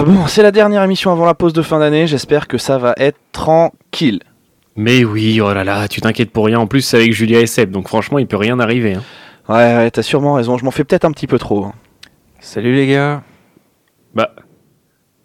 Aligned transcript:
Ah 0.00 0.04
bon, 0.04 0.28
c'est 0.28 0.44
la 0.44 0.52
dernière 0.52 0.84
émission 0.84 1.10
avant 1.10 1.24
la 1.26 1.34
pause 1.34 1.52
de 1.52 1.60
fin 1.60 1.80
d'année. 1.80 2.06
J'espère 2.06 2.46
que 2.46 2.56
ça 2.56 2.78
va 2.78 2.94
être 2.98 3.18
tranquille. 3.32 4.20
Mais 4.76 5.02
oui, 5.04 5.40
oh 5.40 5.52
là 5.52 5.64
là, 5.64 5.88
tu 5.88 6.00
t'inquiètes 6.00 6.30
pour 6.30 6.46
rien. 6.46 6.60
En 6.60 6.68
plus, 6.68 6.82
c'est 6.82 6.98
avec 6.98 7.12
Julia 7.12 7.40
et 7.40 7.48
Seb, 7.48 7.72
donc 7.72 7.88
franchement, 7.88 8.20
il 8.20 8.28
peut 8.28 8.36
rien 8.36 8.60
arriver. 8.60 8.94
hein. 8.94 9.02
Ouais, 9.48 9.56
ouais, 9.76 9.90
t'as 9.90 10.04
sûrement 10.04 10.34
raison. 10.34 10.56
Je 10.56 10.64
m'en 10.64 10.70
fais 10.70 10.84
peut-être 10.84 11.04
un 11.04 11.10
petit 11.10 11.26
peu 11.26 11.36
trop. 11.36 11.64
hein. 11.64 11.72
Salut 12.38 12.76
les 12.76 12.86
gars. 12.86 13.24
Bah, 14.14 14.30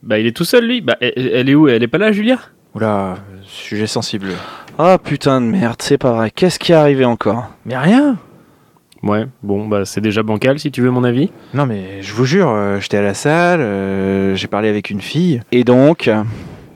bah, 0.01 0.17
il 0.17 0.25
est 0.25 0.35
tout 0.35 0.43
seul 0.43 0.65
lui. 0.65 0.81
Bah, 0.81 0.97
elle, 1.01 1.13
elle 1.31 1.49
est 1.49 1.53
où? 1.53 1.67
Elle 1.67 1.83
est 1.83 1.87
pas 1.87 1.99
là, 1.99 2.11
Julia? 2.11 2.39
Oula, 2.73 3.17
sujet 3.43 3.85
sensible. 3.85 4.29
Ah 4.79 4.97
putain 4.97 5.39
de 5.39 5.45
merde, 5.45 5.83
c'est 5.83 5.99
pas 5.99 6.13
vrai. 6.13 6.31
Qu'est-ce 6.31 6.57
qui 6.57 6.71
est 6.71 6.75
arrivé 6.75 7.05
encore? 7.05 7.51
Mais 7.67 7.77
rien 7.77 8.17
Ouais. 9.03 9.25
Bon, 9.43 9.67
bah, 9.67 9.85
c'est 9.85 10.01
déjà 10.01 10.23
bancal, 10.23 10.59
si 10.59 10.71
tu 10.71 10.81
veux 10.81 10.89
mon 10.89 11.03
avis. 11.03 11.29
Non 11.53 11.65
mais 11.65 12.01
je 12.01 12.13
vous 12.13 12.25
jure, 12.25 12.49
euh, 12.49 12.79
j'étais 12.79 12.97
à 12.97 13.01
la 13.01 13.13
salle, 13.13 13.59
euh, 13.61 14.35
j'ai 14.35 14.47
parlé 14.47 14.69
avec 14.69 14.89
une 14.89 15.01
fille, 15.01 15.41
Et 15.51 15.63
donc 15.63 16.09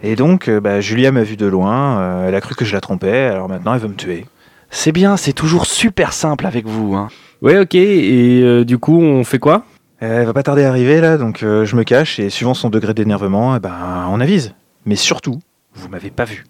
et 0.03 0.15
donc 0.15 0.47
euh, 0.47 0.59
bah, 0.59 0.79
Julia 0.81 1.11
m'a 1.11 1.23
vu 1.23 1.37
de 1.37 1.45
loin, 1.47 1.99
euh, 1.99 2.27
elle 2.27 2.35
a 2.35 2.41
cru 2.41 2.53
que 2.53 2.65
je 2.65 2.73
la 2.73 2.81
trompais, 2.81 3.25
alors 3.25 3.49
maintenant 3.49 3.73
elle 3.73 3.79
veut 3.79 3.87
me 3.87 3.95
tuer. 3.95 4.25
C'est 4.69 4.91
bien, 4.91 5.17
c'est 5.17 5.33
toujours 5.33 5.65
super 5.65 6.13
simple 6.13 6.45
avec 6.45 6.65
vous. 6.67 6.95
Hein. 6.95 7.07
Ouais, 7.41 7.57
ok. 7.59 7.75
Et 7.75 8.41
euh, 8.43 8.65
du 8.65 8.77
coup, 8.77 8.99
on 8.99 9.23
fait 9.23 9.39
quoi? 9.39 9.63
Elle 9.99 10.25
va 10.25 10.33
pas 10.33 10.43
tarder 10.43 10.63
à 10.63 10.69
arriver 10.69 11.01
là, 11.01 11.17
donc 11.17 11.41
euh, 11.41 11.65
je 11.65 11.75
me 11.75 11.83
cache 11.83 12.19
et 12.19 12.29
suivant 12.29 12.53
son 12.53 12.69
degré 12.69 12.93
d'énervement, 12.93 13.55
eh 13.55 13.59
ben, 13.59 14.07
on 14.09 14.19
avise. 14.19 14.53
Mais 14.85 14.95
surtout, 14.95 15.39
vous 15.73 15.87
m'avez 15.89 16.11
pas 16.11 16.25
vu. 16.25 16.43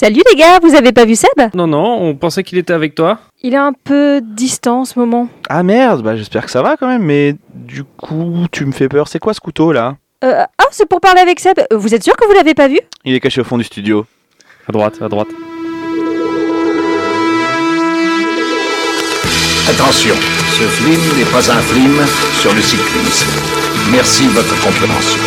Salut 0.00 0.22
les 0.30 0.36
gars, 0.36 0.60
vous 0.62 0.76
avez 0.76 0.92
pas 0.92 1.04
vu 1.04 1.16
Seb? 1.16 1.28
Non, 1.54 1.66
non, 1.66 2.00
on 2.00 2.14
pensait 2.14 2.44
qu'il 2.44 2.56
était 2.56 2.72
avec 2.72 2.94
toi. 2.94 3.18
Il 3.42 3.54
est 3.54 3.56
un 3.56 3.72
peu 3.72 4.20
distant 4.22 4.82
en 4.82 4.84
ce 4.84 4.96
moment. 4.96 5.28
Ah 5.48 5.64
merde, 5.64 6.04
bah 6.04 6.14
j'espère 6.14 6.44
que 6.44 6.52
ça 6.52 6.62
va 6.62 6.76
quand 6.76 6.86
même. 6.86 7.02
Mais 7.02 7.34
du 7.52 7.82
coup, 7.82 8.46
tu 8.52 8.64
me 8.64 8.70
fais 8.70 8.88
peur. 8.88 9.08
C'est 9.08 9.18
quoi 9.18 9.34
ce 9.34 9.40
couteau 9.40 9.72
là? 9.72 9.96
Euh, 10.22 10.44
ah, 10.44 10.64
c'est 10.70 10.88
pour 10.88 11.00
parler 11.00 11.20
avec 11.20 11.40
Seb. 11.40 11.58
Vous 11.72 11.96
êtes 11.96 12.04
sûr 12.04 12.14
que 12.14 12.24
vous 12.26 12.32
l'avez 12.32 12.54
pas 12.54 12.68
vu? 12.68 12.78
Il 13.04 13.12
est 13.12 13.18
caché 13.18 13.40
au 13.40 13.44
fond 13.44 13.58
du 13.58 13.64
studio. 13.64 14.06
À 14.68 14.70
droite, 14.70 15.02
à 15.02 15.08
droite. 15.08 15.30
Attention, 19.68 20.14
ce 20.14 20.62
film 20.62 21.18
n'est 21.18 21.32
pas 21.32 21.50
un 21.50 21.60
film 21.60 22.06
sur 22.40 22.54
le 22.54 22.60
cyclisme. 22.60 23.30
Merci 23.90 24.26
de 24.26 24.30
votre 24.30 24.62
compréhension. 24.62 25.18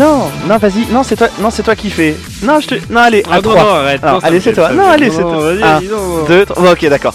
Non, 0.00 0.30
non, 0.48 0.56
vas-y. 0.56 0.86
Non, 0.90 1.02
c'est 1.02 1.16
toi. 1.16 1.28
Non, 1.40 1.50
c'est 1.50 1.62
toi 1.62 1.76
qui 1.76 1.90
fais. 1.90 2.16
Non, 2.42 2.58
je 2.58 2.68
te. 2.68 2.74
Non, 2.90 3.00
allez. 3.00 3.22
à 3.30 3.34
Ah, 3.34 3.34
non, 3.36 3.42
trois. 3.42 3.62
non, 3.62 3.70
arrête. 3.70 4.02
Alors, 4.02 4.14
non, 4.14 4.20
ça 4.22 4.26
allez, 4.28 4.40
c'est 4.40 4.52
toi. 4.54 4.70
Non, 4.72 4.88
allez, 4.88 5.10
c'est 5.10 5.20
toi. 5.20 5.36
Vas-y, 5.52 5.62
Un, 5.62 5.74
vas-y, 5.74 5.88
non. 5.88 6.24
Deux, 6.26 6.46
trois. 6.46 6.72
Ok, 6.72 6.86
d'accord. 6.88 7.12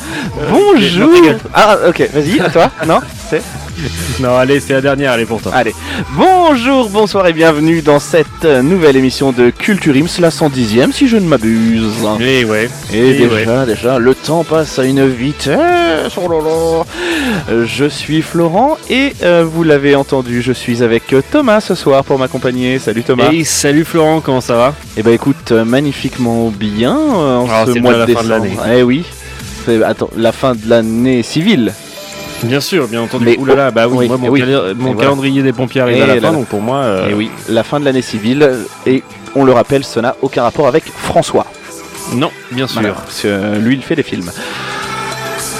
Bonjour. 0.52 1.12
rigole. 1.12 1.40
Ah, 1.54 1.78
ok. 1.90 2.10
Vas-y. 2.14 2.40
À 2.40 2.50
toi. 2.52 2.70
Non. 2.86 3.00
C'est. 3.28 3.42
Non, 4.20 4.36
allez, 4.38 4.60
c'est 4.60 4.74
la 4.74 4.82
dernière, 4.82 5.14
elle 5.14 5.22
est 5.22 5.26
pour 5.26 5.42
toi. 5.42 5.52
Allez, 5.54 5.76
bonjour, 6.14 6.90
bonsoir 6.90 7.28
et 7.28 7.34
bienvenue 7.34 7.82
dans 7.82 8.00
cette 8.00 8.46
nouvelle 8.46 8.96
émission 8.96 9.32
de 9.32 9.50
Culture 9.50 9.96
Ims, 9.96 10.08
la 10.20 10.30
110e 10.30 10.92
si 10.94 11.08
je 11.08 11.18
ne 11.18 11.28
m'abuse. 11.28 11.92
Et 12.22 12.46
ouais. 12.46 12.70
Et 12.94 13.10
Et 13.10 13.14
déjà, 13.28 13.66
déjà, 13.66 14.00
le 14.00 14.16
temps 14.16 14.44
passe 14.44 14.80
à 14.80 14.86
une 14.86 15.06
vitesse. 15.08 15.58
Oh 16.18 16.30
là 16.30 16.40
là. 16.42 17.66
Je 17.66 17.86
suis 17.86 18.22
Florent 18.22 18.78
et 18.90 19.14
euh, 19.24 19.46
vous 19.50 19.64
l'avez 19.64 19.96
entendu, 19.96 20.42
je 20.42 20.52
suis 20.54 20.82
avec 20.84 21.14
Thomas 21.32 21.60
ce 21.62 21.76
soir 21.76 22.04
pour 22.06 22.18
m'accompagner. 22.18 22.80
Salut 22.80 23.04
Thomas. 23.04 23.30
Hey, 23.32 23.44
salut 23.46 23.84
Florent, 23.86 24.22
comment 24.22 24.42
ça 24.42 24.56
va? 24.56 24.74
Eh 24.98 25.04
ben 25.04 25.14
écoute, 25.14 25.52
euh, 25.52 25.66
magnifiquement 25.66 26.50
bien 26.50 26.96
euh, 26.98 27.38
en 27.38 27.48
Ah, 27.50 27.66
ce 27.68 27.78
mois 27.80 27.94
de 27.94 28.00
la 28.00 28.06
fin 28.08 28.24
de 28.24 28.28
décembre. 28.30 28.30
l'année. 28.30 28.80
Eh 28.80 28.84
oui. 28.84 29.04
Attends, 29.84 30.10
la 30.16 30.32
fin 30.32 30.54
de 30.54 30.70
l'année 30.70 31.24
civile. 31.24 31.74
Bien 32.48 32.62
sûr, 32.62 32.88
bien 32.88 33.02
entendu. 33.02 33.26
Mais- 33.26 33.38
Ouh 33.38 33.46
là 33.46 33.56
là, 33.56 33.72
bah 33.72 33.88
oui, 33.88 33.98
oui, 34.00 34.08
moi, 34.08 34.18
mon, 34.18 34.30
oui. 34.30 34.42
mon 34.42 34.48
Et 34.48 34.74
voilà. 34.94 35.02
calendrier 35.02 35.42
des 35.44 35.54
pompiers 35.54 35.82
arrive 35.82 35.98
Et 35.98 36.02
à 36.02 36.08
la 36.08 36.16
fin, 36.16 36.20
là. 36.22 36.32
donc 36.32 36.46
pour 36.48 36.62
moi. 36.62 36.78
euh, 36.78 37.08
Eh 37.10 37.14
oui, 37.14 37.30
la 37.50 37.64
fin 37.64 37.80
de 37.80 37.86
l'année 37.86 38.02
civile 38.02 38.50
et 38.86 39.04
on 39.36 39.44
le 39.44 39.52
rappelle, 39.52 39.84
ça 39.84 40.02
n'a 40.02 40.16
aucun 40.22 40.44
rapport 40.44 40.68
avec 40.68 40.86
François. 40.86 41.46
Non, 42.14 42.32
bien 42.52 42.68
sûr. 42.68 42.82
Voilà, 42.82 42.96
parce 42.96 43.22
que 43.22 43.58
lui, 43.58 43.76
il 43.76 43.82
fait 43.82 43.96
des 43.96 44.04
films. 44.04 44.30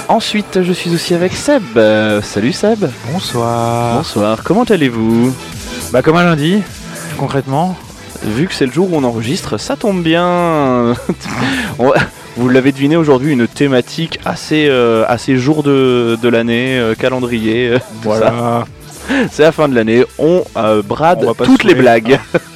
Ensuite, 0.08 0.62
je 0.62 0.72
suis 0.72 0.94
aussi 0.94 1.14
avec 1.14 1.32
Seb. 1.34 1.62
Euh, 1.76 2.22
salut 2.22 2.52
Seb. 2.52 2.86
Bonsoir. 3.12 3.96
Bonsoir. 3.96 4.38
Comment 4.44 4.62
allez-vous? 4.62 5.34
Bah 5.92 6.02
comme 6.02 6.16
un 6.16 6.24
lundi, 6.24 6.62
concrètement. 7.18 7.76
Vu 8.24 8.46
que 8.46 8.54
c'est 8.54 8.66
le 8.66 8.72
jour 8.72 8.92
où 8.92 8.96
on 8.96 9.04
enregistre, 9.04 9.58
ça 9.58 9.76
tombe 9.76 10.02
bien. 10.02 10.94
On 11.78 11.88
va- 11.88 11.94
Vous 12.36 12.50
l'avez 12.50 12.70
deviné 12.70 12.96
aujourd'hui, 12.96 13.32
une 13.32 13.48
thématique 13.48 14.20
assez, 14.26 14.66
euh, 14.68 15.04
assez 15.08 15.36
jour 15.36 15.62
de, 15.62 16.18
de 16.20 16.28
l'année, 16.28 16.78
euh, 16.78 16.94
calendrier. 16.94 17.68
euh, 17.70 17.78
ça. 18.04 18.64
C'est 19.30 19.42
la 19.42 19.52
fin 19.52 19.68
de 19.68 19.74
l'année. 19.74 20.04
On 20.18 20.44
brade 20.84 21.24
On 21.26 21.32
toutes 21.34 21.64
les 21.64 21.74
blagues. 21.74 22.18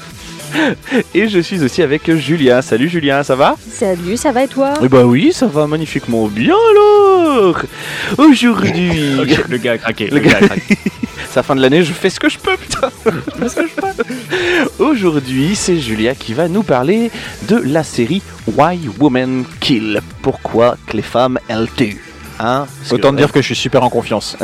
Et 1.15 1.29
je 1.29 1.39
suis 1.41 1.63
aussi 1.63 1.83
avec 1.83 2.11
Julien. 2.17 2.63
Salut 2.63 2.89
Julien, 2.89 3.23
ça 3.23 3.37
va? 3.37 3.57
Salut, 3.73 4.17
ça 4.17 4.33
va 4.33 4.45
et 4.45 4.49
toi? 4.49 4.75
Eh 4.83 4.89
bah 4.89 5.05
oui, 5.05 5.33
ça 5.33 5.47
va 5.47 5.67
magnifiquement 5.67 6.27
bien 6.27 6.55
alors. 6.71 7.63
Aujourd'hui, 8.19 9.17
le 9.49 9.57
gars 9.57 9.73
a 9.73 9.79
craqué. 9.79 10.07
Le 10.09 10.19
Le, 10.19 10.21
gars 10.21 10.37
a 10.41 10.47
craqué. 10.47 10.77
c'est 11.29 11.37
la 11.37 11.43
fin 11.43 11.55
de 11.57 11.61
l'année, 11.61 11.83
je 11.83 11.93
fais 11.93 12.11
ce 12.11 12.19
que 12.21 12.29
je 12.29 12.39
peux, 12.39 12.57
putain. 12.57 12.91
Je 13.07 13.11
fais 13.43 13.49
ce 13.49 13.55
que 13.57 13.63
je 13.69 13.75
peux. 13.81 14.85
Aujourd'hui, 14.85 15.55
c'est 15.55 15.79
Julia 15.79 16.15
qui 16.15 16.35
va 16.35 16.49
nous 16.49 16.63
parler 16.63 17.11
de 17.49 17.57
la 17.57 17.85
série 17.85 18.23
Why 18.57 18.89
Women 18.99 19.45
Kill. 19.61 20.01
Pourquoi 20.23 20.77
que 20.87 20.97
les 20.97 21.03
femmes 21.03 21.39
elles 21.49 21.69
tuent 21.77 22.03
Hein? 22.43 22.67
Autant 22.91 23.11
que- 23.13 23.17
dire 23.19 23.31
que 23.33 23.41
je 23.43 23.47
suis 23.47 23.55
super 23.55 23.83
en 23.83 23.91
confiance. 23.91 24.37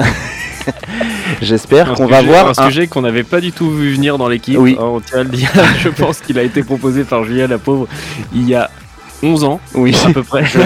J'espère 1.42 1.94
qu'on 1.94 2.06
va 2.06 2.22
voir 2.22 2.46
un 2.46 2.52
un- 2.56 2.66
sujet 2.68 2.86
qu'on 2.86 3.02
n'avait 3.02 3.22
pas 3.24 3.40
du 3.40 3.52
tout 3.52 3.70
vu 3.70 3.92
venir 3.94 4.18
dans 4.18 4.28
l'équipe. 4.28 4.58
Oui. 4.58 4.76
On 4.80 5.00
tient 5.00 5.20
à 5.20 5.22
le 5.22 5.28
dire. 5.30 5.50
Je 5.78 5.88
pense 5.88 6.20
qu'il 6.20 6.38
a 6.38 6.42
été 6.42 6.62
proposé 6.62 7.04
par 7.04 7.24
Julien, 7.24 7.46
la 7.46 7.58
pauvre, 7.58 7.86
il 8.34 8.48
y 8.48 8.54
a 8.54 8.70
11 9.22 9.44
ans, 9.44 9.60
Oui. 9.74 9.96
à 10.06 10.10
peu 10.12 10.22
près. 10.22 10.44
Je 10.46 10.58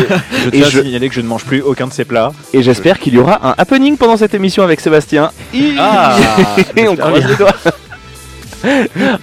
Et 0.48 0.50
tiens 0.52 0.66
à 0.66 0.70
je- 0.70 0.82
signaler 0.82 1.08
que 1.08 1.14
je 1.14 1.20
ne 1.20 1.26
mange 1.28 1.44
plus 1.44 1.60
aucun 1.62 1.86
de 1.86 1.92
ces 1.92 2.04
plats. 2.04 2.32
Et 2.52 2.62
j'espère 2.62 2.98
qu'il 2.98 3.14
y 3.14 3.18
aura 3.18 3.48
un 3.48 3.54
happening 3.58 3.96
pendant 3.96 4.16
cette 4.16 4.34
émission 4.34 4.62
avec 4.64 4.80
Sébastien. 4.80 5.30
Ah, 5.78 6.16
Et 6.76 6.88
on 6.88 6.96
croise 6.96 7.20
bien. 7.20 7.28
les 7.28 7.36
doigts. 7.36 7.54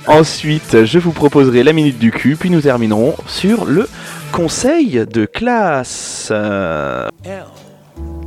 Ensuite, 0.08 0.86
je 0.86 0.98
vous 1.00 1.12
proposerai 1.12 1.64
la 1.64 1.74
minute 1.74 2.00
du 2.00 2.12
cul, 2.12 2.36
puis 2.40 2.50
nous 2.50 2.62
terminerons 2.62 3.16
sur 3.28 3.66
le 3.66 3.88
conseil 4.32 5.06
de 5.12 5.26
classe. 5.26 6.30
Euh, 6.32 7.08
L 7.24 7.46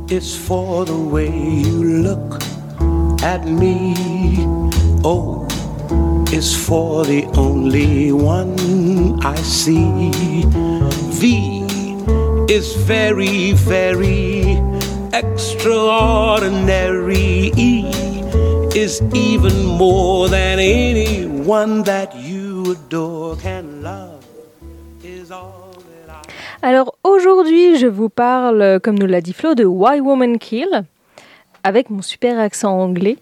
is 0.09 0.37
for 0.47 0.85
the 0.85 0.91
way 0.91 1.29
you 1.29 1.83
look 1.83 2.39
at 3.23 3.45
me. 3.45 3.93
O 5.03 5.47
is 6.31 6.55
for 6.55 7.03
the 7.05 7.25
only 7.37 8.11
one 8.11 9.19
I 9.23 9.35
see. 9.35 10.11
V 11.11 11.61
is 12.49 12.73
very, 12.75 13.51
very 13.53 14.57
extraordinary. 15.13 17.51
E 17.55 17.85
is 18.75 19.01
even 19.13 19.65
more 19.65 20.27
than 20.29 20.59
anyone 20.59 21.83
that 21.83 22.15
you 22.15 22.71
adore 22.71 23.35
can 23.37 23.83
love. 23.83 24.25
Is 25.03 25.31
all 25.31 25.61
Alors 26.63 26.93
aujourd'hui, 27.03 27.77
je 27.77 27.87
vous 27.87 28.09
parle, 28.09 28.79
comme 28.83 28.99
nous 28.99 29.07
l'a 29.07 29.19
dit 29.19 29.33
Flo, 29.33 29.55
de 29.55 29.65
Why 29.65 29.99
Women 29.99 30.37
Kill, 30.37 30.83
avec 31.63 31.89
mon 31.89 32.01
super 32.01 32.39
accent 32.39 32.71
anglais. 32.77 33.17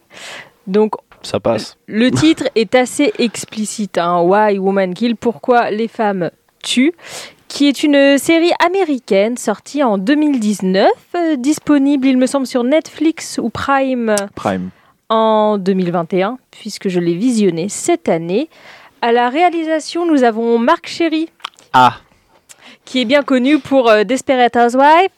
Donc 0.68 0.94
ça 1.22 1.40
passe. 1.40 1.78
le 1.88 2.12
titre 2.12 2.46
est 2.56 2.76
assez 2.76 3.12
explicite, 3.20 3.98
hein, 3.98 4.22
Why 4.22 4.58
Women 4.60 4.94
Kill, 4.94 5.16
pourquoi 5.16 5.72
les 5.72 5.88
femmes 5.88 6.32
tuent, 6.64 6.94
qui 7.48 7.68
est 7.68 7.84
une 7.84 8.18
série 8.18 8.52
américaine 8.66 9.36
sortie 9.38 9.84
en 9.84 9.98
2019, 9.98 10.88
euh, 11.16 11.36
disponible 11.36 12.08
il 12.08 12.18
me 12.18 12.28
semble 12.28 12.46
sur 12.48 12.64
Netflix 12.64 13.40
ou 13.42 13.50
Prime 13.50 14.16
Prime. 14.36 14.70
en 15.10 15.58
2021, 15.58 16.38
puisque 16.52 16.88
je 16.90 17.00
l'ai 17.00 17.16
visionné 17.16 17.68
cette 17.70 18.08
année. 18.10 18.50
À 19.02 19.12
la 19.12 19.30
réalisation, 19.30 20.06
nous 20.06 20.24
avons 20.24 20.60
Marc 20.60 20.88
Chéry, 20.88 21.30
Ah, 21.74 21.96
qui 22.86 23.02
est 23.02 23.06
bien 23.06 23.24
connu 23.24 23.58
pour 23.60 23.90
euh, 23.90 24.04
Desperate 24.04 24.56
Housewives. 24.56 25.10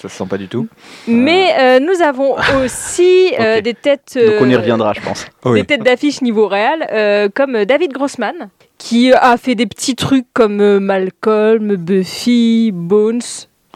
Ça 0.00 0.08
se 0.08 0.16
sent 0.16 0.26
pas 0.30 0.38
du 0.38 0.46
tout. 0.46 0.68
Mais 1.08 1.50
euh, 1.58 1.80
nous 1.80 2.02
avons 2.02 2.36
aussi 2.64 3.32
euh, 3.40 3.60
des 3.60 3.74
têtes, 3.74 4.14
donc 4.16 4.34
on 4.40 4.48
y 4.48 4.54
euh, 4.54 4.58
reviendra, 4.58 4.92
je 4.92 5.00
pense. 5.00 5.26
des 5.52 5.64
têtes 5.64 5.82
d'affiche 5.82 6.22
niveau 6.22 6.46
réel, 6.46 6.86
euh, 6.92 7.28
comme 7.34 7.64
David 7.64 7.92
Grossman, 7.92 8.50
qui 8.78 9.12
a 9.12 9.36
fait 9.36 9.56
des 9.56 9.66
petits 9.66 9.96
trucs 9.96 10.26
comme 10.32 10.60
euh, 10.60 10.78
Malcolm, 10.78 11.74
Buffy, 11.74 12.70
Bones. 12.72 13.20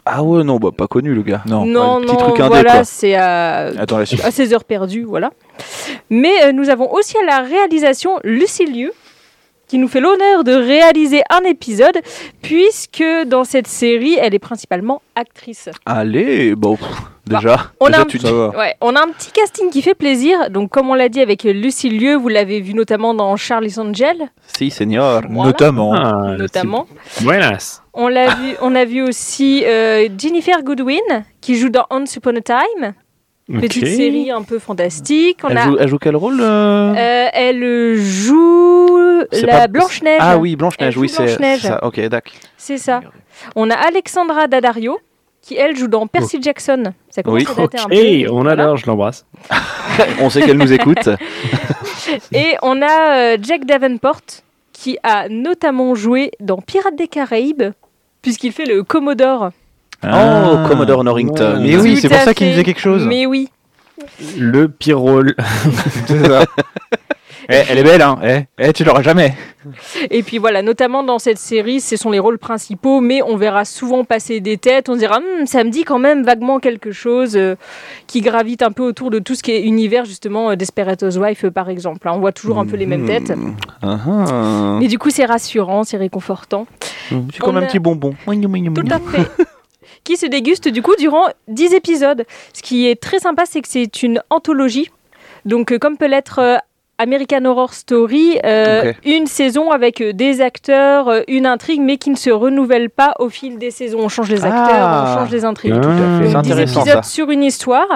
Ah 0.05 0.23
ouais, 0.23 0.43
non, 0.43 0.57
bah 0.57 0.69
pas 0.75 0.87
connu 0.87 1.13
le 1.13 1.23
gars. 1.23 1.43
Non. 1.45 1.65
non, 1.65 2.01
petit 2.01 2.11
non, 2.13 2.17
truc 2.17 2.39
indé, 2.39 2.49
voilà, 2.49 2.71
quoi. 2.71 2.83
c'est 2.83 3.15
à, 3.15 3.67
Attends, 3.77 3.99
à 3.99 4.05
16 4.05 4.53
heures 4.53 4.63
perdues, 4.65 5.03
voilà. 5.03 5.31
Mais 6.09 6.33
euh, 6.43 6.51
nous 6.51 6.69
avons 6.69 6.91
aussi 6.91 7.17
à 7.17 7.25
la 7.25 7.39
réalisation 7.39 8.19
Lucie 8.23 8.65
Lieu, 8.65 8.91
qui 9.67 9.77
nous 9.77 9.87
fait 9.87 9.99
l'honneur 10.01 10.43
de 10.43 10.53
réaliser 10.53 11.21
un 11.29 11.43
épisode, 11.45 11.97
puisque 12.41 13.03
dans 13.25 13.43
cette 13.43 13.67
série, 13.67 14.17
elle 14.19 14.33
est 14.35 14.39
principalement 14.39 15.01
actrice. 15.15 15.69
Allez, 15.85 16.55
bon, 16.55 16.75
pff, 16.75 16.87
déjà, 17.25 17.55
Bah, 17.55 17.71
on 17.79 17.85
déjà 17.87 17.97
a 17.97 18.01
un 18.01 18.05
tu 18.05 18.17
petit- 18.17 18.27
dis. 18.27 18.31
Ouais, 18.57 18.75
on 18.81 18.95
a 18.95 19.01
un 19.01 19.09
petit 19.09 19.31
casting 19.31 19.69
qui 19.69 19.81
fait 19.81 19.95
plaisir. 19.95 20.49
Donc, 20.49 20.69
comme 20.69 20.89
on 20.89 20.93
l'a 20.93 21.09
dit 21.09 21.21
avec 21.21 21.43
Lucie 21.43 21.89
Lieu, 21.89 22.15
vous 22.15 22.27
l'avez 22.29 22.59
vu 22.59 22.73
notamment 22.73 23.13
dans 23.13 23.35
Charlie's 23.35 23.77
Angel, 23.77 24.17
Si, 24.57 24.69
senior. 24.69 25.21
Voilà. 25.29 25.47
Notamment. 25.51 25.93
Ah, 25.95 26.35
notamment. 26.37 26.87
Buenas. 27.21 27.81
On 27.93 28.07
l'a 28.07 28.33
vu, 28.35 28.55
on 28.61 28.73
a 28.75 28.85
vu 28.85 29.01
aussi 29.03 29.63
euh, 29.65 30.07
Jennifer 30.17 30.61
Goodwin 30.63 31.23
qui 31.41 31.55
joue 31.55 31.69
dans 31.69 31.85
Once 31.91 32.15
Upon 32.15 32.35
a 32.37 32.41
Time, 32.41 32.93
petite 33.51 33.87
série 33.87 34.31
un 34.31 34.41
peu 34.43 34.59
fantastique. 34.59 35.39
On 35.43 35.49
Elle, 35.49 35.57
a, 35.57 35.63
joue, 35.65 35.77
elle 35.79 35.87
joue 35.87 35.97
quel 35.99 36.15
rôle 36.15 36.39
euh 36.41 36.93
euh, 36.95 37.27
elle 37.33 37.95
joue 37.97 39.21
la 39.31 39.47
pas- 39.47 39.67
Blanche 39.67 40.01
Neige. 40.01 40.19
Ah 40.19 40.37
oui, 40.37 40.55
Blanche-Neige, 40.55 40.97
oui, 40.97 41.09
c'est 41.09 41.23
Blanche-Neige. 41.25 41.59
c'est 41.61 41.67
ça. 41.67 41.83
Ok, 41.83 41.99
d'accord. 42.07 42.33
c'est 42.57 42.77
ça. 42.77 43.01
On 43.55 43.69
a 43.69 43.75
Alexandra 43.75 44.47
Daddario 44.47 44.99
qui 45.41 45.55
elle 45.57 45.75
joue 45.75 45.87
dans 45.87 46.07
Percy 46.07 46.41
Jackson. 46.41 46.93
Ça 47.09 47.21
commence 47.21 47.41
Oui. 47.41 47.47
à 47.51 47.55
dater 47.61 47.79
un 47.79 47.85
peu. 47.89 47.93
Hey, 47.95 48.27
on 48.29 48.41
Voilà. 48.43 48.63
adore, 48.63 48.77
je 48.77 48.85
l'embrasse. 48.87 49.25
On 50.21 50.29
sait 50.29 50.41
qu'elle 50.41 50.57
nous 50.57 50.71
écoute. 50.71 51.09
Et 52.33 52.55
on 52.61 52.81
a 52.81 53.17
euh, 53.33 53.37
Jack 53.41 53.65
Davenport 53.65 54.21
qui 54.71 54.97
a 55.03 55.27
notamment 55.29 55.95
joué 55.95 56.31
dans 56.39 56.57
Pirates 56.57 56.95
des 56.95 57.07
Caraïbes 57.07 57.63
puisqu'il 58.21 58.51
fait 58.51 58.65
le 58.65 58.83
Commodore. 58.83 59.51
Oh, 60.05 60.67
Commodore 60.67 61.03
Norrington. 61.03 61.53
Ah. 61.57 61.59
Mais 61.61 61.77
oui, 61.77 61.97
c'est 61.97 62.09
pour 62.09 62.17
ça 62.19 62.33
qu'il 62.33 62.47
me 62.47 62.51
disait 62.51 62.63
quelque 62.63 62.79
chose. 62.81 63.05
Mais 63.05 63.25
oui. 63.25 63.49
Le 64.37 64.67
pire 64.67 64.99
rôle. 64.99 65.35
C'est 66.07 66.25
ça. 66.25 66.45
Eh, 67.49 67.55
elle 67.69 67.77
est 67.77 67.83
belle, 67.83 68.01
hein. 68.01 68.19
Eh, 68.23 68.39
eh, 68.57 68.71
tu 68.71 68.85
l'auras 68.85 69.01
jamais. 69.01 69.35
Et 70.09 70.23
puis 70.23 70.37
voilà, 70.37 70.61
notamment 70.61 71.03
dans 71.03 71.19
cette 71.19 71.37
série, 71.37 71.81
ce 71.81 71.97
sont 71.97 72.09
les 72.09 72.19
rôles 72.19 72.37
principaux, 72.37 73.01
mais 73.01 73.21
on 73.21 73.35
verra 73.35 73.65
souvent 73.65 74.05
passer 74.05 74.39
des 74.39 74.57
têtes. 74.57 74.87
On 74.87 74.93
se 74.93 74.99
dira, 74.99 75.17
Hum, 75.17 75.45
ça 75.45 75.63
me 75.65 75.69
dit 75.69 75.83
quand 75.83 75.99
même 75.99 76.23
vaguement 76.23 76.59
quelque 76.59 76.91
chose 76.93 77.35
euh, 77.35 77.55
qui 78.07 78.21
gravite 78.21 78.61
un 78.61 78.71
peu 78.71 78.83
autour 78.83 79.09
de 79.09 79.19
tout 79.19 79.35
ce 79.35 79.43
qui 79.43 79.51
est 79.51 79.61
univers, 79.61 80.05
justement, 80.05 80.51
euh, 80.51 80.55
Desperate 80.55 81.03
Housewives, 81.03 81.41
euh, 81.45 81.51
par 81.51 81.67
exemple. 81.69 82.07
hein. 82.07 82.13
On 82.15 82.19
voit 82.19 82.31
toujours 82.31 82.59
un 82.59 82.65
peu 82.65 82.77
les 82.77 82.85
mêmes 82.85 83.05
têtes. 83.05 83.31
Hmm. 83.35 83.55
Ah, 83.81 83.97
ah. 84.07 84.77
Mais 84.79 84.87
du 84.87 84.97
coup, 84.97 85.09
c'est 85.09 85.25
rassurant, 85.25 85.83
c'est 85.83 85.97
réconfortant. 85.97 86.65
C'est 87.09 87.39
comme 87.39 87.57
un 87.57 87.63
a- 87.63 87.65
petit 87.65 87.79
bonbon. 87.79 88.15
Tout 88.73 88.87
à 88.89 88.99
fait. 88.99 89.29
qui 90.03 90.17
se 90.17 90.25
déguste 90.25 90.67
du 90.67 90.81
coup 90.81 90.95
durant 90.97 91.27
10 91.47 91.73
épisodes. 91.73 92.25
Ce 92.53 92.61
qui 92.61 92.87
est 92.87 92.99
très 93.01 93.19
sympa, 93.19 93.43
c'est 93.45 93.61
que 93.61 93.67
c'est 93.67 94.03
une 94.03 94.21
anthologie. 94.29 94.89
Donc, 95.45 95.71
euh, 95.71 95.77
comme 95.79 95.97
peut 95.97 96.07
l'être 96.07 96.39
euh, 96.39 96.57
American 96.97 97.43
Horror 97.45 97.73
Story, 97.73 98.37
euh, 98.45 98.93
une 99.03 99.25
saison 99.25 99.71
avec 99.71 100.01
des 100.01 100.41
acteurs, 100.41 101.11
une 101.27 101.45
intrigue, 101.45 101.81
mais 101.81 101.97
qui 101.97 102.11
ne 102.11 102.15
se 102.15 102.29
renouvelle 102.29 102.89
pas 102.89 103.13
au 103.19 103.29
fil 103.29 103.57
des 103.57 103.71
saisons. 103.71 103.99
On 104.01 104.09
change 104.09 104.29
les 104.29 104.45
acteurs, 104.45 104.59
Ah. 104.69 105.05
on 105.17 105.19
change 105.21 105.31
les 105.31 105.43
intrigues. 105.43 105.73
Tout 105.73 105.89
à 105.89 106.19
fait. 106.21 106.31
Donc, 106.31 106.43
10 106.43 106.51
intéressant 106.51 106.81
épisodes 106.81 107.03
ça. 107.03 107.09
sur 107.09 107.29
une 107.31 107.43
histoire. 107.43 107.87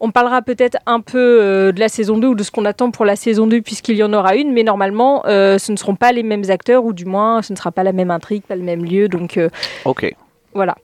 On 0.00 0.12
parlera 0.12 0.42
peut-être 0.42 0.78
un 0.86 1.00
peu 1.00 1.18
euh, 1.18 1.72
de 1.72 1.80
la 1.80 1.88
saison 1.88 2.16
2 2.18 2.28
ou 2.28 2.34
de 2.36 2.44
ce 2.44 2.52
qu'on 2.52 2.64
attend 2.64 2.92
pour 2.92 3.04
la 3.04 3.16
saison 3.16 3.48
2 3.48 3.60
puisqu'il 3.62 3.96
y 3.96 4.04
en 4.04 4.12
aura 4.12 4.36
une, 4.36 4.52
mais 4.52 4.62
normalement 4.62 5.24
euh, 5.26 5.58
ce 5.58 5.72
ne 5.72 5.76
seront 5.76 5.96
pas 5.96 6.12
les 6.12 6.22
mêmes 6.22 6.44
acteurs 6.50 6.84
ou 6.84 6.92
du 6.92 7.04
moins 7.04 7.42
ce 7.42 7.52
ne 7.52 7.58
sera 7.58 7.72
pas 7.72 7.82
la 7.82 7.92
même 7.92 8.12
intrigue, 8.12 8.42
pas 8.44 8.54
le 8.54 8.62
même 8.62 8.84
lieu. 8.84 9.08
Donc 9.08 9.40
Ok. 9.84 10.14
voilà. 10.54 10.76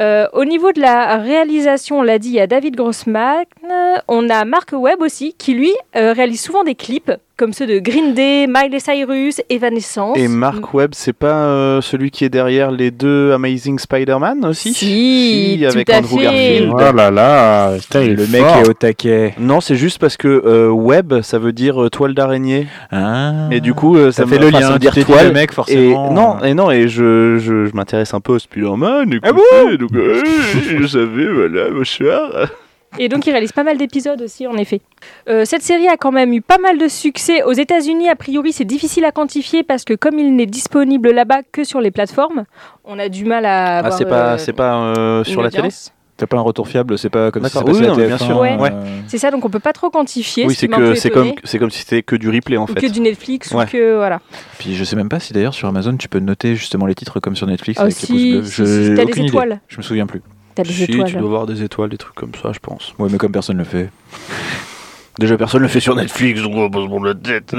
Euh, 0.00 0.26
au 0.32 0.44
niveau 0.44 0.72
de 0.72 0.80
la 0.80 1.18
réalisation, 1.18 1.98
on 1.98 2.02
l'a 2.02 2.18
dit, 2.18 2.28
il 2.28 2.34
y 2.34 2.40
a 2.40 2.46
David 2.46 2.74
Grossman. 2.76 3.44
Euh, 3.96 4.00
On 4.08 4.28
a 4.30 4.44
Mark 4.44 4.70
Webb 4.72 5.00
aussi, 5.02 5.34
qui 5.38 5.54
lui 5.54 5.72
euh, 5.96 6.12
réalise 6.12 6.40
souvent 6.40 6.64
des 6.64 6.74
clips, 6.74 7.12
comme 7.36 7.52
ceux 7.54 7.66
de 7.66 7.78
Green 7.78 8.12
Day, 8.12 8.46
Miley 8.46 8.78
Cyrus, 8.80 9.40
Evanescence. 9.48 10.16
Et 10.18 10.28
Mark 10.28 10.74
Webb, 10.74 10.90
c'est 10.94 11.14
pas 11.14 11.44
euh, 11.46 11.80
celui 11.80 12.10
qui 12.10 12.24
est 12.24 12.28
derrière 12.28 12.70
les 12.70 12.90
deux 12.90 13.32
Amazing 13.32 13.78
Spider-Man 13.78 14.44
aussi 14.44 14.74
Si, 14.74 15.58
tout 15.62 15.66
avec 15.72 15.88
à 15.90 15.98
Andrew 15.98 16.18
fait. 16.18 16.24
Garfield. 16.24 16.72
Oh 16.74 16.92
là 16.96 17.10
là, 17.10 17.72
putain, 17.78 18.02
il 18.02 18.14
Le 18.14 18.24
est 18.24 18.30
mec 18.32 18.42
fort. 18.42 18.56
est 18.58 18.68
au 18.68 18.72
taquet. 18.74 19.34
Non, 19.38 19.60
c'est 19.62 19.76
juste 19.76 19.98
parce 19.98 20.16
que 20.18 20.28
euh, 20.28 20.68
web, 20.68 21.22
ça 21.22 21.38
veut 21.38 21.52
dire 21.52 21.82
euh, 21.82 21.88
toile 21.88 22.12
d'araignée. 22.14 22.66
Ah. 22.90 23.48
Et 23.50 23.60
du 23.60 23.72
coup, 23.72 23.96
euh, 23.96 24.12
ça, 24.12 24.24
ça 24.24 24.28
fait 24.28 24.38
le 24.38 24.50
lien. 24.50 24.60
ça 24.60 24.72
veut 24.74 24.78
dire 24.78 24.94
toile. 25.04 25.28
le 25.28 25.32
mec, 25.32 25.50
Et 25.50 25.54
forcément. 25.54 26.12
non, 26.12 26.40
et 26.44 26.52
non, 26.54 26.70
et 26.70 26.88
je, 26.88 27.38
je, 27.38 27.64
je 27.66 27.74
m'intéresse 27.74 28.12
un 28.12 28.20
peu 28.20 28.32
au 28.34 28.38
Spider-Man. 28.38 29.18
Ah 29.22 29.28
écoutez, 29.30 29.78
donc, 29.78 29.90
euh, 29.94 30.22
je 30.78 30.86
savais, 30.86 31.26
voilà, 31.32 31.70
bonsoir. 31.70 32.50
Et 32.98 33.08
donc, 33.08 33.26
il 33.26 33.30
réalise 33.30 33.52
pas 33.52 33.62
mal 33.62 33.78
d'épisodes 33.78 34.20
aussi, 34.20 34.46
en 34.46 34.56
effet. 34.56 34.80
Euh, 35.28 35.44
cette 35.44 35.62
série 35.62 35.86
a 35.88 35.96
quand 35.96 36.10
même 36.12 36.32
eu 36.32 36.40
pas 36.40 36.58
mal 36.58 36.76
de 36.76 36.88
succès. 36.88 37.42
Aux 37.44 37.52
États-Unis, 37.52 38.08
a 38.08 38.16
priori, 38.16 38.52
c'est 38.52 38.64
difficile 38.64 39.04
à 39.04 39.12
quantifier 39.12 39.62
parce 39.62 39.84
que 39.84 39.94
comme 39.94 40.18
il 40.18 40.34
n'est 40.34 40.46
disponible 40.46 41.10
là-bas 41.12 41.42
que 41.52 41.62
sur 41.64 41.80
les 41.80 41.90
plateformes, 41.92 42.44
on 42.84 42.98
a 42.98 43.08
du 43.08 43.24
mal 43.24 43.46
à 43.46 43.78
Ah, 43.78 43.90
c'est 43.92 44.04
pas, 44.04 44.32
euh, 44.34 44.38
c'est 44.38 44.52
pas 44.52 44.74
euh, 44.96 45.24
sur 45.24 45.40
la 45.42 45.50
télé. 45.50 45.68
T'as 46.16 46.26
pas 46.26 46.36
un 46.36 46.42
retour 46.42 46.68
fiable, 46.68 46.98
c'est 46.98 47.08
pas 47.08 47.30
comme 47.30 47.44
si 47.46 47.50
ça 47.50 47.64
oui, 47.64 47.80
non, 47.80 47.96
mais 47.96 48.04
TF1, 48.04 48.06
bien 48.08 48.18
sûr. 48.18 48.38
Ouais. 48.40 48.58
euh, 48.60 49.00
C'est 49.06 49.16
ça, 49.16 49.30
donc 49.30 49.42
on 49.42 49.48
peut 49.48 49.58
pas 49.58 49.72
trop 49.72 49.88
quantifier. 49.88 50.44
Oui, 50.46 50.52
ce 50.52 50.60
c'est 50.60 50.68
que 50.68 50.94
c'est 50.94 51.08
comme, 51.08 51.32
c'est 51.44 51.58
comme 51.58 51.70
si 51.70 51.78
c'était 51.78 52.02
que 52.02 52.14
du 52.14 52.28
replay 52.28 52.58
en 52.58 52.64
Ou 52.64 52.66
fait. 52.66 52.74
que 52.74 52.86
du 52.92 53.00
Netflix 53.00 53.52
Ouais. 53.52 53.64
ou 53.64 53.66
que 53.68 53.96
voilà. 53.96 54.20
Puis 54.58 54.74
je 54.74 54.84
sais 54.84 54.96
même 54.96 55.08
pas 55.08 55.18
si 55.18 55.32
d'ailleurs 55.32 55.54
sur 55.54 55.66
Amazon 55.66 55.96
tu 55.96 56.08
peux 56.10 56.18
noter 56.18 56.56
justement 56.56 56.84
les 56.84 56.94
titres 56.94 57.20
comme 57.20 57.36
sur 57.36 57.46
Netflix 57.46 57.78
Ah 57.80 57.84
avec 57.84 57.94
si, 57.94 58.12
les 58.34 58.38
pouces 58.40 58.56
bleus. 58.58 58.66
si, 58.66 58.84
Je- 58.84 58.94
si, 58.96 59.00
aucune 59.00 59.06
des 59.06 59.18
idée. 59.20 59.28
étoiles. 59.28 59.60
Je 59.68 59.76
me 59.78 59.82
souviens 59.82 60.06
plus. 60.06 60.20
T'as 60.54 60.62
des 60.62 60.72
Si, 60.72 60.86
tu 60.86 60.96
dois 60.96 61.28
voir 61.28 61.46
des 61.46 61.62
étoiles, 61.62 61.90
des 61.90 61.98
trucs 61.98 62.14
comme 62.14 62.32
ça, 62.40 62.52
je 62.52 62.58
pense. 62.58 62.94
Ouais, 62.98 63.08
mais 63.10 63.18
comme 63.18 63.32
personne 63.32 63.58
le 63.58 63.64
fait. 63.64 63.90
Déjà, 65.18 65.36
personne 65.36 65.62
le 65.62 65.68
fait 65.68 65.80
sur 65.80 65.94
Netflix, 65.94 66.40
donc 66.42 66.54
on 66.54 66.62
va 66.62 66.70
pas 66.70 66.80
se 66.80 66.86
prendre 66.86 67.06
la 67.06 67.14
tête. 67.14 67.54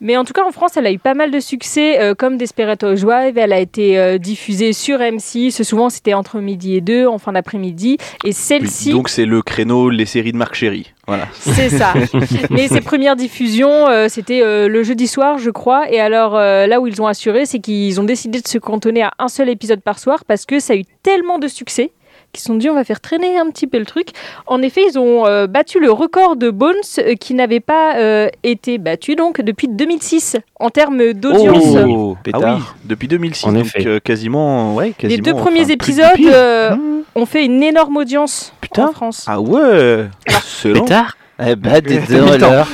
Mais 0.00 0.16
en 0.16 0.24
tout 0.24 0.32
cas, 0.32 0.44
en 0.44 0.52
France, 0.52 0.76
elle 0.76 0.86
a 0.86 0.92
eu 0.92 0.98
pas 0.98 1.14
mal 1.14 1.30
de 1.30 1.40
succès, 1.40 2.00
euh, 2.00 2.14
comme 2.14 2.36
Desperate 2.36 2.82
Housewives. 2.82 3.38
Elle 3.38 3.52
a 3.52 3.60
été 3.60 3.98
euh, 3.98 4.18
diffusée 4.18 4.72
sur 4.72 4.98
M6. 4.98 5.62
Souvent, 5.62 5.88
c'était 5.88 6.14
entre 6.14 6.40
midi 6.40 6.76
et 6.76 6.80
deux, 6.80 7.06
en 7.06 7.18
fin 7.18 7.32
d'après-midi. 7.32 7.98
Et 8.24 8.32
celle-ci, 8.32 8.90
donc 8.90 9.08
c'est 9.08 9.24
le 9.24 9.42
créneau 9.42 9.90
les 9.90 10.06
séries 10.06 10.32
de 10.32 10.36
Marc 10.36 10.54
Chéry. 10.54 10.92
Voilà. 11.06 11.28
c'est 11.32 11.68
ça. 11.68 11.92
Mais 12.50 12.68
ses 12.68 12.80
premières 12.80 13.16
diffusions, 13.16 13.88
euh, 13.88 14.08
c'était 14.08 14.42
le 14.68 14.82
jeudi 14.82 15.06
soir, 15.06 15.38
je 15.38 15.50
crois. 15.50 15.90
Et 15.90 16.00
alors, 16.00 16.34
là 16.34 16.80
où 16.80 16.86
ils 16.86 17.00
ont 17.00 17.06
assuré, 17.06 17.46
c'est 17.46 17.58
qu'ils 17.58 18.00
ont 18.00 18.04
décidé 18.04 18.40
de 18.40 18.48
se 18.48 18.58
cantonner 18.58 19.02
à 19.02 19.12
un 19.18 19.28
seul 19.28 19.48
épisode 19.48 19.80
par 19.80 19.98
soir 19.98 20.24
parce 20.26 20.46
que 20.46 20.60
ça 20.60 20.72
a 20.72 20.76
eu 20.76 20.84
tellement 21.02 21.38
de 21.38 21.48
succès 21.48 21.90
qu'ils 22.34 22.42
se 22.42 22.48
sont 22.48 22.56
dit 22.56 22.68
on 22.68 22.74
va 22.74 22.84
faire 22.84 23.00
traîner 23.00 23.38
un 23.38 23.48
petit 23.50 23.66
peu 23.66 23.78
le 23.78 23.86
truc. 23.86 24.08
En 24.46 24.60
effet, 24.60 24.82
ils 24.90 24.98
ont 24.98 25.24
euh, 25.26 25.46
battu 25.46 25.80
le 25.80 25.90
record 25.90 26.36
de 26.36 26.50
Bones 26.50 26.74
euh, 26.98 27.14
qui 27.14 27.32
n'avait 27.34 27.60
pas 27.60 27.96
euh, 27.96 28.28
été 28.42 28.76
battu 28.78 29.14
donc 29.16 29.40
depuis 29.40 29.68
2006 29.68 30.36
en 30.60 30.68
termes 30.70 31.12
d'audience. 31.14 31.64
Oh, 31.88 32.16
Pétard. 32.22 32.42
Ah 32.44 32.54
oui, 32.56 32.62
depuis 32.84 33.08
2006. 33.08 33.46
En 33.46 33.52
donc, 33.52 33.64
effet. 33.66 33.86
euh, 33.86 34.00
quasiment, 34.00 34.74
ouais, 34.74 34.92
Les 35.02 35.18
deux 35.18 35.34
premiers 35.34 35.70
épisodes 35.70 36.04
euh, 36.26 36.74
Mmh. 36.74 37.02
ont 37.14 37.26
fait 37.26 37.44
une 37.44 37.62
énorme 37.62 37.96
audience 37.96 38.52
Putain. 38.60 38.88
en 38.88 38.92
France. 38.92 39.24
Ah 39.28 39.40
ouais 39.40 40.06
Excellent. 40.26 40.82
Pétard 40.82 41.16
Eh 41.46 41.54
bah, 41.56 41.80
donc 41.80 42.06
Pétard. 42.06 42.32
alors. 42.32 42.66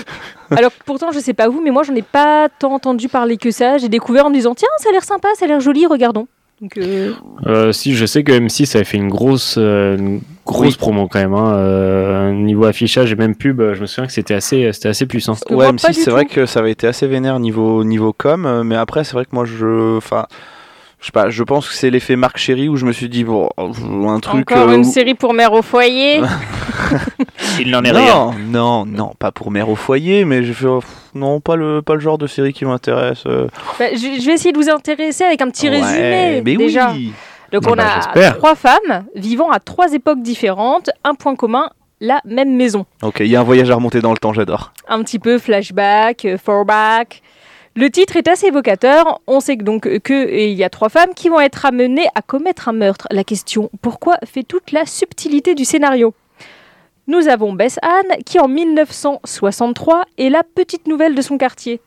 Alors 0.57 0.71
pourtant, 0.85 1.13
je 1.13 1.19
sais 1.21 1.33
pas 1.35 1.49
vous, 1.49 1.61
mais 1.63 1.71
moi, 1.71 1.83
j'en 1.85 1.95
ai 1.95 2.03
pas 2.03 2.49
tant 2.59 2.73
entendu 2.73 3.09
parler 3.09 3.37
que 3.37 3.51
ça. 3.53 3.79
J'ai 3.79 3.89
découvert 3.89 4.27
en 4.27 4.31
me 4.31 4.35
disant 4.35 4.55
tiens, 4.55 4.69
ça 4.79 4.89
a 4.89 4.93
l'air 4.93 5.05
sympa, 5.05 5.29
ça 5.37 5.45
a 5.45 5.49
l'air 5.49 5.61
joli, 5.61 5.87
regardons. 5.87 6.27
Donc, 6.61 6.77
euh, 6.77 7.13
Euh, 7.47 7.73
si, 7.73 7.95
je 7.95 8.05
sais 8.05 8.23
que 8.23 8.33
M6 8.33 8.77
avait 8.77 8.85
fait 8.85 8.99
une 8.99 9.09
grosse, 9.09 9.55
euh, 9.59 9.97
une 9.97 10.21
grosse 10.45 10.75
Oui. 10.75 10.77
promo 10.79 11.09
quand 11.09 11.19
même. 11.19 11.33
Hein, 11.33 11.55
euh, 11.55 12.33
niveau 12.33 12.65
affichage 12.67 13.11
et 13.13 13.17
même 13.17 13.35
pub, 13.35 13.63
je 13.73 13.81
me 13.81 13.87
souviens 13.87 14.07
que 14.07 14.13
c'était 14.13 14.35
assez, 14.35 14.71
c'était 14.73 14.89
assez 14.91 15.07
puissant. 15.07 15.35
Ouais, 15.49 15.57
moi, 15.57 15.73
M6, 15.73 15.83
pas 15.83 15.93
du 15.93 16.01
c'est 16.01 16.11
vrai 16.11 16.27
que 16.27 16.45
ça 16.45 16.61
avait 16.61 16.73
été 16.73 16.87
assez 16.87 17.07
vénère 17.07 17.39
niveau, 17.41 17.83
niveau 17.85 18.13
com, 18.13 18.63
mais 18.65 18.77
après, 18.77 19.05
c'est 19.05 19.15
vrai 19.15 19.25
que 19.25 19.31
moi, 19.33 19.45
je. 19.47 19.97
Enfin. 19.97 20.27
Je 21.03 21.07
sais 21.07 21.13
pas, 21.13 21.31
je 21.31 21.43
pense 21.43 21.67
que 21.67 21.73
c'est 21.75 21.89
l'effet 21.89 22.15
Marc 22.15 22.37
Chéry 22.37 22.69
où 22.69 22.77
je 22.77 22.85
me 22.85 22.93
suis 22.93 23.09
dit, 23.09 23.25
bon, 23.25 23.49
un 23.57 24.21
truc. 24.21 24.53
encore 24.53 24.69
euh, 24.69 24.75
une 24.75 24.83
où- 24.83 24.93
série 24.93 25.15
pour 25.15 25.33
mère 25.33 25.55
au 25.55 25.63
foyer. 25.63 26.21
Il 27.59 27.71
n'en 27.71 27.81
non, 27.81 28.35
non, 28.39 28.85
non, 28.85 29.13
pas 29.19 29.33
pour 29.33 29.51
mère 29.51 29.71
au 29.71 29.77
foyer, 29.77 30.27
mais 30.27 30.45
j'ai 30.45 30.53
fait, 30.53 30.67
oh, 30.67 30.83
non, 31.15 31.41
pas 31.41 31.57
le, 31.57 31.83
pas 31.83 31.95
le 31.95 32.01
genre 32.01 32.19
de 32.19 32.27
série 32.27 32.53
qui 32.53 32.65
m'intéresse. 32.65 33.25
euh. 33.27 33.49
Bah, 33.79 33.87
je, 33.93 34.21
je 34.21 34.27
vais 34.27 34.35
essayer 34.35 34.53
de 34.53 34.59
vous 34.59 34.71
intéresser 34.71 35.25
avec 35.25 35.41
un 35.43 35.51
petit 35.51 35.69
Ouais, 35.69 35.81
résumé 35.81 36.43
mais 36.45 36.57
déjà. 36.57 36.93
oui. 36.93 37.13
Donc 37.53 37.63
on 37.67 37.75
bah, 37.75 37.85
a 38.15 38.31
trois 38.33 38.55
femmes 38.55 39.05
vivant 39.17 39.51
à 39.51 39.59
trois 39.59 39.93
époques 39.93 40.23
différentes, 40.23 40.91
un 41.03 41.15
point 41.15 41.35
commun, 41.35 41.69
la 42.01 42.21
même 42.25 42.55
maison. 42.55 42.87
Ok, 43.03 43.21
il 43.21 43.27
y 43.27 43.35
a 43.37 43.41
un 43.41 43.45
voyage 43.45 43.71
à 43.71 43.75
remonter 43.75 44.01
dans 44.01 44.13
le 44.13 44.19
temps, 44.19 44.33
j'adore. 44.33 44.73
un 44.89 45.03
petit 45.03 45.19
peu 45.19 45.37
flashback, 45.39 46.25
euh, 46.27 46.37
throwback. 46.39 47.23
Le 47.77 47.89
titre 47.91 48.17
est 48.17 48.27
assez 48.29 48.47
évocateur. 48.49 49.21
On 49.27 49.41
sait 49.41 49.57
que 49.57 49.63
donc 49.65 49.87
euh, 49.87 49.99
que 49.99 50.13
et 50.29 50.51
il 50.51 50.57
y 50.59 50.65
a 50.65 50.71
trois 50.71 50.89
femmes 50.89 51.11
qui 51.15 51.29
vont 51.29 51.41
être 51.41 51.67
amenées 51.67 52.07
à 52.15 52.23
commettre 52.23 52.69
un 52.69 52.73
meurtre. 52.73 53.07
La 53.11 53.25
question 53.25 53.69
pourquoi 53.83 54.17
fait 54.25 54.43
toute 54.43 54.73
la 54.73 54.87
subtilité 54.87 55.55
du 55.55 55.65
scénario? 55.65 56.15
Nous 57.07 57.29
avons 57.29 57.53
Bess 57.53 57.79
Anne 57.83 58.23
qui 58.25 58.39
en 58.39 58.49
1963 58.49 60.05
est 60.19 60.29
la 60.29 60.43
petite 60.43 60.87
nouvelle 60.87 61.15
de 61.15 61.23
son 61.23 61.39
quartier. 61.39 61.81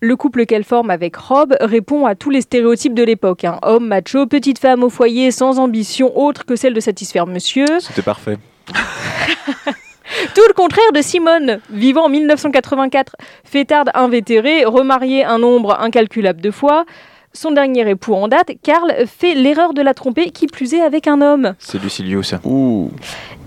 Le 0.00 0.16
couple 0.16 0.44
qu'elle 0.46 0.64
forme 0.64 0.90
avec 0.90 1.16
Rob 1.16 1.56
répond 1.60 2.06
à 2.06 2.14
tous 2.14 2.30
les 2.30 2.42
stéréotypes 2.42 2.94
de 2.94 3.02
l'époque. 3.02 3.44
hein. 3.44 3.58
Homme 3.62 3.86
macho, 3.86 4.26
petite 4.26 4.58
femme 4.58 4.82
au 4.84 4.90
foyer, 4.90 5.30
sans 5.30 5.58
ambition 5.58 6.18
autre 6.18 6.44
que 6.44 6.56
celle 6.56 6.74
de 6.74 6.80
satisfaire 6.80 7.26
monsieur. 7.26 7.66
C'était 7.80 8.02
parfait. 8.02 8.38
Tout 10.34 10.42
le 10.46 10.52
contraire 10.54 10.92
de 10.92 11.00
Simone, 11.00 11.60
vivant 11.70 12.04
en 12.04 12.08
1984, 12.08 13.16
fêtarde 13.44 13.90
invétérée, 13.94 14.64
remariée 14.64 15.24
un 15.24 15.38
nombre 15.38 15.80
incalculable 15.80 16.40
de 16.40 16.50
fois. 16.50 16.84
Son 17.36 17.50
dernier 17.50 17.88
époux 17.90 18.14
en 18.14 18.28
date, 18.28 18.52
Karl, 18.62 18.92
fait 19.06 19.34
l'erreur 19.34 19.74
de 19.74 19.82
la 19.82 19.92
tromper, 19.92 20.30
qui 20.30 20.46
plus 20.46 20.72
est 20.72 20.80
avec 20.82 21.08
un 21.08 21.20
homme. 21.20 21.54
C'est 21.58 21.82
Lucilius. 21.82 22.34
Ouh. 22.44 22.90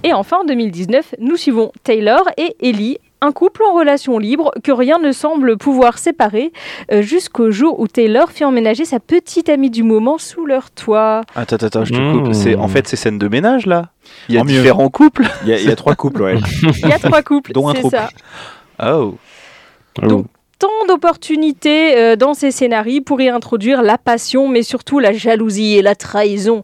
Et 0.03 0.11
enfin, 0.13 0.39
en 0.41 0.43
2019, 0.45 1.15
nous 1.19 1.37
suivons 1.37 1.71
Taylor 1.83 2.21
et 2.37 2.55
Ellie, 2.61 2.97
un 3.21 3.31
couple 3.31 3.63
en 3.63 3.73
relation 3.73 4.19
libre 4.19 4.51
que 4.63 4.71
rien 4.73 4.99
ne 4.99 5.11
semble 5.13 5.57
pouvoir 5.57 5.97
séparer, 5.99 6.51
euh, 6.91 7.01
jusqu'au 7.01 7.49
jour 7.49 7.79
où 7.79 7.87
Taylor 7.87 8.29
fait 8.29 8.43
emménager 8.43 8.83
sa 8.85 8.99
petite 8.99 9.47
amie 9.47 9.69
du 9.71 9.83
moment 9.83 10.17
sous 10.17 10.45
leur 10.45 10.69
toit. 10.69 11.21
Attends, 11.33 11.55
attends, 11.55 11.65
attends, 11.67 11.85
je 11.85 11.93
te 11.93 11.97
Mmh. 11.99 12.23
coupe. 12.25 12.33
C'est, 12.33 12.55
en 12.55 12.67
fait, 12.67 12.87
c'est 12.89 12.97
scène 12.97 13.17
de 13.17 13.27
ménage 13.29 13.65
là. 13.65 13.89
Il 14.29 14.35
y 14.35 14.37
a 14.37 14.41
En 14.41 14.43
mieux. 14.43 14.51
différents 14.59 14.89
couples. 14.89 15.25
Il 15.43 15.49
y, 15.49 15.53
a- 15.53 15.59
il 15.59 15.65
y 15.67 15.71
a 15.71 15.75
trois 15.77 15.95
couples, 15.95 16.21
ouais. 16.23 16.35
Il 16.83 16.89
y 16.89 16.91
a 16.91 16.99
trois 16.99 17.21
couples, 17.23 17.51
Dont 17.53 17.69
un 17.69 17.73
c'est 17.73 17.89
ça. 17.89 18.09
Oh. 18.85 19.15
Donc, 20.03 20.27
tant 20.59 20.67
d'opportunités 20.87 21.97
euh, 21.97 22.15
dans 22.15 22.33
ces 22.33 22.51
scénarios 22.51 23.01
pour 23.01 23.21
y 23.21 23.29
introduire 23.29 23.81
la 23.81 23.97
passion, 23.97 24.47
mais 24.47 24.63
surtout 24.63 24.99
la 24.99 25.13
jalousie 25.13 25.75
et 25.77 25.81
la 25.81 25.95
trahison. 25.95 26.63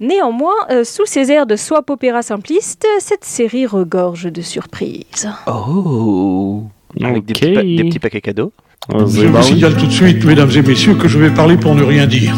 Néanmoins, 0.00 0.54
euh, 0.70 0.84
sous 0.84 1.06
ces 1.06 1.30
airs 1.32 1.46
de 1.46 1.56
swap 1.56 1.90
opéra 1.90 2.22
simpliste, 2.22 2.86
cette 3.00 3.24
série 3.24 3.66
regorge 3.66 4.30
de 4.32 4.42
surprises. 4.42 5.28
Oh. 5.46 6.62
Avec 7.02 7.24
des, 7.24 7.32
petits 7.34 7.52
pa- 7.52 7.62
des 7.62 7.84
petits 7.84 7.98
paquets 7.98 8.20
cadeaux. 8.20 8.52
Euh, 8.94 9.06
Je 9.06 9.26
vous 9.26 9.42
signale 9.42 9.76
tout 9.76 9.86
de 9.86 9.92
suite, 9.92 10.24
mesdames 10.24 10.50
et 10.54 10.62
messieurs, 10.62 10.94
que 10.94 11.08
je 11.08 11.18
vais 11.18 11.30
parler 11.30 11.56
pour 11.56 11.74
ne 11.74 11.82
rien 11.82 12.06
dire. 12.06 12.34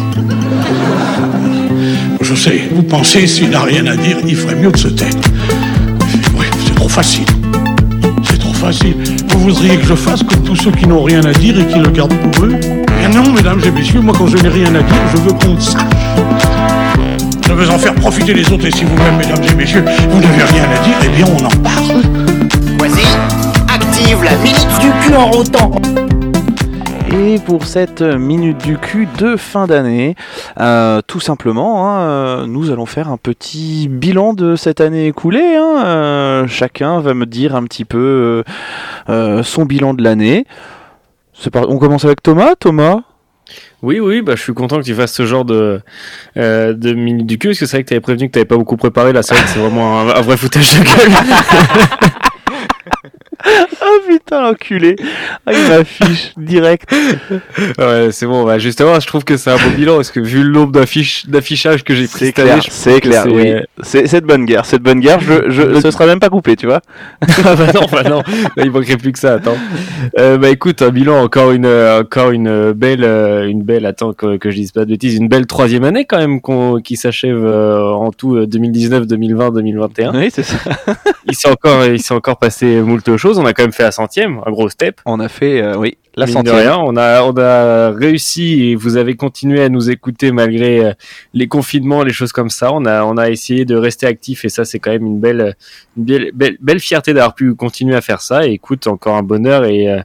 Je 2.22 2.34
sais, 2.34 2.60
vous 2.72 2.82
pensez, 2.82 3.26
s'il 3.26 3.50
n'a 3.50 3.62
rien 3.62 3.86
à 3.86 3.96
dire, 3.96 4.18
il 4.26 4.36
ferait 4.36 4.56
mieux 4.56 4.70
de 4.72 4.76
se 4.76 4.88
taire. 4.88 5.10
Oui, 6.38 6.46
c'est 6.66 6.74
trop 6.74 6.88
facile. 6.88 7.26
C'est 8.24 8.38
trop 8.38 8.52
facile. 8.52 8.96
Vous 9.30 9.40
voudriez 9.40 9.76
que 9.76 9.86
je 9.86 9.94
fasse 9.94 10.22
comme 10.22 10.42
tous 10.42 10.56
ceux 10.56 10.70
qui 10.70 10.86
n'ont 10.86 11.02
rien 11.02 11.24
à 11.24 11.32
dire 11.32 11.58
et 11.58 11.66
qui 11.66 11.78
le 11.78 11.88
gardent 11.90 12.14
pour 12.14 12.44
eux 12.44 12.58
Eh 13.04 13.08
non, 13.14 13.32
mesdames 13.32 13.60
et 13.64 13.70
messieurs, 13.70 14.00
moi 14.00 14.14
quand 14.16 14.26
je 14.26 14.36
n'ai 14.36 14.48
rien 14.48 14.74
à 14.74 14.82
dire, 14.82 15.02
je 15.12 15.16
veux 15.22 15.32
qu'on 15.32 15.54
le 15.54 15.60
sache. 15.60 15.82
Je 17.46 17.52
veux 17.52 17.70
en 17.70 17.78
faire 17.78 17.94
profiter 17.94 18.34
les 18.34 18.50
autres 18.52 18.66
et 18.66 18.70
si 18.70 18.84
vous-même, 18.84 19.16
mesdames 19.16 19.42
et 19.42 19.54
messieurs, 19.54 19.84
vous 20.10 20.20
n'avez 20.20 20.44
rien 20.44 20.64
à 20.64 20.84
dire, 20.84 20.96
eh 21.04 21.08
bien 21.08 21.26
on 21.26 21.44
en 21.44 21.62
parle. 21.62 22.02
Vas-y, 22.78 23.74
active 23.74 24.22
la 24.22 24.36
minute 24.36 24.68
du 24.80 24.90
cul 25.06 25.14
en 25.16 25.30
rotant. 25.30 25.70
Et 27.12 27.38
pour 27.44 27.64
cette 27.64 28.02
minute 28.02 28.58
du 28.58 28.78
cul 28.78 29.08
de 29.18 29.36
fin 29.36 29.66
d'année, 29.66 30.14
euh, 30.60 31.00
tout 31.06 31.20
simplement, 31.20 31.88
hein, 31.88 32.00
euh, 32.02 32.46
nous 32.46 32.70
allons 32.70 32.86
faire 32.86 33.08
un 33.08 33.16
petit 33.16 33.88
bilan 33.90 34.32
de 34.32 34.54
cette 34.56 34.80
année 34.80 35.06
écoulée. 35.06 35.56
hein. 35.56 35.82
Euh, 35.84 36.46
chacun 36.46 37.00
va 37.00 37.14
me 37.14 37.26
dire 37.26 37.56
un 37.56 37.64
petit 37.64 37.84
peu 37.84 38.44
euh, 39.08 39.42
son 39.42 39.64
bilan 39.64 39.94
de 39.94 40.02
l'année. 40.02 40.46
On 41.54 41.78
commence 41.78 42.04
avec 42.04 42.22
Thomas. 42.22 42.54
Thomas? 42.58 42.98
Oui, 43.82 43.98
oui, 43.98 44.22
bah, 44.22 44.34
je 44.36 44.42
suis 44.42 44.54
content 44.54 44.78
que 44.78 44.84
tu 44.84 44.94
fasses 44.94 45.12
ce 45.12 45.26
genre 45.26 45.44
de, 45.44 45.80
euh, 46.36 46.74
de 46.74 46.92
minute 46.92 47.26
du 47.26 47.38
cul, 47.38 47.48
parce 47.48 47.58
que 47.58 47.66
c'est 47.66 47.78
vrai 47.78 47.82
que 47.82 47.88
tu 47.88 47.94
avais 47.94 48.00
prévenu 48.00 48.30
que 48.30 48.38
tu 48.38 48.44
pas 48.44 48.56
beaucoup 48.56 48.76
préparé. 48.76 49.12
Là, 49.12 49.22
c'est 49.22 49.34
vrai 49.34 49.42
que 49.42 49.50
c'est 49.50 49.58
vraiment 49.58 50.00
un, 50.00 50.08
un 50.10 50.20
vrai 50.20 50.36
foutage 50.36 50.78
de 50.78 50.84
gueule. 50.84 51.12
Ah 53.82 53.86
putain, 54.06 54.42
l'enculé 54.42 54.96
ah, 55.46 55.52
Il 55.52 55.68
m'affiche 55.68 56.32
direct. 56.36 56.92
ouais, 57.78 58.08
c'est 58.12 58.26
bon, 58.26 58.44
bah, 58.44 58.58
justement, 58.58 58.98
je 59.00 59.06
trouve 59.06 59.24
que 59.24 59.36
c'est 59.36 59.50
un 59.50 59.56
beau 59.56 59.70
bilan, 59.76 59.96
parce 59.96 60.10
que 60.10 60.20
vu 60.20 60.42
le 60.42 60.50
nombre 60.50 60.72
d'affiches- 60.72 61.26
d'affichages 61.28 61.82
que 61.82 61.94
j'ai 61.94 62.06
pris 62.06 62.18
C'est 62.18 62.26
cette 62.26 62.38
année, 62.40 62.60
je 62.64 62.68
c'est 62.70 63.00
clair, 63.00 63.22
c'est- 63.24 63.30
oui. 63.30 63.52
C'est 63.82 64.06
c'est 64.06 64.20
de 64.20 64.26
bonne 64.26 64.44
guerre, 64.44 64.66
c'est 64.66 64.78
de 64.78 64.82
bonne 64.82 65.00
guerre. 65.00 65.20
Je, 65.20 65.50
je, 65.50 65.80
ce 65.80 65.90
sera 65.90 66.06
même 66.06 66.20
pas 66.20 66.28
coupé, 66.28 66.56
tu 66.56 66.66
vois. 66.66 66.80
ah 67.44 67.56
bah 67.56 67.66
non, 67.74 67.86
bah 67.90 68.02
non, 68.04 68.22
Là, 68.56 68.64
il 68.64 68.70
manquerait 68.70 68.96
plus 68.96 69.12
que 69.12 69.18
ça. 69.18 69.34
Attends. 69.34 69.56
Euh, 70.18 70.36
bah 70.38 70.50
écoute, 70.50 70.82
un 70.82 70.90
bilan 70.90 71.22
encore 71.22 71.50
une, 71.52 71.66
encore 71.66 72.30
une 72.30 72.72
belle, 72.72 73.04
euh, 73.04 73.48
une 73.48 73.62
belle. 73.62 73.86
Attends 73.86 74.12
que, 74.12 74.36
que 74.36 74.50
je 74.50 74.56
dise 74.56 74.72
pas 74.72 74.84
de 74.84 74.90
bêtises, 74.90 75.16
une 75.16 75.28
belle 75.28 75.46
troisième 75.46 75.84
année 75.84 76.04
quand 76.04 76.18
même 76.18 76.40
qu'on- 76.40 76.80
qui 76.80 76.96
s'achève 76.96 77.42
euh, 77.44 77.82
en 77.82 78.12
tout 78.12 78.36
euh, 78.36 78.46
2019, 78.46 79.06
2020, 79.06 79.50
2021. 79.52 80.12
Oui, 80.14 80.28
c'est 80.32 80.42
ça. 80.42 80.56
Il 81.26 81.34
s'est 81.34 81.48
encore, 81.50 81.84
il 81.86 82.00
s'est 82.00 82.14
encore 82.14 82.36
passé 82.38 82.80
moult 82.82 83.16
choses. 83.16 83.39
On 83.40 83.46
a 83.46 83.52
quand 83.52 83.62
même 83.62 83.72
fait 83.72 83.82
la 83.82 83.90
centième, 83.92 84.40
un 84.46 84.50
gros 84.50 84.68
step. 84.68 85.00
On 85.06 85.18
a 85.20 85.28
fait, 85.28 85.62
euh, 85.62 85.76
oui, 85.76 85.96
la 86.16 86.26
Mine 86.26 86.42
de 86.42 86.48
centième. 86.50 86.56
rien, 86.56 86.76
on 86.78 86.96
a, 86.96 87.22
on 87.22 87.36
a 87.36 87.90
réussi 87.90 88.64
et 88.64 88.74
vous 88.76 88.96
avez 88.96 89.16
continué 89.16 89.62
à 89.62 89.68
nous 89.68 89.90
écouter 89.90 90.30
malgré 90.32 90.84
euh, 90.84 90.92
les 91.34 91.48
confinements, 91.48 92.02
les 92.02 92.12
choses 92.12 92.32
comme 92.32 92.50
ça. 92.50 92.72
On 92.72 92.84
a, 92.84 93.02
on 93.04 93.16
a 93.16 93.30
essayé 93.30 93.64
de 93.64 93.74
rester 93.76 94.06
actif 94.06 94.44
et 94.44 94.48
ça, 94.48 94.64
c'est 94.64 94.78
quand 94.78 94.90
même 94.90 95.06
une 95.06 95.18
belle, 95.20 95.56
une 95.96 96.04
belle, 96.04 96.30
belle, 96.34 96.56
belle 96.60 96.80
fierté 96.80 97.12
d'avoir 97.14 97.34
pu 97.34 97.54
continuer 97.54 97.96
à 97.96 98.00
faire 98.00 98.20
ça. 98.20 98.46
Et 98.46 98.52
écoute, 98.52 98.86
encore 98.86 99.16
un 99.16 99.22
bonheur 99.22 99.64
et, 99.64 99.88
euh, 99.88 100.00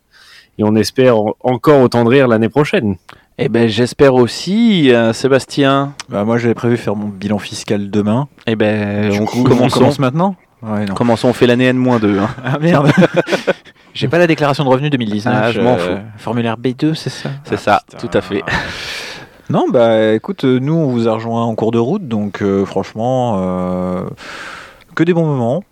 et 0.57 0.63
on 0.63 0.75
espère 0.75 1.17
en- 1.17 1.35
encore 1.41 1.81
autant 1.81 2.03
de 2.05 2.09
rire 2.09 2.27
l'année 2.27 2.49
prochaine. 2.49 2.95
Eh 3.37 3.49
ben, 3.49 3.67
j'espère 3.67 4.13
aussi, 4.13 4.93
euh, 4.93 5.11
Sébastien. 5.11 5.93
Bah, 6.07 6.23
moi, 6.23 6.37
j'avais 6.37 6.53
prévu 6.53 6.77
faire 6.77 6.95
mon 6.95 7.09
bilan 7.09 7.37
fiscal 7.37 7.91
demain. 7.91 8.29
Eh 8.47 8.55
ben, 8.55 9.09
coup, 9.25 9.39
on 9.41 9.67
commence 9.67 9.99
maintenant 9.99 10.37
Ouais, 10.65 10.85
non. 10.85 10.93
Commençons, 10.95 11.27
on 11.29 11.33
fait 11.33 11.47
l'année 11.47 11.65
N-2. 11.65 12.19
Hein. 12.19 12.29
Ah 12.43 12.57
merde 12.59 12.91
J'ai 13.93 14.07
pas 14.09 14.17
la 14.17 14.27
déclaration 14.27 14.63
de 14.65 14.69
revenus 14.69 14.91
2019. 14.91 15.33
Ah, 15.35 15.51
je 15.51 15.61
m'en 15.61 15.75
euh, 15.75 15.77
fous. 15.77 16.01
Formulaire 16.17 16.57
B2, 16.57 16.95
c'est 16.95 17.09
ça? 17.09 17.29
C'est 17.45 17.55
Ah, 17.55 17.57
ça, 17.57 17.81
putain. 17.87 18.07
tout 18.07 18.17
à 18.17 18.21
fait. 18.21 18.43
Non, 19.47 19.67
bah 19.69 20.13
écoute, 20.13 20.43
nous 20.43 20.73
on 20.73 20.87
vous 20.87 21.07
a 21.07 21.13
rejoint 21.13 21.43
en 21.43 21.53
cours 21.53 21.69
de 21.69 21.77
route, 21.77 22.07
donc 22.07 22.41
euh, 22.41 22.65
franchement, 22.65 23.35
euh, 23.37 24.05
que 24.95 25.03
des 25.03 25.13
bons 25.13 25.27
moments, 25.27 25.63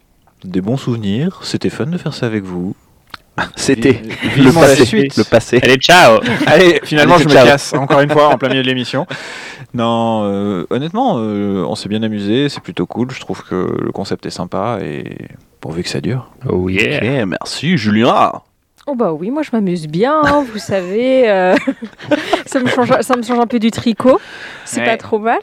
des 0.43 0.61
bons 0.61 0.77
souvenirs. 0.77 1.39
C'était 1.41 1.71
fun 1.71 1.87
de 1.87 1.97
faire 1.97 2.13
ça 2.13 2.27
avec 2.27 2.43
vous. 2.43 2.75
C'était 3.55 4.01
le 4.37 4.51
passé. 4.51 4.85
suite. 4.85 5.17
Le 5.17 5.23
passé. 5.23 5.59
Allez, 5.63 5.77
ciao 5.77 6.19
Allez, 6.45 6.79
finalement 6.83 7.15
Allez, 7.15 7.23
je 7.23 7.29
me 7.29 7.33
casse 7.33 7.73
encore 7.73 8.01
une 8.01 8.09
fois 8.09 8.29
en 8.29 8.37
plein 8.37 8.49
milieu 8.49 8.61
de 8.61 8.67
l'émission. 8.67 9.07
Non, 9.73 10.23
euh, 10.25 10.67
honnêtement, 10.69 11.15
euh, 11.17 11.65
on 11.67 11.75
s'est 11.75 11.89
bien 11.89 12.03
amusé, 12.03 12.47
c'est 12.49 12.61
plutôt 12.61 12.85
cool. 12.85 13.09
Je 13.11 13.19
trouve 13.19 13.43
que 13.43 13.75
le 13.81 13.91
concept 13.91 14.25
est 14.25 14.31
sympa 14.31 14.79
et 14.83 15.17
pourvu 15.61 15.81
que 15.81 15.89
ça 15.89 16.01
dure. 16.01 16.31
Oh 16.47 16.69
yeah 16.69 17.25
merci 17.25 17.77
Julien. 17.77 18.33
Oh 18.85 18.95
bah 18.95 19.13
oui, 19.13 19.31
moi 19.31 19.43
je 19.43 19.49
m'amuse 19.53 19.87
bien, 19.87 20.21
hein, 20.25 20.43
vous 20.51 20.59
savez. 20.59 21.29
euh, 21.29 21.55
ça, 22.45 22.59
me 22.59 22.67
change, 22.67 22.89
ça 22.99 23.15
me 23.15 23.23
change 23.23 23.39
un 23.39 23.47
peu 23.47 23.57
du 23.57 23.71
tricot. 23.71 24.19
C'est 24.65 24.81
Ouais. 24.81 24.85
pas 24.87 24.97
trop 24.97 25.19
mal. 25.19 25.39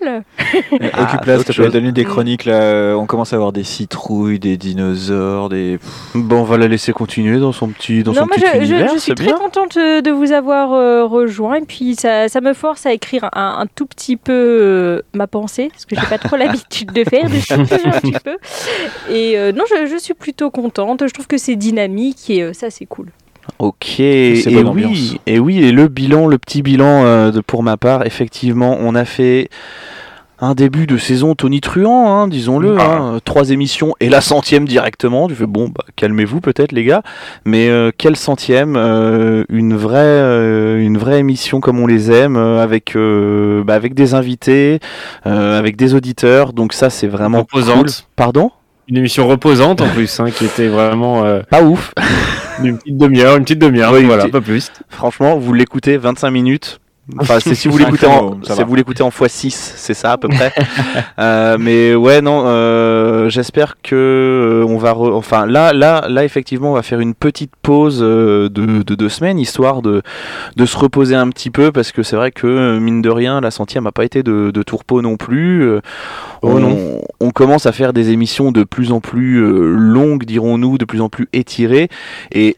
Ah, 0.93 1.17
te 1.17 1.23
plaît, 1.23 1.39
choses. 1.53 1.73
donne-nous 1.73 1.91
des 1.93 2.05
chroniques 2.05 2.45
là. 2.45 2.95
On 2.99 3.07
commence 3.07 3.33
à 3.33 3.37
avoir 3.37 3.53
des 3.53 3.65
citrouilles, 3.65 4.39
des 4.39 4.59
dinosaures, 4.59 5.49
des. 5.49 5.79
Bon, 6.15 6.41
on 6.41 6.45
va 6.45 6.59
la 6.59 6.69
laisser 6.69 6.93
continuer 6.93 7.39
dans 7.39 7.53
son 7.53 7.69
petit, 7.69 8.03
dans 8.03 8.13
non, 8.13 8.21
son 8.23 8.27
moi 8.27 8.37
petit 8.37 8.45
je, 8.47 8.53
je- 8.53 8.57
univers. 8.59 8.87
je 8.89 8.99
suis 8.99 9.01
c'est 9.01 9.15
très 9.15 9.27
bien. 9.27 9.39
contente 9.39 9.77
euh, 9.79 10.03
de 10.03 10.11
vous 10.11 10.33
avoir 10.33 10.73
euh, 10.75 11.07
rejoint. 11.07 11.55
Et 11.57 11.63
puis 11.65 11.95
ça, 11.95 12.29
ça 12.29 12.43
me 12.43 12.53
force 12.53 12.85
à 12.85 12.93
écrire 12.93 13.25
un, 13.33 13.57
un 13.61 13.67
tout 13.75 13.87
petit 13.87 14.17
peu 14.19 14.33
euh, 14.35 15.03
ma 15.15 15.27
pensée, 15.27 15.69
parce 15.73 15.87
que 15.87 15.97
j'ai 15.97 16.07
pas 16.07 16.19
trop 16.19 16.37
l'habitude 16.39 16.93
de 16.93 17.05
faire, 17.05 17.25
de 17.31 17.37
chuter 17.37 17.55
un 17.87 17.91
petit 18.01 18.13
peu. 18.23 18.37
Et 19.09 19.39
euh, 19.39 19.53
non, 19.53 19.65
je, 19.71 19.87
je 19.87 19.97
suis 19.97 20.15
plutôt 20.15 20.51
contente. 20.51 21.05
Je 21.09 21.13
trouve 21.15 21.27
que 21.27 21.39
c'est 21.39 21.57
dynamique 21.57 22.29
et 22.29 22.43
euh, 22.43 22.53
ça 22.53 22.69
c'est 22.69 22.85
cool. 22.87 23.07
Ok, 23.59 24.01
et 24.01 24.43
oui, 24.65 25.19
et 25.27 25.39
oui, 25.39 25.59
et 25.63 25.73
le 25.73 25.89
bilan, 25.89 26.27
le 26.27 26.39
petit 26.39 26.63
bilan 26.63 27.05
euh, 27.05 27.31
de, 27.31 27.41
pour 27.41 27.63
ma 27.63 27.77
part, 27.77 28.07
effectivement, 28.07 28.77
on 28.81 28.95
a 28.95 29.05
fait 29.05 29.49
un 30.43 30.55
début 30.55 30.87
de 30.87 30.97
saison 30.97 31.35
tonitruant, 31.35 32.11
hein, 32.23 32.27
disons-le, 32.27 32.77
Ah. 32.79 32.85
hein, 32.99 33.19
trois 33.23 33.51
émissions 33.51 33.95
et 34.01 34.09
la 34.09 34.23
centième 34.23 34.67
directement. 34.67 35.29
Tu 35.29 35.35
fais 35.35 35.45
bon, 35.47 35.69
bah, 35.69 35.85
calmez-vous 35.97 36.41
peut-être 36.41 36.73
les 36.73 36.85
gars, 36.85 37.03
mais 37.45 37.69
euh, 37.69 37.91
quelle 37.97 38.17
centième 38.17 38.75
euh, 38.77 39.45
Une 39.51 39.77
vraie, 39.77 39.99
euh, 39.99 40.79
une 40.81 40.97
vraie 40.97 41.19
émission 41.19 41.61
comme 41.61 41.79
on 41.79 41.87
les 41.87 42.11
aime, 42.11 42.37
avec, 42.39 42.97
bah, 42.97 43.75
avec 43.75 43.93
des 43.93 44.15
invités, 44.15 44.81
avec 45.25 45.77
des 45.77 45.95
auditeurs. 45.95 46.55
Donc 46.55 46.73
ça, 46.73 46.89
c'est 46.89 47.07
vraiment 47.09 47.41
Reposante. 47.41 47.77
cool. 47.85 47.91
Pardon? 48.17 48.51
Une 48.89 48.97
émission 48.97 49.29
reposante 49.29 49.83
en 49.83 49.89
plus, 49.89 50.19
hein, 50.21 50.31
qui 50.31 50.47
était 50.47 50.69
vraiment 50.69 51.23
Pas 51.51 51.63
ouf. 51.63 51.93
une 52.65 52.79
petite 52.79 52.97
demi-heure, 52.97 53.37
une 53.37 53.45
petite 53.45 53.59
demi-heure, 53.59 53.93
Oui, 53.93 54.05
voilà, 54.05 54.25
petit- 54.25 54.33
pas 54.33 54.41
plus. 54.41 54.71
Franchement, 54.89 55.37
vous 55.39 55.53
l'écoutez 55.53 55.97
25 55.97 56.31
minutes. 56.31 56.81
Enfin, 57.19 57.39
c'est 57.41 57.55
si 57.55 57.69
vous 57.69 57.79
l'écoutez 57.79 58.07
en, 58.07 58.39
si 58.43 58.63
vous 58.63 58.75
l'écoutez 58.75 59.03
en 59.03 59.09
x6, 59.09 59.51
c'est 59.51 59.95
ça 59.95 60.13
à 60.13 60.19
peu 60.19 60.29
près. 60.29 60.53
Euh, 61.19 61.57
mais 61.61 61.95
ouais, 61.95 62.23
non, 62.23 62.45
euh, 62.47 63.29
j'espère 63.29 63.77
que 63.83 63.95
euh, 63.95 64.65
on 64.67 64.79
va, 64.79 64.93
re- 64.93 65.13
enfin 65.13 65.45
là, 65.45 65.73
là, 65.73 66.07
là, 66.09 66.25
effectivement, 66.25 66.71
on 66.73 66.75
va 66.75 66.83
faire 66.83 67.01
une 67.01 67.15
petite 67.15 67.53
pause 67.61 68.01
de, 68.01 68.49
de 68.49 68.95
deux 68.95 69.09
semaines, 69.09 69.39
histoire 69.39 69.83
de, 69.83 70.03
de 70.57 70.67
se 70.67 70.77
reposer 70.79 71.15
un 71.15 71.29
petit 71.29 71.51
peu, 71.51 71.73
parce 71.73 71.93
que 71.93 72.03
c'est 72.03 72.17
vrai 72.17 72.31
que 72.31 72.79
mine 72.79 73.03
de 73.03 73.11
rien, 73.11 73.41
la 73.41 73.51
centième 73.51 73.85
n'a 73.85 73.93
pas 73.93 74.05
été 74.05 74.23
de, 74.23 74.51
de 74.51 74.63
tourpeau 74.63 75.03
non 75.03 75.17
plus. 75.17 75.69
Oh 75.77 75.81
on, 76.43 76.59
non. 76.61 77.01
on 77.21 77.31
commence 77.31 77.67
à 77.67 77.73
faire 77.73 77.93
des 77.93 78.11
émissions 78.11 78.51
de 78.51 78.65
plus 78.65 78.93
en 78.93 79.01
plus 79.01 79.41
longues, 79.77 80.25
dirons-nous, 80.25 80.79
de 80.79 80.85
plus 80.87 81.01
en 81.03 81.09
plus 81.11 81.29
étirées, 81.33 81.89
et 82.33 82.57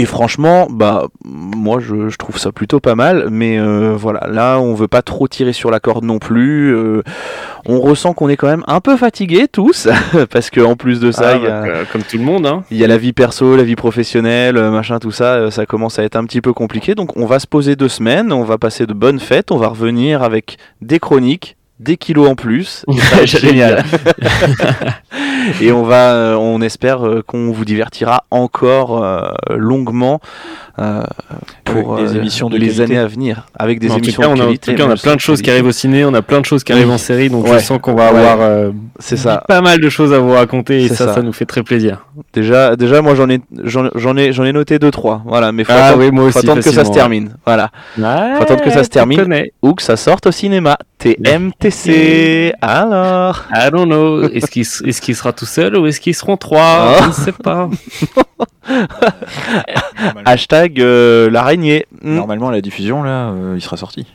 Et 0.00 0.06
franchement, 0.06 0.66
bah 0.70 1.08
moi 1.26 1.78
je, 1.78 2.08
je 2.08 2.16
trouve 2.16 2.38
ça 2.38 2.52
plutôt 2.52 2.80
pas 2.80 2.94
mal, 2.94 3.28
mais 3.30 3.58
euh, 3.58 3.92
voilà, 3.94 4.26
là 4.30 4.58
on 4.58 4.72
veut 4.72 4.88
pas 4.88 5.02
trop 5.02 5.28
tirer 5.28 5.52
sur 5.52 5.70
la 5.70 5.78
corde 5.78 6.04
non 6.04 6.18
plus. 6.18 6.74
euh, 6.74 7.02
on 7.66 7.80
ressent 7.80 8.14
qu'on 8.14 8.30
est 8.30 8.38
quand 8.38 8.46
même 8.46 8.64
un 8.66 8.80
peu 8.80 8.96
fatigués 8.96 9.46
tous, 9.46 9.88
parce 10.30 10.48
que 10.48 10.62
en 10.62 10.74
plus 10.74 11.00
de 11.00 11.12
ça, 11.12 11.32
Ah, 11.32 11.36
il 11.36 11.42
y 11.42 11.46
a- 11.46 11.60
bah, 11.60 11.66
euh, 11.68 11.84
comme 11.92 12.02
tout 12.02 12.16
le 12.16 12.24
monde, 12.24 12.46
hein. 12.46 12.64
il 12.70 12.78
y 12.78 12.84
a 12.84 12.86
la 12.86 12.96
vie 12.96 13.12
perso, 13.12 13.56
la 13.56 13.62
vie 13.62 13.76
professionnelle, 13.76 14.56
euh, 14.56 14.70
machin, 14.70 14.98
tout 15.00 15.10
ça, 15.10 15.50
ça 15.50 15.66
commence 15.66 15.98
à 15.98 16.02
être 16.04 16.16
un 16.16 16.24
petit 16.24 16.40
peu 16.40 16.54
compliqué. 16.54 16.94
Donc 16.94 17.18
on 17.18 17.26
va 17.26 17.38
se 17.38 17.46
poser 17.46 17.76
deux 17.76 17.90
semaines, 17.90 18.32
on 18.32 18.42
va 18.44 18.56
passer 18.56 18.86
de 18.86 18.94
bonnes 18.94 19.20
fêtes, 19.20 19.50
on 19.52 19.58
va 19.58 19.68
revenir 19.68 20.22
avec 20.22 20.56
des 20.80 20.98
chroniques, 20.98 21.58
des 21.80 21.96
kilos 21.96 22.28
en 22.28 22.34
plus. 22.36 22.84
Et 22.94 22.98
ça 22.98 23.16
va 23.16 23.22
être 23.22 23.40
génial. 23.40 23.84
et 25.60 25.72
on 25.72 25.82
va, 25.82 26.12
euh, 26.12 26.34
on 26.36 26.60
espère 26.60 27.04
euh, 27.06 27.22
qu'on 27.26 27.50
vous 27.50 27.64
divertira 27.64 28.24
encore 28.30 29.02
euh, 29.02 29.30
longuement 29.56 30.20
euh, 30.78 31.02
pour 31.64 31.96
des 31.96 32.16
émissions 32.16 32.48
de 32.48 32.56
les 32.56 32.66
qualité. 32.68 32.82
années 32.82 32.98
à 32.98 33.06
venir, 33.06 33.46
avec 33.58 33.80
des 33.80 33.90
En 33.90 33.94
tout 33.96 34.04
émissions 34.04 34.22
cas, 34.22 34.28
on 34.28 34.34
de 34.34 34.40
a, 34.40 34.44
en 34.44 34.46
qualité. 34.46 34.72
tout 34.72 34.78
cas, 34.78 34.86
on 34.88 34.90
a 34.90 34.96
plein 34.96 35.14
de 35.14 35.20
choses 35.20 35.42
qui 35.42 35.50
arrivent 35.50 35.66
au 35.66 35.72
ciné, 35.72 36.04
on 36.04 36.14
a 36.14 36.22
plein 36.22 36.40
de 36.40 36.44
choses 36.46 36.62
qui 36.64 36.72
arrivent 36.72 36.88
Oui. 36.88 36.94
en 36.94 36.98
série, 36.98 37.28
donc 37.30 37.44
Ouais. 37.46 37.58
je 37.58 37.64
sens 37.64 37.78
qu'on 37.82 37.94
va 37.94 38.12
Ouais. 38.12 38.18
avoir 38.20 38.40
euh, 38.40 38.70
C'est 38.98 39.16
ça. 39.16 39.42
pas 39.48 39.60
mal 39.60 39.80
de 39.80 39.88
choses 39.88 40.12
à 40.12 40.18
vous 40.18 40.32
raconter 40.32 40.84
et 40.84 40.88
ça, 40.88 41.06
ça, 41.06 41.14
ça. 41.14 41.22
nous 41.22 41.32
fait 41.32 41.46
très 41.46 41.62
plaisir. 41.62 42.06
Déjà, 42.32 42.76
déjà, 42.76 43.02
moi 43.02 43.14
j'en 43.14 43.28
ai, 43.28 43.40
j'en, 43.64 44.16
ai, 44.16 44.32
j'en 44.32 44.44
ai 44.44 44.52
noté 44.52 44.78
deux 44.78 44.90
trois. 44.90 45.22
Voilà, 45.26 45.52
mais 45.52 45.64
faut 45.64 45.72
Ah 45.74 45.86
attendre, 45.88 46.04
oui, 46.04 46.10
moi 46.10 46.30
faut 46.30 46.38
aussi, 46.38 46.46
attendre 46.46 46.62
que 46.62 46.70
ça 46.70 46.84
se 46.84 46.92
termine. 46.92 47.34
Voilà. 47.46 47.70
Faut 47.96 48.42
attendre 48.42 48.62
que 48.62 48.70
ça 48.70 48.84
se 48.84 48.88
termine. 48.90 49.20
Connais. 49.22 49.52
ou 49.62 49.74
que 49.74 49.82
ça 49.82 49.96
sorte 49.96 50.26
au 50.26 50.32
cinéma. 50.32 50.76
TMTC. 51.00 52.52
Alors 52.60 53.46
I 53.52 53.70
don't 53.70 53.86
know. 53.86 54.28
Est-ce 54.28 54.50
qu'il 54.50 54.62
est 54.62 55.00
qu'il 55.00 55.16
sera 55.16 55.32
tout 55.32 55.46
seul 55.46 55.76
ou 55.76 55.86
est-ce 55.86 56.00
qu'ils 56.00 56.14
seront 56.14 56.36
trois? 56.36 56.98
Oh. 56.98 57.02
Je 57.02 57.08
ne 57.08 57.12
sais 57.12 57.32
pas. 57.32 57.68
Hashtag 60.24 60.80
euh, 60.80 61.30
l'araignée. 61.30 61.86
Hmm. 62.02 62.16
Normalement, 62.16 62.48
à 62.48 62.52
la 62.52 62.60
diffusion, 62.60 63.02
là, 63.02 63.30
euh, 63.30 63.54
il 63.56 63.62
sera 63.62 63.76
sorti. 63.76 64.06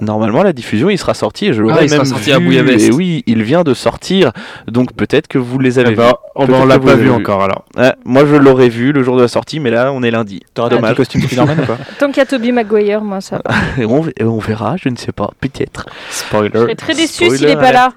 Normalement, 0.00 0.42
la 0.42 0.52
diffusion, 0.52 0.90
il 0.90 0.98
sera 0.98 1.14
sorti 1.14 1.46
et 1.46 1.52
je 1.54 1.62
l'aurais 1.62 1.76
Ah, 1.78 1.82
il 1.84 1.88
sera 1.88 2.02
même 2.02 2.06
sorti 2.12 2.26
vu. 2.30 2.32
à 2.36 2.38
Bouillabaisse. 2.38 2.84
Et 2.88 2.90
oui, 2.92 3.22
il 3.26 3.42
vient 3.42 3.62
de 3.64 3.72
sortir. 3.72 4.32
Donc 4.66 4.92
peut-être 4.92 5.26
que 5.26 5.38
vous 5.38 5.58
les 5.58 5.78
avez 5.78 5.92
Eh 5.92 5.96
ben, 5.96 6.08
vus. 6.08 6.12
on 6.34 6.46
que 6.46 6.52
l'a 6.68 6.78
pas 6.78 6.94
vu 6.96 7.04
vu. 7.04 7.10
encore 7.10 7.42
alors. 7.42 7.64
Ouais, 7.76 7.92
moi, 8.04 8.24
je 8.26 8.34
l'aurais 8.36 8.68
vu 8.68 8.92
le 8.92 9.02
jour 9.02 9.16
de 9.16 9.22
la 9.22 9.28
sortie, 9.28 9.58
mais 9.58 9.70
là, 9.70 9.92
on 9.92 10.02
est 10.02 10.10
lundi. 10.10 10.40
T'auras 10.52 10.68
des 10.68 10.76
Dommage. 10.76 11.02
Spider-Man 11.02 11.60
ou 11.60 11.66
pas 11.66 11.78
Tant 11.98 12.08
qu'il 12.08 12.18
y 12.18 12.20
a 12.20 12.26
Toby 12.26 12.52
Maguire, 12.52 13.00
moi 13.00 13.20
ça 13.22 13.40
va. 13.44 13.54
Et 13.82 13.86
on, 13.86 14.04
on 14.20 14.38
verra, 14.38 14.76
je 14.76 14.88
ne 14.90 14.96
sais 14.96 15.12
pas, 15.12 15.30
peut-être. 15.40 15.86
Je 16.10 16.14
Spoiler. 16.16 16.50
serais 16.52 16.74
très 16.74 16.94
déçu 16.94 17.30
s'il 17.30 17.46
est 17.48 17.56
pas 17.56 17.72
là. 17.72 17.92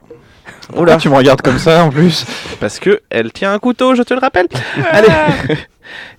Oula, 0.76 0.98
tu 0.98 1.10
me 1.10 1.16
regardes 1.16 1.42
comme 1.42 1.58
ça 1.60 1.84
en 1.84 1.90
plus. 1.90 2.26
Parce 2.60 2.80
que 2.80 3.02
elle 3.10 3.32
tient 3.32 3.54
un 3.54 3.60
couteau, 3.60 3.96
je 3.96 4.04
te 4.04 4.14
le 4.14 4.20
rappelle. 4.20 4.48
Allez. 4.92 5.08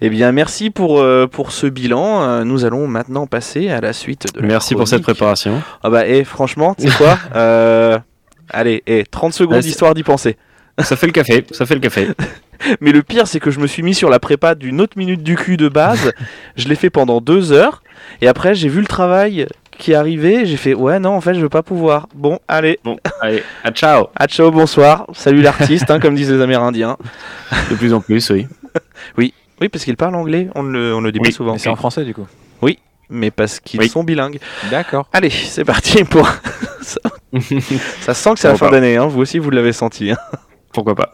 eh 0.01 0.11
bien, 0.11 0.33
merci 0.33 0.71
pour, 0.71 1.01
euh, 1.01 1.27
pour 1.27 1.53
ce 1.53 1.67
bilan. 1.67 2.23
Euh, 2.23 2.45
nous 2.45 2.65
allons 2.65 2.87
maintenant 2.89 3.27
passer 3.27 3.71
à 3.71 3.81
la 3.81 3.93
suite 3.93 4.27
de 4.35 4.41
la 4.41 4.47
Merci 4.47 4.75
pour 4.75 4.89
cette 4.89 5.03
chronique. 5.03 5.19
préparation. 5.19 5.63
Ah 5.83 5.91
bah, 5.91 6.07
et 6.07 6.25
franchement, 6.25 6.75
tu 6.75 6.89
sais 6.89 6.97
quoi 6.97 7.19
Euh, 7.37 7.99
Allez, 8.53 8.83
et 8.87 9.05
30 9.09 9.33
secondes 9.33 9.57
Ah, 9.59 9.63
c'est- 9.63 9.69
d'histoire 9.69 9.95
d'y 9.95 10.03
penser. 10.03 10.37
Ça 10.81 10.97
fait 10.97 11.07
le 11.07 11.13
café. 11.13 11.45
Ça 11.53 11.67
fait 11.67 11.75
le 11.75 11.81
café. 11.81 12.09
Mais 12.81 12.91
le 12.93 13.03
pire, 13.03 13.27
c'est 13.27 13.39
que 13.41 13.51
je 13.51 13.61
me 13.61 13.67
suis 13.67 13.83
mis 13.83 13.95
sur 13.95 14.09
la 14.11 14.19
prépa 14.19 14.55
d'une 14.55 14.81
autre 14.81 14.97
minute 14.99 15.23
du 15.23 15.37
cul 15.37 15.57
de 15.57 15.69
base. 15.69 16.13
je 16.57 16.69
l'ai 16.69 16.75
fait 16.75 16.91
pendant 16.91 17.21
deux 17.21 17.53
heures. 17.53 17.83
Et 18.23 18.29
après, 18.29 18.55
j'ai 18.55 18.69
vu 18.69 18.81
le 18.81 18.87
travail 18.87 19.47
qui 19.81 19.95
arrivait. 19.95 20.47
J'ai 20.47 20.57
fait, 20.57 20.75
ouais, 20.75 21.01
non, 21.01 21.11
en 21.17 21.21
fait, 21.21 21.35
je 21.35 21.41
veux 21.41 21.49
pas 21.49 21.63
pouvoir. 21.65 22.07
Bon, 22.15 22.39
allez. 22.47 22.79
Bon, 22.85 22.97
allez, 23.21 23.43
à 23.65 23.73
ciao. 23.73 24.07
À 24.15 24.27
ciao, 24.29 24.51
bonsoir. 24.53 25.07
Salut 25.13 25.43
l'artiste, 25.43 25.91
hein, 25.91 25.99
comme 25.99 26.15
disent 26.15 26.31
les 26.31 26.41
Amérindiens. 26.41 26.97
De 27.71 27.75
plus 27.75 27.93
en 27.93 28.01
plus, 28.01 28.31
oui. 28.31 28.47
Oui, 29.63 29.69
parce 29.69 29.85
qu'ils 29.85 29.97
parlent 29.97 30.15
anglais, 30.15 30.49
on 30.55 30.63
ne 30.63 30.71
le, 30.73 30.95
on 30.95 31.01
le 31.03 31.13
dit 31.13 31.19
pas 31.19 31.27
Oui, 31.27 31.33
souvent. 31.35 31.53
Mais 31.53 31.59
c'est 31.59 31.69
en 31.69 31.77
français 31.77 32.05
du 32.05 32.15
coup. 32.15 32.27
Mais 33.13 33.33
parce 33.33 33.59
qu'ils 33.59 33.81
Oui. 33.81 33.89
sont 33.89 34.05
bilingues. 34.05 34.39
D'accord. 34.71 35.09
Allez, 35.13 35.31
c'est 35.31 35.65
parti 35.65 36.05
pour. 36.05 36.29
ça, 36.81 37.01
ça 38.01 38.15
sent 38.15 38.35
que 38.35 38.39
c'est 38.39 38.47
la 38.47 38.57
fin 38.57 38.67
pas. 38.67 38.71
d'année, 38.73 38.97
hein. 38.97 39.07
vous 39.09 39.21
aussi 39.21 39.41
vous 39.41 39.51
l'avez 39.51 39.73
senti. 39.73 40.13
hein. 40.13 40.17
Pourquoi 40.73 40.95
pas 40.95 41.11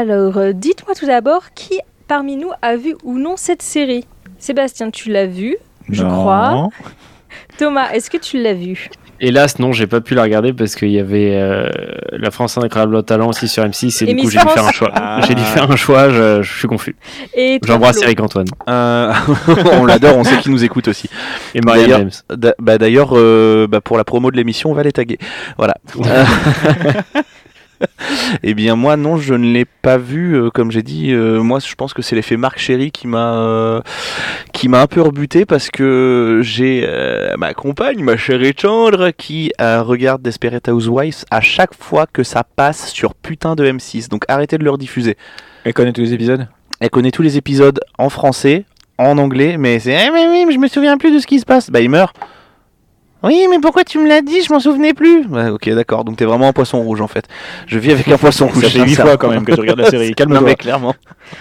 Alors, 0.00 0.36
euh, 0.36 0.52
dites-moi 0.52 0.94
tout 0.94 1.06
d'abord 1.06 1.52
qui 1.54 1.80
parmi 2.06 2.36
nous 2.36 2.50
a 2.60 2.76
vu 2.76 2.94
ou 3.02 3.16
non 3.18 3.36
cette 3.38 3.62
série? 3.62 4.04
Sébastien, 4.38 4.90
tu 4.90 5.10
l'as 5.10 5.24
vue, 5.26 5.56
je 5.88 6.02
Non. 6.02 6.10
crois. 6.10 6.68
Thomas, 7.56 7.90
est-ce 7.92 8.10
que 8.10 8.18
tu 8.18 8.42
l'as 8.42 8.52
vue 8.52 8.90
Hélas, 9.18 9.58
non, 9.58 9.72
j'ai 9.72 9.86
pas 9.86 10.02
pu 10.02 10.14
la 10.14 10.24
regarder 10.24 10.52
parce 10.52 10.74
qu'il 10.74 10.90
y 10.90 10.98
avait 10.98 11.30
euh, 11.34 11.70
la 12.12 12.30
France 12.30 12.58
incroyable 12.58 12.94
au 12.96 13.00
talent 13.00 13.28
aussi 13.30 13.48
sur 13.48 13.64
M6 13.64 14.04
et, 14.04 14.10
Et 14.10 14.14
du 14.14 14.20
coup 14.22 14.28
j'ai 14.28 14.38
dû 14.38 14.46
faire 14.48 14.66
un 14.66 14.72
choix. 14.72 14.90
Ah. 14.94 15.20
J'ai 15.26 15.34
dû 15.34 15.40
faire 15.42 15.70
un 15.70 15.76
choix, 15.76 16.10
je, 16.10 16.42
je 16.42 16.58
suis 16.58 16.68
confus. 16.68 16.94
J'embrasse 17.64 18.02
Eric 18.02 18.20
Antoine 18.20 18.48
Euh, 18.68 19.14
on 19.80 19.86
l'adore, 19.86 20.18
on 20.18 20.24
sait 20.24 20.36
qu'il 20.36 20.52
nous 20.52 20.62
écoute 20.64 20.88
aussi. 20.88 21.08
et 21.54 21.62
Maria 21.62 21.84
D'ailleurs- 21.84 21.98
James. 22.28 22.54
Bah, 22.58 22.76
D'ailleurs, 22.76 23.12
euh, 23.16 23.66
bah, 23.66 23.80
pour 23.80 23.96
la 23.96 24.04
promo 24.04 24.30
de 24.30 24.36
l'émission, 24.36 24.70
on 24.70 24.74
va 24.74 24.82
les 24.82 24.92
taguer. 24.92 25.16
Voilà. 25.56 25.72
Eh 28.42 28.54
bien, 28.54 28.76
moi, 28.76 28.96
non, 28.96 29.16
je 29.18 29.34
ne 29.34 29.52
l'ai 29.52 29.64
pas 29.64 29.98
vu. 29.98 30.34
euh, 30.34 30.50
comme 30.50 30.70
j'ai 30.70 30.82
dit, 30.82 31.12
euh, 31.12 31.40
moi, 31.42 31.58
je 31.60 31.74
pense 31.74 31.94
que 31.94 32.02
c'est 32.02 32.16
l'effet 32.16 32.36
Marc 32.36 32.58
Chéry 32.58 32.90
qui 32.90 33.06
m'a 33.06 33.34
euh, 33.38 33.80
qui 34.52 34.68
m'a 34.68 34.82
un 34.82 34.86
peu 34.86 35.00
rebuté 35.00 35.46
parce 35.46 35.70
que 35.70 36.40
j'ai 36.42 36.86
ma 37.38 37.54
compagne, 37.54 38.02
ma 38.02 38.16
chérie 38.16 38.54
Chandre, 38.56 39.10
qui 39.16 39.52
euh, 39.60 39.82
regarde 39.82 40.22
Desperate 40.22 40.68
Housewives 40.68 41.24
à 41.30 41.40
chaque 41.40 41.74
fois 41.74 42.06
que 42.12 42.22
ça 42.22 42.44
passe 42.44 42.90
sur 42.92 43.14
putain 43.14 43.54
de 43.54 43.64
M6. 43.64 44.08
Donc, 44.08 44.24
arrêtez 44.28 44.58
de 44.58 44.64
leur 44.64 44.78
diffuser. 44.78 45.16
Elle 45.64 45.74
connaît 45.74 45.92
tous 45.92 46.02
les 46.02 46.12
épisodes? 46.14 46.48
Elle 46.80 46.90
connaît 46.90 47.10
tous 47.10 47.22
les 47.22 47.36
épisodes 47.36 47.80
en 47.98 48.10
français, 48.10 48.64
en 48.98 49.18
anglais, 49.18 49.56
mais 49.58 49.78
c'est 49.78 49.92
Eh, 49.92 50.10
mais 50.10 50.28
oui, 50.28 50.44
mais 50.46 50.52
je 50.52 50.58
me 50.58 50.68
souviens 50.68 50.98
plus 50.98 51.12
de 51.12 51.18
ce 51.18 51.26
qui 51.26 51.40
se 51.40 51.46
passe. 51.46 51.70
Bah 51.70 51.80
il 51.80 51.90
meurt. 51.90 52.16
Oui, 53.26 53.46
mais 53.50 53.58
pourquoi 53.60 53.84
tu 53.84 53.98
me 53.98 54.08
l'as 54.08 54.22
dit? 54.22 54.42
Je 54.42 54.52
m'en 54.52 54.60
souvenais 54.60 54.94
plus. 54.94 55.26
Ouais, 55.26 55.48
ok, 55.48 55.68
d'accord. 55.70 56.04
Donc 56.04 56.16
t'es 56.16 56.24
vraiment 56.24 56.48
un 56.48 56.52
poisson 56.52 56.80
rouge 56.82 57.00
en 57.00 57.06
fait. 57.08 57.24
Je 57.66 57.78
vis 57.78 57.92
avec 57.92 58.08
un 58.08 58.18
poisson 58.18 58.46
rouge. 58.46 58.62
Ça 58.64 58.70
fait 58.70 58.80
huit 58.84 58.94
fois 58.94 59.16
quand 59.16 59.28
même 59.28 59.44
que 59.44 59.52
tu 59.52 59.60
regardes 59.60 59.80
la 59.80 59.90
série. 59.90 60.14
Calme-toi. 60.16 60.40
mais 60.40 60.54
clairement. 60.54 60.94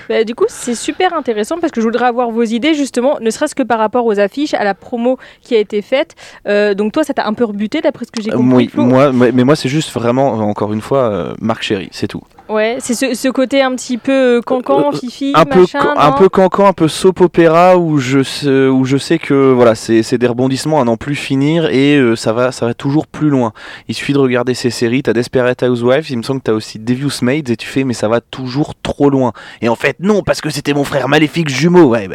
Bah, 0.10 0.24
du 0.24 0.34
coup, 0.36 0.46
c'est 0.48 0.76
super 0.76 1.14
intéressant 1.14 1.58
parce 1.60 1.72
que 1.72 1.80
je 1.82 1.86
voudrais 1.86 2.06
avoir 2.08 2.32
vos 2.32 2.44
idées 2.44 2.74
justement, 2.74 3.18
ne 3.22 3.30
serait-ce 3.30 3.56
que 3.56 3.64
par 3.64 3.78
rapport 3.80 4.06
aux 4.06 4.20
affiches, 4.20 4.54
à 4.54 4.64
la 4.64 4.74
promo 4.74 5.18
qui 5.42 5.56
a 5.56 5.60
été 5.60 5.82
faite. 5.82 6.16
Euh, 6.48 6.74
donc 6.74 6.92
toi, 6.92 7.04
ça 7.04 7.14
t'a 7.14 7.28
un 7.28 7.34
peu 7.34 7.46
rebuté 7.46 7.82
d'après 7.82 8.06
ce 8.06 8.12
que 8.12 8.22
j'ai 8.22 8.32
Euh, 8.34 8.38
compris. 8.38 8.70
oui, 8.76 8.84
moi, 8.84 9.12
mais 9.12 9.32
mais 9.32 9.44
moi 9.44 9.56
c'est 9.56 9.70
juste 9.70 9.92
vraiment 9.92 10.34
encore 10.34 10.74
une 10.74 10.82
fois 10.82 11.00
euh, 11.10 11.34
Marc 11.40 11.62
Chéry, 11.64 11.90
c'est 11.92 12.08
tout. 12.08 12.22
Ouais, 12.48 12.78
c'est 12.80 12.94
ce, 12.94 13.14
ce 13.16 13.28
côté 13.28 13.62
un 13.64 13.76
petit 13.76 13.98
peu 13.98 14.38
euh, 14.38 14.42
cancan, 14.42 14.90
Euh, 14.94 14.98
fifi, 14.98 15.32
un 15.36 15.46
peu 15.46 15.62
machin. 15.62 15.94
un 15.98 16.12
peu 16.12 16.30
cancan, 16.30 16.68
un 16.68 16.74
peu 16.74 16.88
soap 16.88 17.22
opéra 17.22 17.76
où 17.78 17.98
je 17.98 18.22
sais, 18.22 18.68
où 18.68 18.86
je 18.86 18.98
sais 18.98 19.18
que 19.18 19.52
voilà 19.52 19.74
c'est 19.74 20.18
des 20.18 20.28
rebondissements 20.28 20.80
à 20.80 20.84
n'en 20.84 20.96
plus 20.96 21.16
finir 21.16 21.66
et 21.72 21.98
euh, 21.98 22.16
ça 22.16 22.34
va 22.34 22.52
ça 22.52 22.66
va 22.68 22.74
toujours 22.76 23.08
plus 23.08 23.30
loin. 23.30 23.52
Il 23.88 23.96
suffit 23.96 24.14
de 24.14 24.20
regarder 24.20 24.54
ces 24.54 24.70
séries, 24.70 25.02
t'as 25.02 25.14
Desperate 25.14 25.64
Housewives, 25.64 26.12
il 26.12 26.18
me 26.18 26.24
semble 26.24 26.40
que 26.42 26.46
t'as 26.46 26.54
aussi 26.54 26.78
Devious 26.78 27.24
Maids 27.24 27.50
et 27.52 27.56
tu 27.58 27.68
fais 27.68 27.84
mais 27.84 27.94
ça 27.96 28.08
va 28.08 28.22
toujours 28.22 28.74
trop 28.76 29.10
loin. 29.10 29.34
Et 29.62 29.70
en 29.70 29.76
fait 29.76 29.96
non 30.00 30.22
parce 30.22 30.42
que 30.42 30.50
c'était 30.52 30.74
mon 30.74 30.84
frère 30.84 31.08
maléfique 31.10 31.50
jumeau. 31.50 31.86
Ouais 31.86 32.08
Mm, 32.08 32.12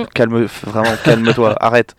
mm. 0.00 0.06
calme 0.14 0.46
vraiment 0.66 0.94
calme-toi, 1.04 1.54
arrête. 1.60 1.94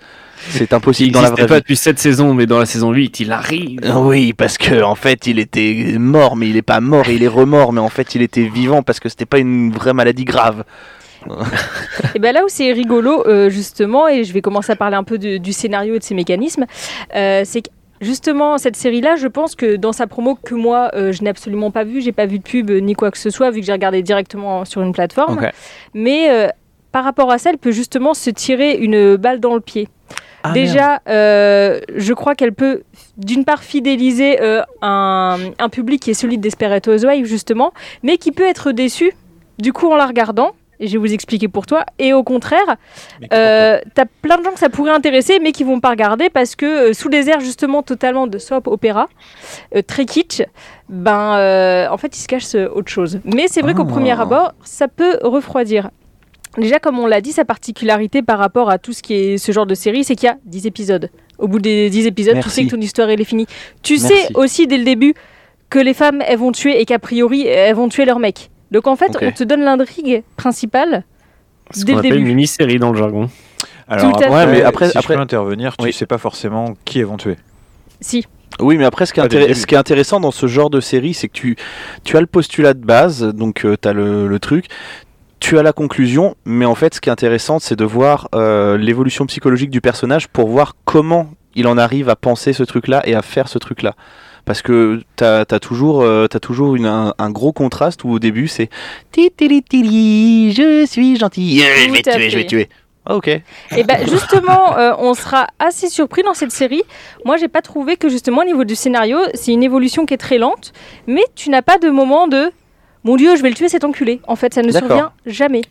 C'est 0.50 0.74
impossible 0.74 1.10
Il 1.10 1.14
dans 1.14 1.22
la 1.22 1.30
vraie 1.32 1.48
pas 1.48 1.56
vie. 1.56 1.62
depuis 1.62 1.76
cette 1.76 2.00
saison, 2.00 2.34
mais 2.34 2.46
dans 2.46 2.60
la 2.60 2.66
saison 2.66 2.92
8, 2.92 3.20
il 3.22 3.32
arrive. 3.32 3.80
Oui, 3.98 4.34
parce 4.34 4.58
que 4.58 4.82
en 4.84 4.96
fait, 4.96 5.28
il 5.28 5.40
était 5.40 5.96
mort, 6.00 6.36
mais 6.36 6.50
il 6.50 6.58
est 6.58 6.62
pas 6.62 6.80
mort, 6.80 7.10
il 7.10 7.24
est 7.24 7.28
remort, 7.28 7.74
mais 7.74 7.82
en 7.82 7.90
fait, 7.90 8.16
il 8.16 8.22
était 8.22 8.48
vivant 8.48 8.84
parce 8.84 9.00
que 9.00 9.10
c'était 9.10 9.26
pas 9.26 9.40
une 9.40 9.72
vraie 9.72 9.94
maladie 9.94 10.26
grave. 10.26 10.64
Et 12.16 12.20
bien 12.20 12.32
là 12.32 12.44
où 12.44 12.48
c'est 12.48 12.72
rigolo, 12.72 13.26
euh, 13.28 13.50
justement, 13.50 14.08
et 14.08 14.24
je 14.24 14.32
vais 14.34 14.42
commencer 14.42 14.72
à 14.72 14.76
parler 14.76 14.96
un 14.96 15.04
peu 15.04 15.18
de- 15.18 15.38
du 15.38 15.54
scénario 15.54 15.96
et 15.96 16.00
de 16.00 16.04
ses 16.04 16.14
mécanismes, 16.14 16.66
euh, 17.16 17.42
c'est 17.46 17.64
que 17.64 17.70
justement 18.00 18.58
cette 18.60 18.76
série-là, 18.76 19.16
je 19.16 19.28
pense 19.28 19.56
que 19.56 19.76
dans 19.76 19.92
sa 19.92 20.06
promo 20.06 20.36
que 20.36 20.54
moi, 20.54 20.92
euh, 20.94 21.12
je 21.12 21.24
n'ai 21.24 21.30
absolument 21.32 21.72
pas 21.72 21.84
vu, 21.84 22.02
j'ai 22.02 22.12
pas 22.12 22.28
vu 22.28 22.38
de 22.38 22.44
pub 22.44 22.70
ni 22.70 22.94
quoi 22.94 23.10
que 23.10 23.18
ce 23.18 23.32
soit, 23.32 23.50
vu 23.50 23.62
que 23.62 23.66
j'ai 23.66 23.72
regardé 23.72 24.04
directement 24.04 24.66
sur 24.66 24.82
une 24.84 24.94
plateforme. 24.94 25.40
Mais 25.96 26.30
euh, 26.30 26.48
par 26.92 27.04
rapport 27.04 27.32
à 27.32 27.40
ça, 27.40 27.50
elle 27.50 27.58
peut 27.58 27.72
justement 27.72 28.14
se 28.14 28.30
tirer 28.30 28.74
une 28.78 29.16
balle 29.16 29.40
dans 29.40 29.56
le 29.56 29.62
pied. 29.62 29.88
Ah, 30.48 30.52
Déjà, 30.54 31.02
euh, 31.10 31.80
je 31.96 32.14
crois 32.14 32.36
qu'elle 32.36 32.54
peut, 32.54 32.84
d'une 33.18 33.46
part, 33.46 33.64
fidéliser 33.64 34.42
euh, 34.42 34.62
un, 34.82 35.38
un 35.60 35.70
public 35.70 36.02
qui 36.02 36.12
est 36.12 36.16
celui 36.16 36.38
de 36.38 36.44
Desperate 36.44 36.88
Housewives, 36.88 37.26
justement, 37.26 37.72
mais 38.04 38.18
qui 38.18 38.32
peut 38.32 38.48
être 38.48 38.72
déçu, 38.72 39.12
du 39.60 39.74
coup, 39.74 39.90
en 39.92 39.96
la 39.96 40.06
regardant, 40.06 40.52
Et 40.82 40.88
je 40.88 40.92
vais 40.94 40.98
vous 41.08 41.14
expliquer 41.14 41.48
pour 41.48 41.66
toi. 41.66 41.86
Et 42.00 42.12
au 42.12 42.22
contraire, 42.24 42.76
euh, 43.32 43.80
t'as 43.94 44.04
plein 44.22 44.38
de 44.38 44.44
gens 44.44 44.52
que 44.52 44.60
ça 44.60 44.68
pourrait 44.70 44.92
intéresser, 44.92 45.40
mais 45.42 45.54
qui 45.54 45.64
vont 45.64 45.80
pas 45.80 45.90
regarder 45.92 46.30
parce 46.30 46.58
que 46.58 46.66
euh, 46.90 46.94
sous 46.94 47.08
les 47.08 47.30
airs 47.30 47.40
justement 47.40 47.82
totalement 47.82 48.28
de 48.28 48.38
soap 48.38 48.68
opéra, 48.68 49.08
euh, 49.74 49.82
très 49.82 50.06
kitsch, 50.06 50.42
ben 50.90 51.88
en 51.90 51.98
fait 51.98 52.18
ils 52.18 52.22
se 52.22 52.28
cachent 52.28 52.56
euh, 52.56 52.68
autre 52.74 52.92
chose. 52.92 53.20
Mais 53.24 53.48
c'est 53.48 53.62
vrai 53.62 53.74
qu'au 53.74 53.84
Ah. 53.88 53.94
premier 53.96 54.20
abord, 54.20 54.54
ça 54.66 54.88
peut 54.90 55.18
refroidir. 55.24 55.90
Déjà, 56.58 56.80
comme 56.80 57.00
on 57.00 57.06
l'a 57.06 57.22
dit, 57.22 57.32
sa 57.32 57.46
particularité 57.46 58.22
par 58.22 58.40
rapport 58.40 58.70
à 58.70 58.78
tout 58.78 58.94
ce 58.94 59.02
qui 59.02 59.14
est 59.14 59.38
ce 59.38 59.52
genre 59.52 59.66
de 59.66 59.76
série, 59.76 60.04
c'est 60.04 60.16
qu'il 60.16 60.28
y 60.28 60.32
a 60.32 60.38
10 60.46 60.68
épisodes. 60.68 61.10
Au 61.38 61.48
bout 61.48 61.60
des 61.60 61.90
10 61.90 62.08
épisodes, 62.08 62.40
tu 62.42 62.50
sais 62.50 62.66
que 62.66 62.72
ton 62.72 62.80
histoire 62.82 63.10
elle 63.10 63.20
est 63.20 63.26
finie. 63.26 63.46
Tu 63.84 63.94
Merci. 64.00 64.08
sais 64.08 64.34
aussi 64.36 64.68
dès 64.68 64.78
le 64.78 64.86
début 64.86 65.14
que 65.70 65.80
les 65.80 65.94
femmes 65.94 66.22
elles 66.26 66.38
vont 66.40 66.52
tuer 66.54 66.80
et 66.80 66.86
qu'a 66.86 67.00
priori 67.00 67.46
elles 67.46 67.76
vont 67.76 67.90
tuer 67.90 68.06
leur 68.06 68.20
mec. 68.20 68.50
Donc 68.72 68.88
en 68.88 68.96
fait, 68.96 69.18
on 69.22 69.32
te 69.32 69.44
donne 69.44 69.62
l'intrigue 69.62 70.24
principale 70.38 71.04
Ce 71.72 71.84
dès 71.84 71.92
le 71.94 72.00
appelle 72.00 72.12
une 72.14 72.18
début. 72.20 72.30
mini-série 72.36 72.80
dans 72.80 72.92
le 72.92 72.98
jargon. 72.98 73.30
Alors 73.88 74.12
Tout 74.14 74.24
à 74.24 74.26
après, 74.26 74.28
fait. 74.28 74.34
Ouais, 74.34 74.46
mais 74.52 74.62
après- 74.64 74.90
si 74.90 74.98
après- 74.98 75.14
je 75.14 75.18
peux 75.18 75.22
intervenir, 75.24 75.76
tu 75.78 75.86
Oui. 75.86 75.94
sais 75.94 76.06
pas 76.06 76.18
forcément 76.18 76.74
qui 76.86 77.00
elles 77.00 77.06
vont 77.06 77.18
tuer. 77.18 77.36
Si. 78.00 78.26
Oui, 78.60 78.78
mais 78.78 78.86
après, 78.86 79.06
ce 79.06 79.12
qui, 79.14 79.20
est 79.20 79.28
début. 79.28 79.54
ce 79.54 79.68
qui 79.68 79.76
est 79.76 79.78
intéressant 79.78 80.22
dans 80.22 80.32
ce 80.32 80.48
genre 80.48 80.70
de 80.70 80.80
série, 80.80 81.14
c'est 81.14 81.28
que 81.28 81.34
tu, 81.34 81.58
tu 82.06 82.16
as 82.16 82.22
le 82.22 82.26
postulat 82.28 82.74
de 82.74 82.86
base, 82.86 83.22
donc 83.22 83.66
tu 83.82 83.88
as 83.88 83.92
le, 83.94 84.28
le 84.28 84.40
truc, 84.40 84.68
tu 85.46 85.60
as 85.60 85.64
la 85.64 85.74
conclusion, 85.74 86.36
mais 86.44 86.66
en 86.66 86.74
fait, 86.74 86.96
ce 86.96 87.02
qui 87.02 87.10
est 87.10 87.12
intéressant, 87.12 87.60
c'est 87.60 87.76
de 87.76 87.86
voir 87.86 88.30
euh, 88.34 88.80
l'évolution 88.80 89.28
psychologique 89.28 89.70
du 89.70 89.80
personnage 89.80 90.28
pour 90.28 90.48
voir 90.48 90.76
comment 90.86 91.30
il 91.54 91.68
en 91.68 91.78
arrive 91.78 92.10
à 92.10 92.16
penser 92.16 92.52
ce 92.52 92.64
truc-là 92.64 93.04
et 93.08 93.14
à 93.14 93.22
faire 93.22 93.48
ce 93.48 93.60
truc-là. 93.60 93.94
Parce 94.46 94.64
que 94.64 95.04
t'as 95.16 95.42
as 95.42 95.60
toujours, 95.60 96.02
euh, 96.02 96.26
t'as 96.26 96.40
toujours 96.40 96.76
une, 96.76 96.88
un, 96.88 97.14
un 97.20 97.30
gros 97.30 97.54
contraste 97.54 98.04
où 98.06 98.10
au 98.10 98.18
début 98.18 98.48
c'est 98.48 98.70
Ti, 99.12 99.30
ti, 99.38 99.48
li, 99.48 99.62
ti, 99.62 99.84
li, 99.84 100.52
je 100.52 100.84
suis 100.88 101.16
gentil, 101.16 101.62
Euh, 101.62 101.66
je 101.86 101.92
vais 101.92 102.02
tuer, 102.02 102.30
je 102.32 102.38
vais 102.38 102.48
tuer. 102.48 102.70
Ah, 103.06 103.16
ok. 103.16 103.28
Et 103.28 103.84
ben 103.84 104.00
justement, 104.10 104.76
euh, 104.80 104.94
on 104.98 105.14
sera 105.14 105.46
assez 105.60 105.90
surpris 105.90 106.24
dans 106.24 106.34
cette 106.34 106.52
série. 106.52 106.82
Moi, 107.24 107.38
j'ai 107.38 107.50
pas 107.50 107.62
trouvé 107.62 107.98
que 107.98 108.10
justement 108.10 108.42
au 108.42 108.46
niveau 108.46 108.64
du 108.64 108.74
scénario, 108.74 109.20
c'est 109.36 109.52
une 109.52 109.62
évolution 109.62 110.08
qui 110.08 110.16
est 110.16 110.18
très 110.18 110.40
lente, 110.40 110.74
mais 111.06 111.24
tu 111.36 111.52
n'as 111.52 111.62
pas 111.62 111.78
de 111.78 111.92
moment 111.92 112.28
de 112.28 112.52
mon 113.06 113.16
Dieu, 113.16 113.36
je 113.38 113.42
vais 113.42 113.50
le 113.50 113.56
tuer 113.56 113.70
cet 113.70 113.84
enculé. 113.86 114.20
En 114.28 114.36
fait, 114.36 114.54
ça 114.54 114.62
ne 114.62 114.72
survient 114.72 115.12
jamais. 115.26 115.62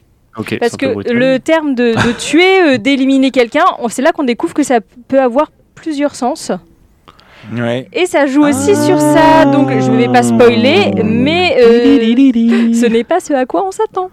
Parce 0.59 0.77
que 0.77 0.87
brutal. 0.95 1.17
le 1.17 1.39
terme 1.39 1.75
de, 1.75 1.93
de 1.93 2.13
tuer, 2.19 2.61
euh, 2.63 2.79
d'éliminer 2.79 3.31
quelqu'un, 3.31 3.65
on- 3.81 3.89
c'est 3.89 4.03
là 4.03 4.13
qu'on 4.13 4.25
découvre 4.25 4.55
que 4.55 4.63
ça 4.63 4.81
peut 5.09 5.21
avoir 5.21 5.53
plusieurs 5.75 6.15
sens. 6.15 6.51
Ouais. 7.55 7.87
Et 7.93 8.07
ça 8.07 8.25
joue 8.27 8.43
aussi 8.43 8.75
sur 8.75 8.99
ça, 8.99 9.45
donc 9.45 9.69
je 9.69 9.91
ne 9.91 9.99
vais 9.99 10.09
pas 10.09 10.23
spoiler, 10.23 10.93
mais 11.05 11.55
euh, 11.61 11.99
ce 12.73 12.87
n'est 12.87 13.05
pas 13.05 13.21
ce 13.21 13.35
à 13.35 13.45
quoi 13.45 13.67
on 13.67 13.71
s'attend. 13.71 14.09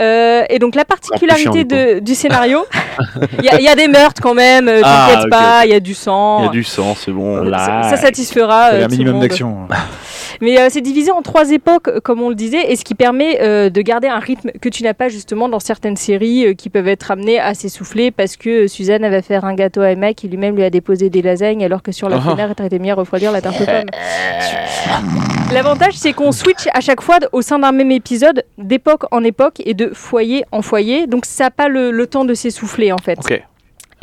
Euh, 0.00 0.44
et 0.50 0.58
donc 0.58 0.74
la 0.74 0.84
particularité 0.84 1.64
de- 1.64 1.98
du 2.00 2.14
scénario, 2.14 2.64
il 3.38 3.44
y, 3.44 3.48
a- 3.48 3.58
il 3.58 3.64
y 3.64 3.68
a 3.68 3.74
des 3.74 3.88
meurtres 3.88 4.20
quand 4.22 4.34
même, 4.34 4.68
euh, 4.68 4.80
Ah, 4.84 5.06
t'inquiète 5.08 5.24
ok, 5.24 5.30
pas, 5.30 5.60
il 5.64 5.70
y 5.70 5.74
a 5.74 5.80
du 5.80 5.94
sang. 5.94 6.40
Il 6.40 6.44
y 6.46 6.48
a 6.48 6.52
du 6.52 6.64
sang, 6.64 6.94
c'est 6.94 7.12
bon. 7.12 7.50
Ça, 7.50 7.82
ça 7.84 7.96
satisfera. 7.96 8.70
Il 8.72 8.78
y 8.78 8.80
euh, 8.80 8.82
a 8.82 8.84
un 8.86 8.88
minimum 8.88 9.20
d'action. 9.20 9.56
Mais 10.42 10.60
euh, 10.60 10.66
c'est 10.70 10.82
divisé 10.82 11.10
en 11.10 11.22
trois 11.22 11.50
époques, 11.50 11.88
euh, 11.88 12.00
comme 12.00 12.20
on 12.20 12.28
le 12.28 12.34
disait, 12.34 12.70
et 12.70 12.76
ce 12.76 12.84
qui 12.84 12.94
permet 12.94 13.38
euh, 13.40 13.70
de 13.70 13.80
garder 13.80 14.08
un 14.08 14.18
rythme 14.18 14.50
que 14.60 14.68
tu 14.68 14.82
n'as 14.82 14.92
pas 14.92 15.08
justement 15.08 15.48
dans 15.48 15.60
certaines 15.60 15.96
séries 15.96 16.46
euh, 16.48 16.52
qui 16.52 16.68
peuvent 16.68 16.88
être 16.88 17.10
amenées 17.10 17.40
à 17.40 17.54
s'essouffler 17.54 18.10
parce 18.10 18.36
que 18.36 18.64
euh, 18.64 18.68
Suzanne 18.68 19.08
va 19.08 19.22
faire 19.22 19.46
un 19.46 19.54
gâteau 19.54 19.80
à 19.80 19.92
Emma 19.92 20.12
qui 20.12 20.28
lui-même 20.28 20.54
lui 20.54 20.64
a 20.64 20.68
déposé 20.68 21.08
des 21.08 21.22
lasagnes 21.22 21.64
alors 21.64 21.82
que 21.82 21.90
sur 21.92 22.10
la 22.10 22.16
Oh. 22.18 22.30
fenêtre 22.30 22.52
elle 22.58 22.66
était 22.66 22.78
mis 22.78 22.90
à 22.90 22.94
refroidir 22.94 23.32
la 23.32 23.40
tarte 23.40 23.60
aux 23.62 23.64
pommes. 23.64 23.90
L'avantage 25.52 25.94
c'est 25.94 26.12
qu'on 26.12 26.32
switch 26.32 26.66
à 26.74 26.80
chaque 26.80 27.00
fois 27.00 27.18
au 27.32 27.40
sein 27.40 27.58
d'un 27.58 27.72
même 27.72 27.90
épisode 27.90 28.44
d'époque 28.58 29.04
en 29.10 29.22
époque 29.24 29.62
et 29.64 29.74
de 29.74 29.90
foyer 29.94 30.44
en 30.52 30.60
foyer, 30.60 31.06
donc 31.06 31.24
ça 31.24 31.44
n'a 31.44 31.50
pas 31.50 31.68
le, 31.68 31.92
le 31.92 32.06
temps 32.06 32.24
de 32.24 32.34
s'essouffler 32.34 32.92
en 32.92 32.98
fait. 32.98 33.18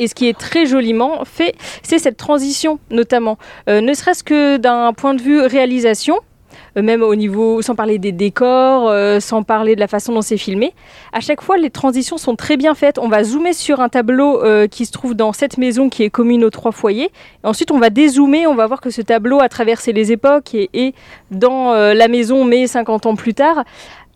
Et 0.00 0.08
ce 0.08 0.14
qui 0.14 0.28
est 0.28 0.36
très 0.36 0.66
joliment 0.66 1.24
fait, 1.24 1.54
c'est 1.82 1.98
cette 1.98 2.16
transition 2.16 2.80
notamment, 2.90 3.38
Euh, 3.68 3.80
ne 3.80 3.94
serait-ce 3.94 4.24
que 4.24 4.56
d'un 4.56 4.92
point 4.92 5.14
de 5.14 5.22
vue 5.22 5.40
réalisation, 5.40 6.18
même 6.82 7.02
au 7.02 7.14
niveau, 7.14 7.62
sans 7.62 7.74
parler 7.74 7.98
des 7.98 8.12
décors, 8.12 8.88
euh, 8.88 9.20
sans 9.20 9.42
parler 9.42 9.74
de 9.74 9.80
la 9.80 9.88
façon 9.88 10.12
dont 10.12 10.22
c'est 10.22 10.36
filmé. 10.36 10.72
À 11.12 11.20
chaque 11.20 11.40
fois, 11.40 11.56
les 11.56 11.70
transitions 11.70 12.18
sont 12.18 12.36
très 12.36 12.56
bien 12.56 12.74
faites. 12.74 12.98
On 12.98 13.08
va 13.08 13.24
zoomer 13.24 13.52
sur 13.52 13.80
un 13.80 13.88
tableau 13.88 14.42
euh, 14.42 14.66
qui 14.66 14.86
se 14.86 14.92
trouve 14.92 15.14
dans 15.14 15.32
cette 15.32 15.58
maison 15.58 15.88
qui 15.88 16.02
est 16.02 16.10
commune 16.10 16.44
aux 16.44 16.50
trois 16.50 16.72
foyers. 16.72 17.10
Ensuite, 17.42 17.70
on 17.70 17.78
va 17.78 17.90
dézoomer, 17.90 18.46
on 18.46 18.54
va 18.54 18.66
voir 18.66 18.80
que 18.80 18.90
ce 18.90 19.02
tableau 19.02 19.40
a 19.40 19.48
traversé 19.48 19.92
les 19.92 20.12
époques 20.12 20.54
et 20.54 20.70
est 20.74 20.94
dans 21.30 21.72
euh, 21.72 21.94
la 21.94 22.08
maison, 22.08 22.44
mais 22.44 22.66
50 22.66 23.06
ans 23.06 23.14
plus 23.14 23.34
tard. 23.34 23.64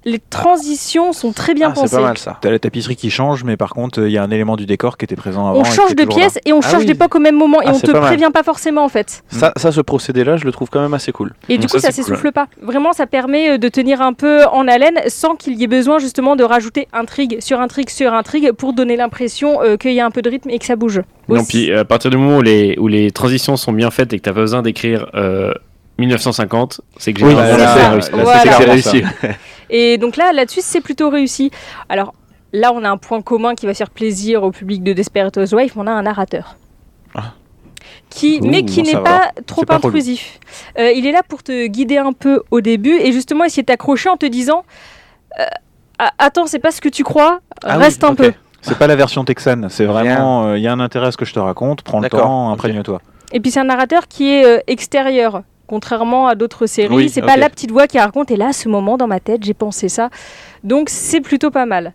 Les 0.05 0.21
transitions 0.21 1.13
sont 1.13 1.33
très 1.33 1.55
bien 1.55 1.69
Ah, 1.71 1.73
c'est 1.75 1.81
pensées. 1.83 1.97
pas 1.97 2.03
mal 2.03 2.17
ça. 2.19 2.39
T'as 2.41 2.51
la 2.51 2.59
tapisserie 2.59 2.95
qui 2.97 3.11
change, 3.11 3.43
mais 3.45 3.57
par 3.57 3.71
contre, 3.71 4.01
il 4.05 4.11
y 4.13 4.17
a 4.17 4.23
un 4.23 4.31
élément 4.31 4.57
du 4.57 4.65
décor 4.65 4.97
qui 4.97 5.05
était 5.05 5.17
présent 5.17 5.47
avant. 5.49 5.61
On 5.61 5.65
change 5.65 5.95
de 5.97 6.03
là. 6.03 6.09
pièce 6.09 6.39
et 6.47 6.53
on 6.53 6.61
Ah 6.63 6.69
change 6.71 6.81
oui. 6.81 6.87
d'époque 6.87 7.15
au 7.17 7.19
même 7.19 7.37
moment 7.37 7.61
et 7.61 7.65
Ah, 7.67 7.73
on 7.73 7.75
c'est 7.75 7.89
te 7.89 7.93
pas 7.93 8.01
mal. 8.01 8.09
prévient 8.09 8.31
pas 8.33 8.43
forcément 8.45 8.85
en 8.85 8.89
fait. 8.89 9.23
Ça, 9.29 9.53
ça, 9.57 9.73
ce 9.73 9.81
procédé-là, 9.81 10.37
je 10.37 10.45
le 10.45 10.53
trouve 10.53 10.71
quand 10.71 10.81
même 10.81 10.95
assez 10.95 11.11
cool. 11.13 11.35
Et 11.49 11.59
du 11.59 11.67
coup, 11.67 11.75
ça, 11.79 11.81
ça 11.81 11.91
c'est 11.91 12.03
s'essouffle 12.03 12.31
pas. 12.33 12.47
Vraiment, 12.63 12.93
ça 12.93 13.07
permet 13.07 13.51
euh, 13.51 13.59
de 13.59 13.69
tenir 13.69 14.01
un 14.01 14.13
peu 14.13 14.45
en 14.47 14.69
haleine 14.69 14.99
sans 15.09 15.35
qu'il 15.35 15.55
y 15.59 15.65
ait 15.65 15.69
besoin 15.69 15.99
justement 15.99 16.37
de 16.37 16.45
rajouter 16.45 16.87
intrigue 16.93 17.39
sur 17.41 17.61
intrigue 17.61 17.91
sur 17.91 18.15
intrigue 18.15 18.53
pour 18.53 18.73
donner 18.73 18.97
l'impression 18.97 19.61
euh, 19.63 19.77
qu'il 19.77 19.93
y 19.93 20.01
a 20.01 20.07
un 20.07 20.11
peu 20.11 20.23
de 20.23 20.31
rythme 20.31 20.49
et 20.51 20.59
que 20.59 20.65
ça 20.65 20.77
bouge. 20.77 21.03
Non, 21.29 21.45
puis 21.45 21.71
euh, 21.73 21.81
à 21.81 21.85
partir 21.85 22.11
du 22.11 22.17
moment 22.17 22.39
où 22.39 22.43
les, 22.43 22.77
où 22.79 22.87
les 22.89 23.11
transitions 23.11 23.57
sont 23.57 23.73
bien 23.73 23.91
faites 23.91 24.13
et 24.13 24.19
que 24.19 24.23
t'as 24.23 24.33
pas 24.33 24.41
besoin 24.41 24.63
d'écrire 24.63 25.11
euh, 25.15 25.53
1950, 25.99 26.81
c'est 26.99 27.13
que 27.13 27.25
Oui, 27.25 27.31
généralement, 27.31 27.99
bah, 28.25 28.41
c'est 28.45 28.65
réussi. 28.65 29.03
Et 29.70 29.98
donc 29.98 30.16
là, 30.16 30.33
là-dessus, 30.33 30.61
c'est 30.62 30.81
plutôt 30.81 31.11
réussi. 31.11 31.50
Alors 31.88 32.14
là, 32.52 32.72
on 32.74 32.83
a 32.85 32.90
un 32.90 32.96
point 32.96 33.20
commun 33.22 33.54
qui 33.54 33.66
va 33.66 33.74
faire 33.74 33.90
plaisir 33.90 34.42
au 34.42 34.50
public 34.50 34.83
de 34.83 34.92
Desperate 34.92 35.37
Housewives, 35.37 35.72
on 35.76 35.87
a 35.87 35.90
un 35.92 36.02
narrateur. 36.02 36.57
Ah. 37.14 37.33
Qui, 38.11 38.40
Ouh, 38.42 38.46
mais 38.46 38.64
qui 38.64 38.83
n'est 38.83 38.92
pas 38.96 39.31
trop 39.46 39.64
pas 39.64 39.76
intrusif. 39.76 40.38
Euh, 40.78 40.92
il 40.92 41.07
est 41.07 41.12
là 41.12 41.22
pour 41.26 41.42
te 41.42 41.66
guider 41.66 41.98
un 41.98 42.12
peu 42.12 42.42
au 42.50 42.61
début 42.61 42.94
et 42.98 43.12
justement 43.12 43.44
essayer 43.44 43.62
de 43.62 43.66
t'accrocher 43.66 44.09
en 44.09 44.16
te 44.16 44.26
disant 44.26 44.64
euh, 45.38 45.44
Attends, 46.18 46.46
c'est 46.46 46.59
pas 46.59 46.70
ce 46.70 46.81
que 46.81 46.88
tu 46.88 47.02
crois, 47.04 47.40
Ah 47.64 47.76
oui, 47.76 47.85
reste 47.85 48.04
un 48.04 48.14
peu. 48.14 48.33
C'est 48.62 48.78
pas 48.78 48.87
la 48.87 48.96
version 48.96 49.24
texane, 49.24 49.68
c'est 49.68 49.85
vraiment. 49.85 50.46
euh, 50.46 50.59
Il 50.59 50.62
y 50.62 50.68
a 50.68 50.72
un 50.72 50.81
intérêt 50.81 51.09
à 51.09 51.12
ce 51.12 51.16
que 51.16 51.24
je 51.24 51.33
te 51.35 51.38
raconte, 51.38 51.83
prends 51.83 52.00
le 52.00 52.09
temps, 52.09 52.50
imprègne-toi. 52.50 53.00
Et 53.33 53.40
puis 53.40 53.50
c'est 53.50 53.61
un 53.61 53.64
narrateur 53.64 54.09
qui 54.09 54.31
est 54.31 54.44
euh, 54.44 54.59
extérieur, 54.66 55.42
contrairement 55.68 56.26
à 56.26 56.35
d'autres 56.35 56.66
séries. 56.66 56.94
Oui, 56.94 57.09
c'est 57.09 57.22
pas 57.22 57.37
la 57.37 57.48
petite 57.48 57.70
voix 57.70 57.87
qui 57.87 57.98
raconte. 58.00 58.31
Et 58.33 58.37
là, 58.37 58.48
à 58.48 58.52
ce 58.52 58.68
moment, 58.68 58.96
dans 58.96 59.07
ma 59.07 59.20
tête, 59.20 59.44
j'ai 59.44 59.54
pensé 59.54 59.88
ça. 59.88 60.11
Donc 60.64 60.88
c'est 60.90 61.20
plutôt 61.20 61.50
pas 61.52 61.66
mal. 61.66 61.92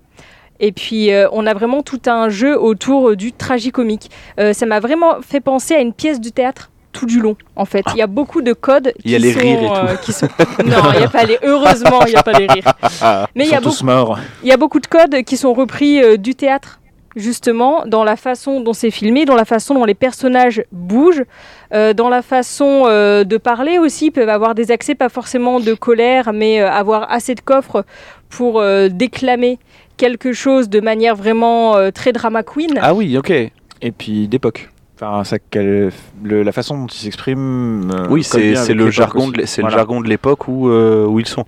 Et 0.60 0.72
puis 0.72 1.12
euh, 1.12 1.28
on 1.34 1.46
a 1.46 1.54
vraiment 1.54 1.82
tout 1.82 2.00
un 2.06 2.30
jeu 2.30 2.58
autour 2.58 3.10
euh, 3.10 3.16
du 3.18 3.34
tragicomique. 3.34 4.10
Euh, 4.40 4.54
ça 4.54 4.66
m'a 4.66 4.80
vraiment 4.80 5.16
fait 5.22 5.42
penser 5.42 5.74
à 5.74 5.80
une 5.82 5.92
pièce 5.94 6.22
de 6.22 6.30
théâtre 6.30 6.70
tout 6.94 7.08
du 7.08 7.20
long. 7.20 7.36
En 7.56 7.66
fait, 7.66 7.84
il 7.96 7.98
y 7.98 8.02
a 8.04 8.08
beaucoup 8.08 8.44
de 8.44 8.54
codes. 8.54 8.94
Il 9.04 9.10
y 9.12 9.16
a 9.16 9.18
qui 9.18 9.24
les 9.24 9.34
sont, 9.34 9.40
rires 9.40 9.64
et 9.64 9.68
tout. 9.68 9.74
euh, 9.74 9.96
qui 9.96 10.14
sont- 10.14 10.28
Non, 10.64 10.92
il 10.94 11.02
y 11.02 11.04
a 11.04 11.10
pas 11.10 11.24
les. 11.26 11.40
Heureusement, 11.44 12.06
il 12.06 12.12
n'y 12.12 12.16
a 12.16 12.22
pas 12.24 12.34
les 12.34 12.46
rires. 12.46 12.72
Mais 13.36 13.46
il 13.46 13.50
y 13.52 13.56
a 13.56 13.60
beaucoup 13.60 13.84
morts. 13.84 14.20
il 14.44 14.50
y 14.50 14.52
a 14.52 14.58
beaucoup 14.58 14.80
de 14.80 14.86
codes 14.88 15.24
qui 15.24 15.36
sont 15.36 15.54
repris 15.54 16.02
euh, 16.04 16.18
du 16.18 16.36
théâtre, 16.36 16.80
justement, 17.16 17.84
dans 17.88 18.04
la 18.04 18.16
façon 18.16 18.62
dont 18.62 18.74
c'est 18.74 18.92
filmé, 18.92 19.26
dans 19.26 19.36
la 19.36 19.46
façon 19.46 19.74
dont 19.74 19.86
les 19.86 19.96
personnages 19.96 20.64
bougent, 20.72 21.24
euh, 21.74 21.94
dans 21.94 22.10
la 22.10 22.22
façon 22.22 22.84
euh, 22.86 23.24
de 23.24 23.38
parler 23.38 23.80
aussi. 23.80 24.12
Peuvent 24.12 24.30
avoir 24.30 24.56
des 24.56 24.72
accès, 24.72 24.96
pas 24.96 25.10
forcément 25.10 25.60
de 25.60 25.74
colère, 25.74 26.34
mais 26.34 26.62
euh, 26.62 26.70
avoir 26.70 27.12
assez 27.12 27.36
de 27.36 27.42
coffre 27.42 27.86
pour 28.30 28.64
déclamer 28.90 29.60
quelque 29.96 30.34
chose 30.34 30.68
de 30.68 30.80
manière 30.80 31.16
vraiment 31.16 31.92
très 31.92 32.12
drama 32.12 32.42
queen. 32.42 32.80
Ah 32.82 32.96
oui, 32.96 33.16
ok. 33.16 33.30
Et 33.30 33.92
puis 33.96 34.28
d'époque. 34.28 34.73
Enfin, 34.96 35.24
ça, 35.24 35.38
qu'elle- 35.40 35.92
le- 36.24 36.44
la 36.44 36.52
façon 36.52 36.78
dont 36.78 36.86
ils 36.86 36.94
s'expriment. 36.98 37.92
euh, 37.92 38.06
Oui, 38.10 38.24
c'est 38.24 38.74
le 38.74 38.90
jargon, 38.92 39.28
de 39.30 39.38
le 39.42 39.70
jargon 39.70 40.02
l'époque 40.02 40.48
où, 40.48 40.70
euh, 40.70 41.06
où 41.06 41.20
ils 41.20 41.26
sont. 41.28 41.46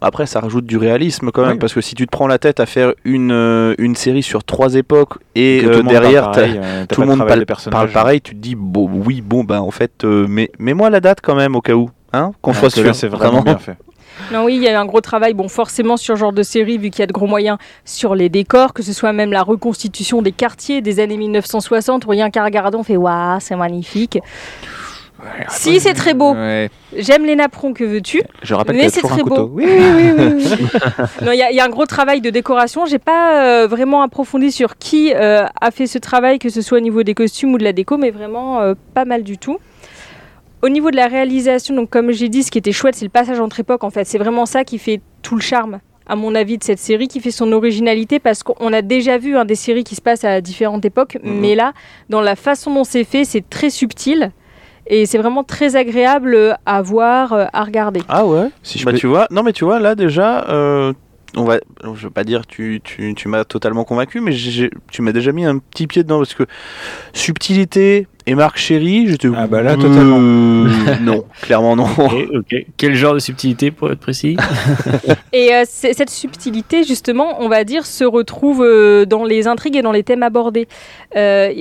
Après, 0.00 0.26
ça 0.26 0.40
rajoute 0.40 0.66
du 0.66 0.76
réalisme 0.76 1.30
quand 1.30 1.42
même, 1.42 1.52
Oui. 1.52 1.58
parce 1.58 1.72
que 1.74 1.80
si 1.80 1.94
tu 1.94 2.06
te 2.06 2.10
prends 2.10 2.26
la 2.26 2.38
tête 2.38 2.58
à 2.60 2.66
faire 2.66 2.92
une, 3.04 3.30
euh, 3.30 3.74
une 3.78 3.94
série 3.94 4.22
sur 4.24 4.42
trois 4.42 4.74
époques 4.74 5.14
et 5.36 5.62
euh, 5.64 5.82
derrière, 5.82 6.32
pareil, 6.32 6.60
tout 6.88 7.00
le 7.00 7.06
de 7.06 7.10
monde 7.12 7.26
parle, 7.70 7.90
pareil, 7.90 8.20
tu 8.20 8.34
te 8.34 8.40
dis, 8.40 8.56
bon, 8.56 8.90
oui, 9.06 9.20
bon, 9.24 9.44
ben 9.44 9.60
en 9.60 9.70
fait, 9.70 10.04
mais 10.04 10.50
mets-moi 10.58 10.90
la 10.90 11.00
date 11.00 11.20
quand 11.22 11.36
même 11.36 11.54
au 11.54 11.60
cas 11.60 11.74
où, 11.74 11.90
hein, 12.12 12.32
qu'on 12.42 12.50
Ah, 12.50 12.54
soit 12.54 12.70
sûr. 12.70 12.94
c'est 12.96 13.08
vraiment 13.08 13.42
bien 13.42 13.58
fait. 13.58 13.76
Non, 14.32 14.44
oui, 14.44 14.56
il 14.56 14.62
y 14.62 14.68
a 14.68 14.72
eu 14.72 14.74
un 14.74 14.86
gros 14.86 15.00
travail, 15.00 15.34
bon, 15.34 15.48
forcément 15.48 15.96
sur 15.96 16.16
ce 16.16 16.18
genre 16.18 16.32
de 16.32 16.42
série, 16.42 16.78
vu 16.78 16.90
qu'il 16.90 17.00
y 17.00 17.02
a 17.02 17.06
de 17.06 17.12
gros 17.12 17.26
moyens 17.26 17.58
sur 17.84 18.14
les 18.14 18.28
décors, 18.28 18.72
que 18.72 18.82
ce 18.82 18.92
soit 18.92 19.12
même 19.12 19.32
la 19.32 19.42
reconstitution 19.42 20.22
des 20.22 20.32
quartiers 20.32 20.80
des 20.80 21.00
années 21.00 21.16
1960, 21.16 22.06
où 22.06 22.10
rien 22.10 22.30
qu'à 22.30 22.44
regarder, 22.44 22.76
on 22.76 22.82
fait 22.82 22.96
waouh, 22.96 23.40
c'est 23.40 23.56
magnifique. 23.56 24.18
si, 25.48 25.80
c'est 25.80 25.94
très 25.94 26.14
beau. 26.14 26.34
Ouais. 26.34 26.70
J'aime 26.96 27.24
les 27.24 27.36
napperons, 27.36 27.72
que 27.72 27.84
veux-tu? 27.84 28.22
Je 28.42 28.54
rappelle 28.54 28.76
Mais 28.76 28.88
c'est 28.88 29.04
un 29.04 29.08
très 29.08 29.22
beau. 29.22 29.50
Oui, 29.52 29.66
oui, 29.66 30.10
oui, 30.16 30.46
y, 31.36 31.44
il 31.50 31.56
y 31.56 31.60
a 31.60 31.64
un 31.64 31.68
gros 31.68 31.86
travail 31.86 32.20
de 32.20 32.30
décoration. 32.30 32.86
J'ai 32.86 32.98
pas 32.98 33.42
euh, 33.42 33.66
vraiment 33.66 34.02
approfondi 34.02 34.52
sur 34.52 34.78
qui 34.78 35.12
euh, 35.14 35.44
a 35.60 35.70
fait 35.70 35.86
ce 35.86 35.98
travail, 35.98 36.38
que 36.38 36.48
ce 36.48 36.62
soit 36.62 36.78
au 36.78 36.82
niveau 36.82 37.02
des 37.02 37.14
costumes 37.14 37.54
ou 37.54 37.58
de 37.58 37.64
la 37.64 37.72
déco, 37.72 37.96
mais 37.98 38.10
vraiment 38.10 38.60
euh, 38.60 38.74
pas 38.94 39.04
mal 39.04 39.22
du 39.22 39.38
tout. 39.38 39.58
Au 40.62 40.68
niveau 40.68 40.90
de 40.90 40.96
la 40.96 41.06
réalisation, 41.06 41.74
donc 41.76 41.90
comme 41.90 42.10
j'ai 42.10 42.28
dit, 42.28 42.42
ce 42.42 42.50
qui 42.50 42.58
était 42.58 42.72
chouette, 42.72 42.94
c'est 42.96 43.04
le 43.04 43.10
passage 43.10 43.38
entre 43.40 43.60
époques. 43.60 43.84
En 43.84 43.90
fait, 43.90 44.04
c'est 44.04 44.18
vraiment 44.18 44.44
ça 44.46 44.64
qui 44.64 44.78
fait 44.78 45.00
tout 45.22 45.34
le 45.36 45.40
charme 45.40 45.80
à 46.10 46.16
mon 46.16 46.34
avis, 46.34 46.56
de 46.56 46.64
cette 46.64 46.78
série, 46.78 47.06
qui 47.06 47.20
fait 47.20 47.30
son 47.30 47.52
originalité, 47.52 48.18
parce 48.18 48.42
qu'on 48.42 48.72
a 48.72 48.80
déjà 48.80 49.18
vu 49.18 49.36
hein, 49.36 49.44
des 49.44 49.54
séries 49.54 49.84
qui 49.84 49.94
se 49.94 50.00
passent 50.00 50.24
à 50.24 50.40
différentes 50.40 50.82
époques, 50.86 51.18
Mhm. 51.22 51.38
mais 51.40 51.54
là, 51.54 51.74
dans 52.08 52.22
la 52.22 52.34
façon 52.34 52.72
dont 52.72 52.84
c'est 52.84 53.04
fait, 53.04 53.24
c'est 53.26 53.46
très 53.48 53.68
subtil. 53.68 54.30
Et 54.86 55.04
c'est 55.04 55.18
vraiment 55.18 55.44
très 55.44 55.76
agréable 55.76 56.56
à 56.64 56.80
voir, 56.80 57.34
à 57.52 57.62
regarder. 57.62 58.00
Ah 58.08 58.24
ouais 58.24 58.48
Si 58.62 58.78
je 58.78 58.86
Bah 58.86 58.92
peux- 58.92 58.96
tu 58.98 59.06
vois, 59.06 59.26
non 59.30 59.42
mais 59.42 59.52
tu 59.52 59.66
vois 59.66 59.78
là 59.80 59.94
déjà, 59.94 60.48
euh, 60.48 60.94
on 61.36 61.44
va, 61.44 61.58
je 61.94 62.04
veux 62.04 62.10
pas 62.10 62.24
dire 62.24 62.46
tu, 62.46 62.80
tu, 62.82 63.12
tu 63.14 63.28
m'as 63.28 63.44
totalement 63.44 63.84
convaincu, 63.84 64.22
mais 64.22 64.34
tu 64.90 65.02
m'as 65.02 65.12
déjà 65.12 65.30
mis 65.32 65.44
un 65.44 65.58
petit 65.58 65.86
pied 65.86 66.04
dedans 66.04 66.16
parce 66.16 66.32
que 66.32 66.44
subtilité 67.12 68.06
et 68.28 68.34
Marc 68.34 68.58
Chéry, 68.58 69.06
j'étais 69.08 69.28
Ah 69.34 69.46
bah 69.46 69.62
là, 69.62 69.74
totalement. 69.74 70.18
Euh, 70.20 70.66
non, 71.00 71.24
clairement 71.40 71.76
non. 71.76 71.86
Ok, 71.96 72.12
ok. 72.34 72.66
Quel 72.76 72.94
genre 72.94 73.14
de 73.14 73.20
subtilité 73.20 73.70
pour 73.70 73.90
être 73.90 74.00
précis 74.00 74.36
Et 75.32 75.54
euh, 75.54 75.64
cette 75.66 76.10
subtilité, 76.10 76.84
justement, 76.84 77.40
on 77.40 77.48
va 77.48 77.64
dire, 77.64 77.86
se 77.86 78.04
retrouve 78.04 78.62
euh, 78.62 79.06
dans 79.06 79.24
les 79.24 79.46
intrigues 79.46 79.76
et 79.76 79.82
dans 79.82 79.92
les 79.92 80.02
thèmes 80.02 80.22
abordés. 80.22 80.68
Euh, 81.16 81.54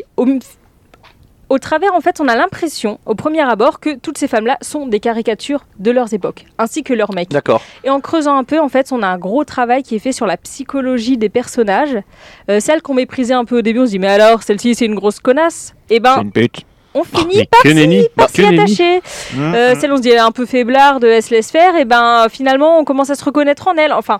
au, 1.50 1.60
travers, 1.60 1.94
en 1.94 2.02
fait, 2.02 2.20
on 2.20 2.28
a 2.28 2.36
l'impression, 2.36 3.00
au 3.06 3.16
premier 3.16 3.42
abord, 3.42 3.80
que 3.80 3.96
toutes 3.96 4.18
ces 4.18 4.28
femmes-là 4.28 4.58
sont 4.62 4.88
des 4.88 5.00
caricatures 5.00 5.66
de 5.80 5.92
leurs 5.92 6.14
époques, 6.14 6.46
ainsi 6.58 6.84
que 6.84 6.94
leurs 6.94 7.14
mecs. 7.14 7.30
D'accord. 7.30 7.62
Et 7.84 7.90
en 7.90 8.00
creusant 8.00 8.38
un 8.38 8.44
peu, 8.44 8.60
en 8.60 8.70
fait, 8.70 8.92
on 8.92 9.02
a 9.02 9.08
un 9.08 9.18
gros 9.18 9.44
travail 9.44 9.84
qui 9.84 9.96
est 9.96 10.00
fait 10.00 10.12
sur 10.12 10.26
la 10.26 10.38
psychologie 10.38 11.18
des 11.18 11.30
personnages. 11.30 11.98
Euh, 12.50 12.60
celle 12.60 12.82
qu'on 12.82 12.94
méprisait 12.94 13.34
un 13.34 13.46
peu 13.46 13.60
au 13.60 13.62
début, 13.62 13.80
on 13.80 13.86
se 13.86 13.92
dit, 13.92 14.00
mais 14.00 14.08
alors, 14.08 14.44
celle-ci, 14.44 14.76
c'est 14.76 14.86
une 14.86 14.96
grosse 14.96 15.20
connasse? 15.20 15.74
C'est 15.90 16.00
ben, 16.00 16.22
une 16.22 16.32
pute. 16.32 16.66
on 16.94 17.04
finit 17.04 17.38
mais 17.38 18.10
par 18.16 18.30
s'y 18.30 18.44
attacher. 18.44 18.98
Mmh, 19.34 19.54
Euh, 19.54 19.74
mmh. 19.76 19.80
celle 19.80 19.92
on 19.92 19.98
se 19.98 20.02
dit 20.02 20.10
elle 20.10 20.18
est 20.18 20.20
un 20.20 20.32
peu 20.32 20.46
faiblard 20.46 21.00
de 21.00 21.08
elle 21.08 21.24
se 21.24 21.30
laisse 21.32 21.52
faire 21.52 21.76
et 21.76 21.86
ben 21.86 22.28
finalement 22.30 22.80
on 22.80 22.84
commence 22.84 23.10
à 23.10 23.16
se 23.16 23.24
reconnaître 23.24 23.68
en 23.68 23.76
elle 23.76 23.94
enfin 23.94 24.20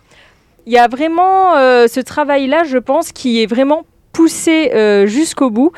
il 0.66 0.74
y 0.74 0.78
a 0.78 0.88
vraiment 0.88 1.56
euh, 1.56 1.88
ce 1.88 2.00
travail 2.00 2.48
là 2.48 2.64
je 2.66 2.78
pense 2.78 3.12
qui 3.12 3.42
est 3.42 3.46
vraiment 3.48 3.86
poussé 4.14 4.72
euh, 4.74 5.08
jusqu'au 5.08 5.50
bout 5.50 5.72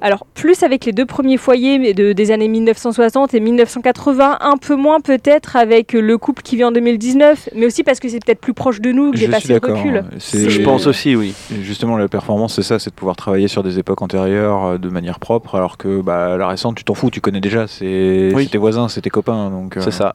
alors 0.00 0.26
plus 0.34 0.62
avec 0.62 0.84
les 0.84 0.92
deux 0.92 1.06
premiers 1.06 1.36
foyers 1.36 1.94
de- 1.94 2.12
des 2.12 2.30
années 2.30 2.48
1960 2.48 3.34
et 3.34 3.40
1980 3.40 4.38
un 4.40 4.56
peu 4.56 4.74
moins 4.76 5.00
peut-être 5.00 5.56
avec 5.56 5.92
le 5.92 6.18
couple 6.18 6.42
qui 6.42 6.56
vit 6.56 6.64
en 6.64 6.72
2019 6.72 7.48
mais 7.54 7.66
aussi 7.66 7.82
parce 7.84 8.00
que 8.00 8.08
c'est 8.08 8.24
peut-être 8.24 8.40
plus 8.40 8.54
proche 8.54 8.80
de 8.80 8.92
nous 8.92 9.12
que 9.12 9.16
j'ai 9.18 9.26
Je 9.26 9.30
passé 9.30 9.44
suis 9.44 9.54
le 9.54 9.60
d'accord. 9.60 9.76
recul 9.78 10.04
C'est- 10.18 10.50
Je 10.50 10.62
pense 10.62 10.86
aussi, 10.86 11.16
oui. 11.16 11.34
Justement, 11.62 11.96
la 11.96 12.08
performance, 12.08 12.54
c'est 12.54 12.62
ça, 12.62 12.78
c'est 12.78 12.90
de 12.90 12.94
pouvoir 12.94 13.16
travailler 13.16 13.48
sur 13.48 13.62
des 13.62 13.78
époques 13.78 14.02
antérieures 14.02 14.64
euh, 14.64 14.78
de 14.78 14.88
manière 14.88 15.18
propre, 15.18 15.54
alors 15.54 15.76
que 15.78 16.00
bah, 16.00 16.36
la 16.36 16.46
récente, 16.48 16.76
tu 16.76 16.84
t'en 16.84 16.94
fous, 16.94 17.10
tu 17.10 17.20
connais 17.20 17.40
déjà, 17.40 17.66
c'est 17.66 18.30
Oui. 18.34 18.48
tes 18.48 18.58
voisins, 18.58 18.88
c'est 18.88 19.00
tes 19.02 19.10
copains. 19.10 19.50
Donc, 19.50 19.76
euh, 19.76 19.80
C'est 19.80 19.90
ça. 19.90 20.14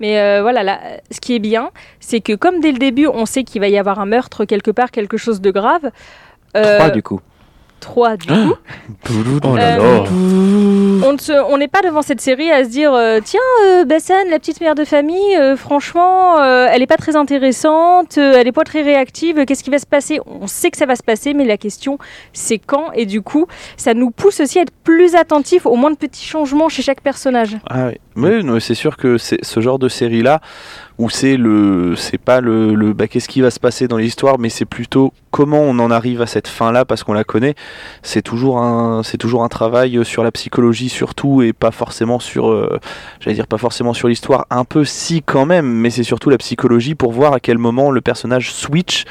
Mais 0.00 0.20
euh, 0.20 0.42
voilà, 0.42 0.62
là, 0.62 0.78
ce 1.10 1.20
qui 1.20 1.34
est 1.34 1.38
bien, 1.38 1.70
c'est 2.00 2.20
que 2.20 2.34
comme 2.34 2.60
dès 2.60 2.70
le 2.72 2.78
début, 2.78 3.06
on 3.06 3.24
sait 3.24 3.44
qu'il 3.44 3.60
va 3.60 3.68
y 3.68 3.78
avoir 3.78 3.98
un 3.98 4.06
meurtre 4.06 4.44
quelque 4.44 4.70
part, 4.70 4.90
quelque 4.90 5.16
chose 5.16 5.40
de 5.40 5.50
grave. 5.50 5.90
euh, 6.56 6.78
Trois, 6.78 6.90
du 6.90 7.02
coup. 7.02 7.20
Trois, 7.86 8.16
du 8.16 8.26
coup. 8.26 8.54
Oh 9.44 9.56
là 9.56 9.76
Euh, 9.78 10.02
là. 10.02 11.44
On 11.48 11.58
n'est 11.58 11.68
pas 11.68 11.82
devant 11.82 12.02
cette 12.02 12.20
série 12.20 12.50
à 12.50 12.64
se 12.64 12.68
dire 12.68 12.92
euh, 12.92 13.20
tiens, 13.24 13.40
euh, 13.64 13.84
la 14.30 14.38
petite 14.38 14.60
mère 14.60 14.74
de 14.74 14.84
famille, 14.84 15.36
euh, 15.36 15.56
franchement, 15.56 16.38
euh, 16.40 16.66
elle 16.70 16.80
n'est 16.80 16.86
pas 16.86 16.96
très 16.96 17.16
intéressante, 17.16 18.18
elle 18.18 18.44
n'est 18.44 18.52
pas 18.52 18.64
très 18.64 18.82
réactive, 18.82 19.44
qu'est-ce 19.46 19.62
qui 19.62 19.70
va 19.70 19.78
se 19.78 19.86
passer? 19.86 20.20
On 20.26 20.46
sait 20.46 20.70
que 20.70 20.76
ça 20.76 20.86
va 20.86 20.96
se 20.96 21.02
passer, 21.02 21.32
mais 21.34 21.44
la 21.44 21.56
question, 21.56 21.98
c'est 22.32 22.58
quand? 22.58 22.90
Et 22.92 23.06
du 23.06 23.22
coup, 23.22 23.46
ça 23.76 23.94
nous 23.94 24.10
pousse 24.10 24.40
aussi 24.40 24.58
à 24.58 24.62
être 24.62 24.72
plus 24.84 25.14
attentifs 25.14 25.66
au 25.66 25.76
moins 25.76 25.90
de 25.90 25.96
petits 25.96 26.26
changements 26.26 26.68
chez 26.68 26.82
chaque 26.82 27.00
personnage. 27.00 27.56
Ah 27.70 27.88
oui. 27.88 28.60
C'est 28.60 28.74
sûr 28.74 28.96
que 28.96 29.18
ce 29.18 29.60
genre 29.60 29.78
de 29.78 29.88
série 29.88 30.22
là 30.22 30.40
où 30.98 31.10
c'est 31.10 31.36
le 31.36 31.94
c'est 31.96 32.18
pas 32.18 32.40
le, 32.40 32.74
le 32.74 32.92
bah, 32.92 33.06
qu'est-ce 33.08 33.28
qui 33.28 33.40
va 33.40 33.50
se 33.50 33.60
passer 33.60 33.88
dans 33.88 33.98
l'histoire 33.98 34.38
mais 34.38 34.48
c'est 34.48 34.64
plutôt 34.64 35.12
comment 35.30 35.60
on 35.60 35.78
en 35.78 35.90
arrive 35.90 36.22
à 36.22 36.26
cette 36.26 36.48
fin 36.48 36.72
là 36.72 36.86
parce 36.86 37.04
qu'on 37.04 37.12
la 37.12 37.24
connaît. 37.24 37.54
C'est 38.02 38.22
toujours 38.22 38.58
un 38.58 39.02
c'est 39.02 39.18
toujours 39.18 39.44
un 39.44 39.48
travail 39.48 40.02
sur 40.04 40.24
la 40.24 40.32
psychologie 40.32 40.88
surtout 40.88 41.42
et 41.42 41.52
pas 41.52 41.70
forcément 41.70 42.18
sur 42.18 42.48
euh, 42.48 42.80
j'allais 43.20 43.34
dire 43.34 43.46
pas 43.46 43.58
forcément 43.58 43.92
sur 43.92 44.08
l'histoire 44.08 44.46
un 44.50 44.64
peu 44.64 44.84
si 44.84 45.22
quand 45.22 45.44
même 45.44 45.66
mais 45.66 45.90
c'est 45.90 46.04
surtout 46.04 46.30
la 46.30 46.38
psychologie 46.38 46.94
pour 46.94 47.12
voir 47.12 47.34
à 47.34 47.40
quel 47.40 47.58
moment 47.58 47.90
le 47.90 48.00
personnage 48.00 48.52
switch 48.52 49.04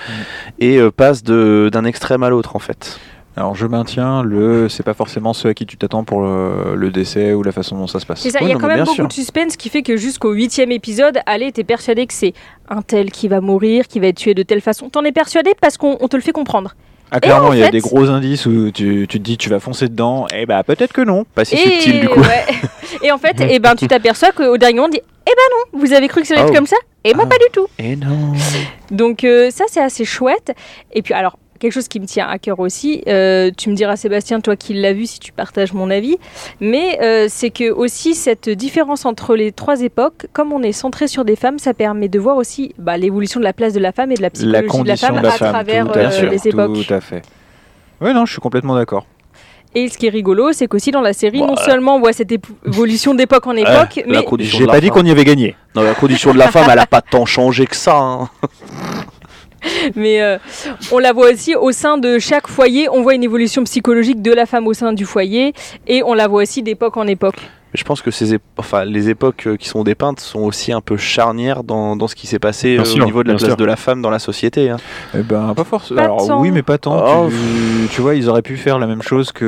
et 0.60 0.78
euh, 0.78 0.90
passe 0.90 1.22
de 1.24 1.70
d'un 1.72 1.86
extrême 1.86 2.24
à 2.24 2.30
l'autre 2.30 2.56
en 2.56 2.60
fait 2.60 3.00
Alors, 3.38 3.54
je 3.56 3.68
maintiens 3.68 4.24
le. 4.24 4.70
C'est 4.70 4.84
pas 4.84 4.94
forcément 4.94 5.34
ce 5.34 5.50
à 5.50 5.54
qui 5.54 5.66
tu 5.66 5.76
t'attends 5.78 6.04
pour 6.06 6.22
le, 6.22 6.76
le 6.76 6.90
décès 6.90 7.34
ou 7.34 7.44
la 7.44 7.52
façon 7.52 7.76
dont 7.78 7.88
ça 7.88 8.00
se 8.00 8.06
passe. 8.06 8.22
C'est 8.22 8.30
ça, 8.30 8.40
Oui, 8.40 8.46
il 8.46 8.50
y 8.50 8.52
a 8.52 8.56
non, 8.56 8.62
quand 8.62 8.68
même 8.68 8.80
beaucoup 8.80 8.94
sûr. 8.96 9.08
de 9.08 9.14
suspense 9.14 9.58
qui 9.58 9.70
fait 9.70 9.82
que 9.84 9.98
jusqu'au 9.98 10.32
huitième 10.32 10.72
épisode, 10.72 11.20
allez, 11.26 11.52
t'es 11.52 11.66
persuadé 11.66 12.08
que 12.08 12.14
c'est 12.14 12.34
un 12.70 12.82
tel 12.82 13.12
qui 13.12 13.28
va 13.28 13.42
mourir, 13.42 13.88
qui 13.88 14.00
va 14.00 14.08
être 14.08 14.18
tué 14.18 14.34
de 14.34 14.44
telle 14.44 14.62
façon. 14.62 14.90
T'en 14.90 15.04
es 15.04 15.12
persuadé 15.12 15.52
parce 15.60 15.78
qu'on 15.78 15.98
on 16.00 16.08
te 16.08 16.16
le 16.16 16.22
fait 16.22 16.32
comprendre. 16.32 16.76
Ah, 17.12 17.20
clairement, 17.20 17.50
en 17.50 17.54
il 17.54 17.60
y 17.60 17.62
a 17.62 17.66
fait- 17.68 17.72
des 17.74 17.80
gros 17.82 18.10
indices 18.10 18.46
où 18.46 18.72
tu, 18.72 19.06
tu 19.08 19.20
te 19.20 19.24
dis 19.24 19.38
tu 19.38 19.50
vas 19.50 19.60
foncer 19.60 19.88
dedans, 19.90 20.26
et 20.34 20.46
bah 20.48 20.64
peut-être 20.64 20.92
que 20.92 21.02
non. 21.02 21.24
pas 21.36 21.46
si 21.46 21.54
et, 21.56 21.58
subtil 21.82 22.00
du 22.02 22.10
coup 22.10 22.20
ouais. 22.20 22.46
et 23.04 23.12
en 23.12 23.18
fait, 23.20 23.36
eh 23.48 23.60
ben, 23.60 23.76
tu 23.76 23.88
t'aperçois 23.88 24.32
qu'au 24.32 24.58
dernier 24.58 24.76
moment, 24.78 24.88
on 24.88 24.92
dit 24.92 25.02
Eh 25.28 25.30
ben 25.30 25.78
non, 25.78 25.80
vous 25.86 25.94
avez 25.94 26.08
cru 26.08 26.22
que 26.22 26.28
ça 26.28 26.34
allait 26.34 26.44
Oh. 26.46 26.48
être 26.48 26.56
comme 26.56 26.66
ça? 26.68 26.78
Eh 27.04 27.14
ben 27.14 27.20
Ah. 27.24 27.28
pas 27.28 27.36
du 27.38 27.46
tout. 27.54 27.68
et 27.78 27.96
non 27.96 28.34
Donc 28.92 29.24
euh, 29.24 29.52
ça, 29.52 29.66
c'est 29.68 29.82
assez 29.82 30.04
chouette. 30.04 30.56
Et 30.94 31.04
puis 31.04 31.14
alors, 31.14 31.38
quelque 31.66 31.74
chose 31.74 31.88
qui 31.88 32.00
me 32.00 32.06
tient 32.06 32.28
à 32.28 32.38
cœur 32.38 32.60
aussi, 32.60 33.02
euh, 33.08 33.50
tu 33.58 33.70
me 33.70 33.76
diras 33.76 33.96
Sébastien, 33.96 34.40
toi 34.40 34.56
qui 34.56 34.74
l'as 34.76 34.94
vu, 34.94 35.06
si 35.08 35.20
tu 35.20 35.32
partages 35.32 35.74
mon 35.74 35.90
avis, 35.90 36.18
mais 36.60 37.00
euh, 37.02 37.26
c'est 37.30 37.50
que 37.50 37.72
aussi 37.72 38.14
cette 38.14 38.50
différence 38.50 39.06
entre 39.06 39.36
les 39.36 39.52
trois 39.52 39.82
époques, 39.82 40.28
comme 40.32 40.54
on 40.54 40.62
est 40.62 40.72
centré 40.72 41.08
sur 41.08 41.26
des 41.26 41.36
femmes, 41.36 41.58
ça 41.60 41.74
permet 41.74 42.08
de 42.08 42.20
voir 42.20 42.38
aussi 42.38 42.74
bah, 42.78 42.98
l'évolution 42.98 43.40
de 43.40 43.46
la 43.46 43.54
place 43.54 43.74
de 43.74 43.80
la 43.80 43.92
femme 43.92 44.12
et 44.12 44.16
de 44.16 44.22
la 44.22 44.30
psychologie 44.30 44.52
La 44.54 44.62
de 44.62 44.66
la 44.68 44.72
condition 44.72 45.08
femme 45.08 45.18
de 45.18 45.22
la 45.24 45.34
à 45.34 45.38
femme, 45.38 45.50
travers 45.52 45.90
à 45.92 45.98
euh, 45.98 46.30
les 46.30 46.48
époques. 46.48 46.74
tout 46.88 46.94
à 46.94 47.02
fait. 47.02 47.24
Ouais, 48.00 48.14
non, 48.14 48.26
je 48.26 48.34
suis 48.34 48.42
complètement 48.42 48.76
d'accord. 48.76 49.06
Et 49.78 49.90
ce 49.90 49.98
qui 49.98 50.08
est 50.08 50.10
rigolo, 50.10 50.54
c'est 50.54 50.68
qu'aussi 50.68 50.92
dans 50.92 51.02
la 51.02 51.12
série, 51.12 51.42
Bah, 51.42 51.48
non 51.48 51.58
seulement 51.58 51.96
on 51.98 52.00
voit 52.00 52.14
cette 52.14 52.32
évolution 52.66 53.14
d'époque 53.14 53.46
en 53.46 53.56
époque, 53.58 54.02
mais 54.08 54.20
J'ai 54.40 54.68
pas 54.68 54.80
dit 54.80 54.90
qu'on 54.90 55.04
y 55.06 55.12
avait 55.12 55.26
gagné. 55.26 55.56
Non, 55.76 55.82
la 55.84 55.94
condition 55.96 56.32
de 56.34 56.38
la 56.38 56.50
femme, 56.50 56.68
elle 56.72 56.80
a 56.80 56.86
pas 56.86 57.02
tant 57.02 57.26
changé 57.26 57.66
que 57.66 57.76
ça. 57.76 57.98
hein. 57.98 58.30
mais 59.96 60.22
euh, 60.22 60.38
on 60.92 61.00
la 61.00 61.14
voit 61.14 61.32
aussi 61.32 61.56
au 61.56 61.72
sein 61.72 61.98
de 61.98 62.20
chaque 62.20 62.48
foyer. 62.48 62.88
On 62.92 63.02
voit 63.02 63.16
une 63.16 63.24
évolution 63.24 63.64
psychologique 63.64 64.22
de 64.22 64.32
la 64.34 64.46
femme 64.46 64.68
au 64.68 64.74
sein 64.74 64.94
du 64.94 65.06
foyer, 65.06 65.54
et 65.88 66.04
on 66.04 66.14
la 66.14 66.28
voit 66.28 66.44
aussi 66.44 66.64
d'époque 66.64 66.98
en 66.98 67.08
époque. 67.08 67.36
Mais 67.74 67.80
je 67.80 67.84
pense 67.84 68.02
que 68.02 68.10
ces 68.12 68.38
enfin, 68.58 68.86
les 68.86 69.10
époques 69.10 69.48
euh, 69.48 69.58
qui 69.58 69.68
sont 69.68 69.84
dépeintes 69.84 70.20
sont 70.22 70.40
aussi 70.42 70.72
un 70.72 70.80
peu 70.82 70.96
charnières 70.98 71.64
dans, 71.64 71.96
dans 71.98 72.08
ce 72.08 72.16
qui 72.16 72.26
s'est 72.28 72.40
passé 72.40 72.78
euh, 72.78 72.86
sûr, 72.86 73.04
au 73.04 73.06
niveau 73.06 73.24
de 73.24 73.28
la 73.30 73.36
place 73.36 73.50
sûr. 73.50 73.58
de 73.58 73.66
la 73.66 73.76
femme 73.76 74.02
dans 74.02 74.10
la 74.10 74.20
société. 74.20 74.70
hein. 74.70 74.78
Eh 75.14 75.24
ben, 75.24 75.54
pas 75.56 75.64
forcément. 75.66 76.02
Alors, 76.02 76.40
oui, 76.40 76.52
mais 76.52 76.62
pas 76.64 76.78
tant. 76.78 77.24
Oh. 77.26 77.30
Tu, 77.30 77.88
tu 77.90 78.02
vois, 78.02 78.16
ils 78.16 78.30
auraient 78.30 78.42
pu 78.44 78.56
faire 78.58 78.80
la 78.80 78.88
même 78.88 79.02
chose 79.02 79.32
que. 79.34 79.44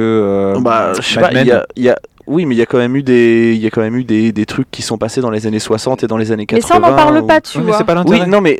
euh, 0.56 0.60
bah, 0.60 0.91
je 0.99 1.01
sais 1.01 1.21
Mad 1.21 1.34
pas, 1.34 1.41
il 1.41 1.47
y 1.47 1.51
a, 1.51 1.65
il 1.77 1.84
y 1.84 1.89
a- 1.89 1.97
oui, 2.25 2.45
mais 2.45 2.56
il 2.56 2.58
y 2.58 2.62
a 2.62 2.65
quand 2.65 2.77
même 2.80 2.93
eu 2.97 3.03
des, 3.03 3.53
il 3.56 3.62
y 3.62 3.67
a 3.67 3.69
quand 3.69 3.80
même 3.80 3.95
eu 3.95 4.03
des, 4.03 4.34
des 4.34 4.45
trucs 4.45 4.69
qui 4.69 4.82
sont 4.82 4.97
passés 4.97 5.21
dans 5.21 5.30
les 5.32 5.47
années 5.47 5.60
60 5.60 6.03
et 6.03 6.08
dans 6.08 6.17
les 6.17 6.34
années 6.34 6.45
Mais 6.51 6.60
80. 6.60 6.67
ça, 6.67 6.75
on 6.86 6.89
n'en 6.91 6.93
parle 6.97 7.25
pas, 7.25 7.39
tu 7.39 7.60
mais 7.60 7.63
vois. 7.67 7.77
c'est 7.77 7.86
pas 7.86 7.95
l'intérêt. 7.95 8.23
Oui, 8.25 8.30
non, 8.30 8.41
mais 8.41 8.60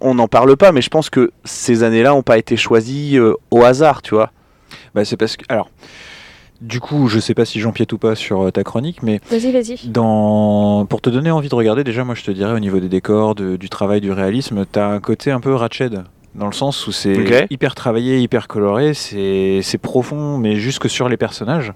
on 0.00 0.14
n'en 0.14 0.28
parle 0.28 0.56
pas, 0.56 0.72
mais 0.72 0.82
je 0.82 0.90
pense 0.90 1.10
que 1.10 1.30
ces 1.44 1.82
années-là 1.82 2.10
n'ont 2.10 2.22
pas 2.22 2.38
été 2.38 2.56
choisies 2.56 3.18
euh, 3.18 3.34
au 3.50 3.62
hasard, 3.64 4.02
tu 4.02 4.14
vois. 4.14 4.30
Bah, 4.94 5.04
c'est 5.04 5.16
parce 5.16 5.36
que. 5.36 5.44
Alors, 5.48 5.70
du 6.60 6.80
coup, 6.80 7.08
je 7.08 7.18
sais 7.18 7.34
pas 7.34 7.44
si 7.44 7.60
j'empiète 7.60 7.92
ou 7.92 7.98
pas 7.98 8.14
sur 8.14 8.42
euh, 8.46 8.50
ta 8.50 8.64
chronique, 8.64 9.02
mais 9.02 9.20
Vas-y, 9.30 9.52
vas-y. 9.52 9.88
dans... 9.88 10.86
pour 10.86 11.00
te 11.02 11.10
donner 11.10 11.30
envie 11.30 11.48
de 11.50 11.54
regarder, 11.54 11.84
déjà, 11.84 12.02
moi, 12.04 12.14
je 12.14 12.24
te 12.24 12.30
dirais 12.30 12.52
au 12.52 12.58
niveau 12.58 12.80
des 12.80 12.88
décors, 12.88 13.34
de- 13.34 13.56
du 13.56 13.68
travail, 13.68 14.00
du 14.00 14.10
réalisme, 14.12 14.64
t'as 14.70 14.86
un 14.88 15.00
côté 15.00 15.30
un 15.30 15.40
peu 15.40 15.54
Ratched. 15.54 16.02
Dans 16.34 16.46
le 16.46 16.52
sens 16.52 16.86
où 16.86 16.92
c'est 16.92 17.46
hyper 17.50 17.74
travaillé, 17.74 18.18
hyper 18.20 18.46
coloré, 18.46 18.92
c'est 18.92 19.60
c'est 19.62 19.78
profond, 19.78 20.36
mais 20.36 20.56
jusque 20.56 20.90
sur 20.90 21.08
les 21.08 21.16
personnages. 21.16 21.72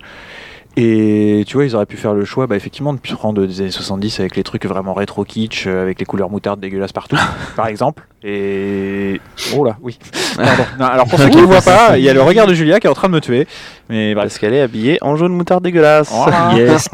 Et 0.77 1.45
tu 1.49 1.57
vois, 1.57 1.65
ils 1.65 1.75
auraient 1.75 1.87
pu 1.87 1.97
faire 1.97 2.15
le 2.15 2.25
choix, 2.25 2.47
bah, 2.47 2.55
effectivement, 2.55 2.93
de 2.93 2.99
prendre 2.99 3.45
des 3.45 3.61
années 3.61 3.71
70 3.71 4.21
avec 4.21 4.37
les 4.37 4.45
trucs 4.45 4.65
vraiment 4.67 4.95
rétro 4.95 5.25
kitsch, 5.25 5.67
euh, 5.67 5.83
avec 5.83 5.99
les 5.99 6.07
couleurs 6.07 6.31
moutardes 6.31 6.61
dégueulasses 6.61 6.93
partout, 6.93 7.17
par 7.57 7.67
exemple. 7.67 8.07
Et. 8.23 9.21
Oh 9.57 9.65
là, 9.65 9.77
oui. 9.83 9.99
Pardon. 10.37 10.63
Non, 10.79 10.87
alors 10.87 11.07
pour 11.07 11.19
ceux 11.19 11.29
qui 11.29 11.39
ne 11.39 11.43
voient 11.43 11.61
pas, 11.61 11.99
il 11.99 12.05
y 12.05 12.09
a 12.09 12.15
le 12.15 12.23
regard 12.23 12.47
de 12.47 12.55
Julia 12.55 12.79
qui 12.79 12.87
est 12.87 12.91
en 12.91 12.95
train 12.95 13.09
de 13.09 13.15
me 13.15 13.21
tuer. 13.21 13.49
Mais 13.89 14.15
bref. 14.15 14.27
Parce 14.27 14.39
qu'elle 14.39 14.55
est 14.55 14.61
habillée 14.61 14.99
en 15.01 15.17
jaune 15.17 15.33
moutarde 15.33 15.65
dégueulasse. 15.65 16.13
Yes. 16.55 16.89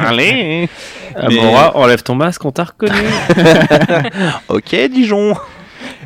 Allez 0.00 0.68
Amora, 1.14 1.76
enlève 1.76 2.02
ton 2.02 2.14
masque, 2.14 2.44
on 2.44 2.50
t'a 2.52 2.64
reconnu. 2.64 2.92
Ok, 4.48 4.74
Dijon 4.90 5.34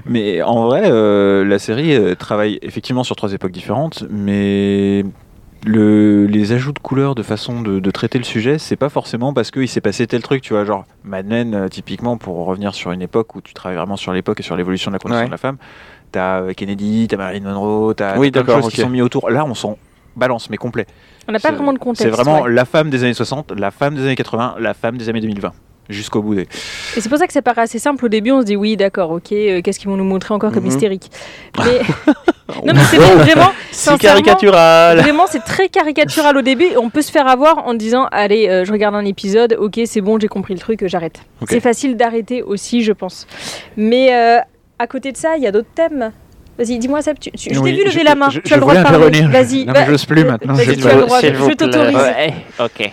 Mais 0.06 0.42
en 0.42 0.66
vrai, 0.66 0.82
euh, 0.84 1.44
la 1.44 1.58
série 1.58 1.94
euh, 1.94 2.14
travaille 2.14 2.58
effectivement 2.62 3.04
sur 3.04 3.16
trois 3.16 3.32
époques 3.32 3.52
différentes, 3.52 4.04
mais 4.10 5.04
le, 5.66 6.26
les 6.26 6.52
ajouts 6.52 6.72
de 6.72 6.78
couleurs 6.78 7.14
de 7.14 7.22
façon 7.22 7.60
de, 7.62 7.80
de 7.80 7.90
traiter 7.90 8.18
le 8.18 8.24
sujet, 8.24 8.58
c'est 8.58 8.76
pas 8.76 8.88
forcément 8.88 9.32
parce 9.34 9.50
qu'il 9.50 9.68
s'est 9.68 9.80
passé 9.80 10.06
tel 10.06 10.22
truc, 10.22 10.42
tu 10.42 10.54
vois, 10.54 10.64
genre 10.64 10.84
Mad 11.04 11.26
Men, 11.26 11.54
euh, 11.54 11.68
typiquement, 11.68 12.16
pour 12.16 12.46
revenir 12.46 12.74
sur 12.74 12.92
une 12.92 13.02
époque 13.02 13.34
où 13.34 13.40
tu 13.40 13.52
travailles 13.54 13.76
vraiment 13.78 13.96
sur 13.96 14.12
l'époque 14.12 14.40
et 14.40 14.42
sur 14.42 14.56
l'évolution 14.56 14.90
de 14.90 14.94
la 14.96 14.98
condition 14.98 15.20
Ouais. 15.20 15.26
de 15.26 15.30
la 15.30 15.36
femme. 15.36 15.56
T'as 16.12 16.40
euh, 16.40 16.52
Kennedy, 16.54 17.06
t'as 17.08 17.16
Marilyn 17.16 17.44
Monroe, 17.52 17.94
t'as 17.94 18.16
Oui, 18.18 18.30
plein 18.30 18.42
de 18.42 18.46
choses 18.50 18.70
qui 18.72 18.80
sont 18.80 18.88
mis 18.88 19.02
autour. 19.02 19.30
Là, 19.30 19.44
on 19.44 19.54
s'en 19.54 19.76
balance, 20.16 20.50
mais 20.50 20.56
complet. 20.56 20.86
On 21.28 21.32
n'a 21.32 21.38
pas 21.38 21.48
C'est- 21.50 21.54
vraiment 21.54 21.72
de 21.72 21.78
contexte. 21.78 22.02
C'est 22.02 22.10
vraiment 22.10 22.42
ouais. 22.42 22.50
la 22.52 22.64
femme 22.64 22.90
des 22.90 23.04
années 23.04 23.14
60, 23.14 23.52
la 23.52 23.70
femme 23.70 23.94
des 23.94 24.02
années 24.02 24.16
80, 24.16 24.56
la 24.58 24.74
femme 24.74 24.96
des 24.96 25.08
années 25.08 25.20
2020. 25.20 25.52
Jusqu'au 25.90 26.22
bout 26.22 26.34
des. 26.34 26.42
Et 26.96 27.00
c'est 27.00 27.08
pour 27.08 27.18
ça 27.18 27.26
que 27.26 27.32
ça 27.32 27.42
paraît 27.42 27.62
assez 27.62 27.78
simple 27.78 28.04
au 28.04 28.08
début. 28.08 28.30
On 28.30 28.40
se 28.40 28.46
dit 28.46 28.56
oui, 28.56 28.76
d'accord, 28.76 29.10
ok, 29.10 29.32
euh, 29.32 29.60
qu'est-ce 29.62 29.78
qu'ils 29.78 29.88
vont 29.90 29.96
nous 29.96 30.04
montrer 30.04 30.32
encore 30.34 30.52
comme 30.52 30.64
Mhm. 30.64 30.70
hystérique 30.70 31.10
Mais 31.58 31.80
non, 32.66 32.72
mais 32.74 32.80
c'est 32.90 32.96
vrai, 32.96 33.14
vraiment. 33.16 33.50
C'est 33.70 33.90
sincèrement, 33.90 34.20
caricatural. 34.22 34.98
Vraiment, 34.98 35.24
c'est 35.28 35.44
très 35.44 35.68
caricatural 35.68 36.36
au 36.36 36.42
début. 36.42 36.64
Et 36.64 36.76
on 36.76 36.90
peut 36.90 37.02
se 37.02 37.12
faire 37.12 37.28
avoir 37.28 37.66
en 37.66 37.74
disant 37.74 38.06
allez, 38.10 38.48
euh, 38.48 38.64
je 38.64 38.72
regarde 38.72 38.94
un 38.96 39.04
épisode, 39.04 39.56
ok, 39.58 39.80
c'est 39.86 40.00
bon, 40.00 40.18
j'ai 40.20 40.26
compris 40.28 40.54
le 40.54 40.60
truc, 40.60 40.82
euh, 40.82 40.88
j'arrête. 40.88 41.20
C'est 41.48 41.60
facile 41.60 41.96
d'arrêter 41.96 42.42
aussi, 42.42 42.82
je 42.82 42.92
pense. 42.92 43.26
Mais 43.76 44.12
euh, 44.12 44.38
à 44.78 44.86
côté 44.88 45.12
de 45.12 45.16
ça, 45.16 45.36
il 45.36 45.42
y 45.42 45.46
a 45.46 45.52
d'autres 45.52 45.68
thèmes. 45.74 46.10
Vas-y, 46.58 46.78
dis-moi, 46.78 47.00
Seb, 47.00 47.18
tu, 47.18 47.30
tu- 47.30 47.54
je 47.54 47.60
t'ai 47.60 47.72
vu 47.72 47.84
lever 47.84 47.90
je- 48.00 48.04
la 48.04 48.14
main. 48.14 48.28
je- 48.28 48.40
tu 48.40 48.52
as 48.52 48.56
le 48.56 48.60
droit 48.60 48.74
de 48.74 48.82
parler. 48.82 49.22
Vas-y. 49.22 49.60
Non, 49.64 49.72
mais 49.72 49.72
bah, 49.72 49.84
j'ose 49.88 50.04
plus 50.04 50.24
maintenant, 50.24 50.54
Je 50.56 51.54
t'autorise. 51.54 51.96
ok. 52.58 52.90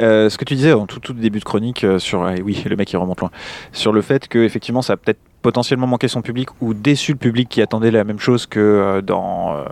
Euh, 0.00 0.30
ce 0.30 0.38
que 0.38 0.44
tu 0.44 0.54
disais 0.54 0.72
en 0.72 0.86
tout, 0.86 1.00
tout 1.00 1.12
début 1.12 1.40
de 1.40 1.44
chronique 1.44 1.84
euh, 1.84 1.98
sur 1.98 2.24
ah 2.24 2.34
oui 2.44 2.62
le 2.68 2.76
mec 2.76 2.92
il 2.92 2.96
remonte 2.96 3.20
loin. 3.20 3.30
Sur 3.72 3.92
le 3.92 4.02
fait 4.02 4.28
que 4.28 4.38
effectivement 4.38 4.82
ça 4.82 4.94
a 4.94 4.96
peut-être 4.96 5.20
potentiellement 5.42 5.86
manqué 5.86 6.08
son 6.08 6.22
public 6.22 6.48
ou 6.60 6.74
déçu 6.74 7.12
le 7.12 7.18
public 7.18 7.48
qui 7.48 7.62
attendait 7.62 7.90
la 7.90 8.04
même 8.04 8.18
chose 8.18 8.46
que 8.46 8.60
euh, 8.60 9.02
dans 9.02 9.54
euh, 9.56 9.64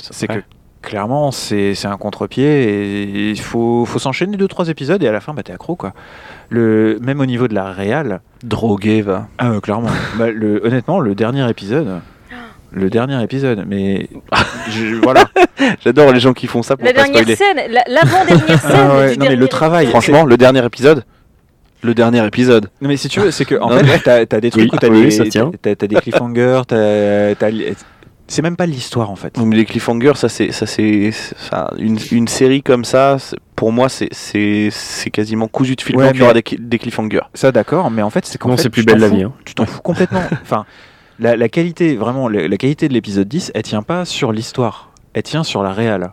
c'est 0.00 0.28
que 0.28 0.42
clairement 0.82 1.32
c'est 1.32 1.74
c'est 1.74 1.88
un 1.88 1.96
contre-pied 1.96 2.44
et 2.44 3.30
il 3.30 3.40
faut, 3.40 3.84
faut 3.84 3.98
s'enchaîner 3.98 4.36
deux 4.36 4.48
trois 4.48 4.68
épisodes 4.68 5.02
et 5.02 5.08
à 5.08 5.12
la 5.12 5.20
fin 5.20 5.34
bah 5.34 5.42
t'es 5.42 5.52
accro 5.52 5.76
quoi. 5.76 5.92
Le 6.48 6.98
même 7.00 7.20
au 7.20 7.26
niveau 7.26 7.48
de 7.48 7.54
la 7.54 7.72
réal. 7.72 8.20
Drogué, 8.44 9.02
va. 9.02 9.26
ah 9.38 9.50
euh, 9.50 9.60
clairement. 9.60 9.88
Bah, 10.18 10.30
le, 10.30 10.64
honnêtement 10.64 11.00
le 11.00 11.14
dernier 11.14 11.48
épisode 11.50 12.00
le 12.72 12.90
dernier 12.90 13.22
épisode 13.22 13.64
mais 13.66 14.08
je- 14.70 14.96
voilà 15.02 15.24
J'adore 15.84 16.12
les 16.12 16.20
gens 16.20 16.32
qui 16.34 16.46
font 16.46 16.62
ça 16.62 16.76
pour 16.76 16.84
La 16.84 16.92
pas 16.92 17.02
dernière 17.04 17.22
spoiler. 17.22 17.36
scène, 17.36 17.56
la- 17.72 17.84
l'avant-dernière 17.88 18.60
scène. 18.60 18.70
Ah 18.74 18.96
ouais, 18.98 19.12
du 19.12 19.18
non, 19.18 19.26
mais 19.28 19.36
le 19.36 19.48
travail. 19.48 19.86
Franchement, 19.88 20.24
le 20.24 20.36
dernier 20.36 20.64
épisode. 20.64 21.04
Le 21.82 21.94
dernier 21.94 22.24
épisode. 22.26 22.68
Non, 22.80 22.88
mais 22.88 22.96
si 22.96 23.08
tu 23.08 23.20
veux, 23.20 23.30
c'est 23.30 23.44
que 23.44 23.54
en 23.54 23.70
Non, 23.70 23.78
fait, 23.78 24.26
t'as 24.26 24.36
as 24.36 24.40
des 24.40 24.50
trucs 24.50 24.64
Oui, 24.64 24.70
où 24.72 24.76
t'as 24.76 24.88
oui, 24.88 25.02
des, 25.04 25.10
ça 25.10 25.24
tient. 25.24 25.50
t'as- 25.62 25.74
t'as 25.76 25.86
des 25.86 25.96
cliffhangers, 25.96 26.62
t'as- 26.68 27.34
c'est 28.28 28.42
même 28.42 28.56
pas 28.56 28.66
l'histoire 28.66 29.10
en 29.10 29.16
fait. 29.16 29.34
Donc, 29.36 29.54
les 29.54 29.64
cliffhangers, 29.64 30.12
ça 30.16 30.28
c'est, 30.28 30.50
ça 30.52 30.66
c'est, 30.66 31.10
une, 31.78 31.98
une 32.10 32.26
série 32.28 32.62
comme 32.62 32.84
ça. 32.84 33.16
Pour 33.54 33.72
moi, 33.72 33.88
c'est, 33.88 34.08
c'est, 34.10 34.68
c'est 34.72 35.10
quasiment 35.10 35.46
cousu 35.48 35.76
de 35.76 35.80
fil 35.80 35.96
Ouais, 35.96 36.08
qu'il 36.10 36.20
y 36.20 36.22
aura 36.22 36.34
mais- 36.34 36.42
des, 36.42 36.56
des 36.58 36.78
cliffhangers. 36.78 37.20
Ça 37.34 37.52
d'accord, 37.52 37.90
mais 37.90 38.02
en 38.02 38.10
fait 38.10 38.26
c'est 38.26 38.38
fait, 38.42 38.56
c'est 38.58 38.70
plus 38.70 38.84
belle 38.84 38.98
la 38.98 39.08
vie, 39.08 39.22
hein. 39.22 39.32
Tu 39.44 39.54
t'en 39.54 39.64
fous 39.64 39.80
complètement. 39.80 40.22
enfin, 40.42 40.66
la, 41.18 41.36
la 41.36 41.48
qualité, 41.48 41.96
vraiment, 41.96 42.28
la, 42.28 42.56
qualité 42.56 42.88
de 42.88 42.92
l'épisode 42.92 43.28
10, 43.28 43.52
elle 43.54 43.62
tient 43.62 43.82
pas 43.82 44.04
sur 44.04 44.32
l'histoire, 44.32 44.90
elle 45.14 45.22
tient 45.22 45.44
sur 45.44 45.62
la 45.62 45.72
réal. 45.72 46.12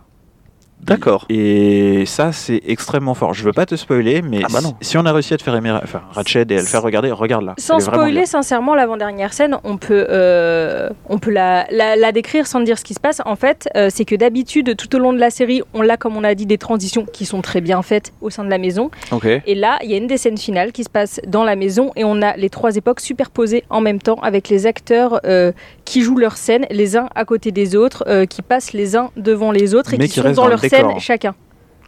D'accord. 0.80 1.24
Et 1.30 2.04
ça, 2.06 2.32
c'est 2.32 2.60
extrêmement 2.66 3.14
fort. 3.14 3.32
Je 3.32 3.42
veux 3.44 3.52
pas 3.54 3.64
te 3.64 3.74
spoiler, 3.74 4.20
mais 4.20 4.40
Ah 4.44 4.48
bah 4.52 4.58
si, 4.82 4.98
on 4.98 5.06
a 5.06 5.12
réussi 5.12 5.32
à 5.32 5.38
te 5.38 5.42
faire 5.42 5.54
aimer, 5.56 5.70
enfin, 5.82 6.02
Ratched 6.12 6.50
et 6.52 6.56
à 6.58 6.60
le 6.60 6.66
faire 6.66 6.82
regarder, 6.82 7.10
regarde-la. 7.10 7.54
Sans 7.56 7.80
spoiler, 7.80 8.26
sincèrement, 8.26 8.74
l'avant-dernière 8.74 9.32
scène, 9.32 9.56
on 9.64 9.78
peut, 9.78 10.06
euh, 10.10 10.90
on 11.08 11.18
peut 11.18 11.30
la, 11.30 11.66
la- 11.70 11.96
la 11.96 12.12
décrire 12.12 12.46
sans 12.46 12.60
dire 12.60 12.78
ce 12.78 12.84
qui 12.84 12.92
se 12.92 13.00
passe. 13.00 13.22
En 13.24 13.34
fait, 13.36 13.66
euh, 13.76 13.88
c'est 13.90 14.04
que 14.04 14.14
d'habitude, 14.14 14.76
tout 14.76 14.94
au 14.94 14.98
long 14.98 15.14
de 15.14 15.18
la 15.18 15.30
série, 15.30 15.62
on 15.72 15.88
a, 15.88 15.96
comme 15.96 16.16
on 16.18 16.24
a 16.24 16.34
dit, 16.34 16.44
des 16.44 16.58
transitions 16.58 17.06
qui 17.10 17.24
sont 17.24 17.40
très 17.40 17.62
bien 17.62 17.80
faites 17.80 18.12
au 18.20 18.28
sein 18.28 18.44
de 18.44 18.50
la 18.50 18.58
maison. 18.58 18.90
Ok. 19.10 19.26
Et 19.46 19.54
là, 19.54 19.78
il 19.82 19.90
y 19.90 19.94
a 19.94 19.96
une 19.96 20.06
des 20.06 20.18
scènes 20.18 20.36
finales 20.38 20.72
qui 20.72 20.84
se 20.84 20.90
passe 20.90 21.18
dans 21.26 21.44
la 21.44 21.56
maison 21.56 21.92
et 21.96 22.04
on 22.04 22.20
a 22.20 22.36
les 22.36 22.50
trois 22.50 22.76
époques 22.76 23.00
superposées 23.00 23.64
en 23.70 23.80
même 23.80 24.00
temps 24.02 24.18
avec 24.22 24.50
les 24.50 24.66
acteurs 24.66 25.20
euh, 25.24 25.52
qui 25.84 26.02
jouent 26.02 26.18
leurs 26.18 26.36
scènes 26.36 26.66
les 26.70 26.96
uns 26.96 27.08
à 27.14 27.24
côté 27.24 27.52
des 27.52 27.76
autres, 27.76 28.04
euh, 28.06 28.26
qui 28.26 28.42
passent 28.42 28.72
les 28.72 28.96
uns 28.96 29.10
devant 29.16 29.50
les 29.50 29.74
autres 29.74 29.94
et 29.94 29.98
Mais 29.98 30.06
qui, 30.08 30.14
qui 30.14 30.20
sont 30.20 30.28
dans 30.28 30.34
dans 30.34 30.44
le 30.44 30.50
leur 30.50 30.60
scène 30.60 30.98
chacun. 30.98 31.34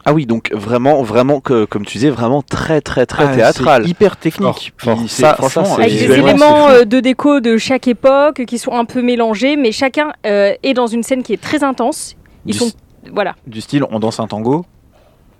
Ah 0.05 0.13
oui, 0.13 0.25
donc 0.25 0.51
vraiment, 0.53 1.03
vraiment, 1.03 1.41
que, 1.41 1.65
comme 1.65 1.83
tu 1.85 1.97
disais, 1.97 2.09
vraiment 2.09 2.41
très, 2.41 2.79
très, 2.79 3.05
très 3.05 3.25
Ah, 3.25 3.35
théâtral. 3.35 3.83
c'est 3.83 3.89
hyper 3.89 4.15
technique. 4.15 4.73
Fort, 4.77 4.97
Puis 4.99 5.07
Ça- 5.09 5.33
franchement, 5.33 5.65
ça, 5.65 5.73
Avec 5.81 5.89
des 5.91 5.97
visuellement, 5.97 6.27
éléments 6.29 6.69
euh, 6.69 6.85
de 6.85 6.99
déco 7.01 7.41
de 7.41 7.57
chaque 7.57 7.89
époque 7.89 8.45
qui 8.45 8.57
sont 8.57 8.71
un 8.71 8.85
peu 8.85 9.01
mélangés, 9.01 9.57
mais 9.57 9.73
chacun 9.73 10.13
euh, 10.25 10.53
est 10.63 10.73
dans 10.73 10.87
une 10.87 11.03
scène 11.03 11.23
qui 11.23 11.33
est 11.33 11.41
très 11.41 11.61
intense. 11.63 12.15
Ils 12.45 12.53
Du- 12.53 12.57
sont 12.59 12.71
voilà. 13.13 13.35
du 13.47 13.59
style 13.59 13.83
on 13.91 13.99
danse 13.99 14.21
un 14.21 14.27
tango. 14.27 14.65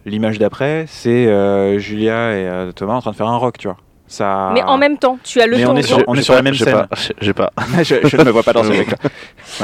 L'image 0.06 0.38
d'après, 0.40 0.86
c'est 0.90 1.28
euh, 1.28 1.80
Julia 1.80 2.32
et 2.34 2.48
euh, 2.48 2.72
Thomas 2.74 2.96
en 2.96 3.02
train 3.02 3.12
de 3.12 3.16
faire 3.16 3.28
un 3.28 3.38
rock, 3.38 3.58
tu 3.58 3.68
vois. 3.68 3.78
Ça... 4.10 4.52
Mais 4.54 4.64
en 4.64 4.78
même 4.78 4.98
temps, 4.98 5.18
tu 5.22 5.42
as 5.42 5.48
le 5.48 5.58
Mais 5.58 5.64
temps. 5.64 5.74
on 5.74 5.78
est 5.78 5.82
sur- 5.82 6.02
on 6.08 6.16
est 6.16 6.22
sur 6.22 6.34
la 6.34 6.42
même 6.42 6.54
scène. 6.54 6.88
j'ai- 7.20 7.34
pas. 7.34 7.52
je, 7.84 7.96
je 8.06 8.16
ne 8.18 8.24
me 8.24 8.32
vois 8.32 8.44
pas 8.44 8.54
danser 8.54 8.70
avec 8.74 8.92
là. 8.92 8.98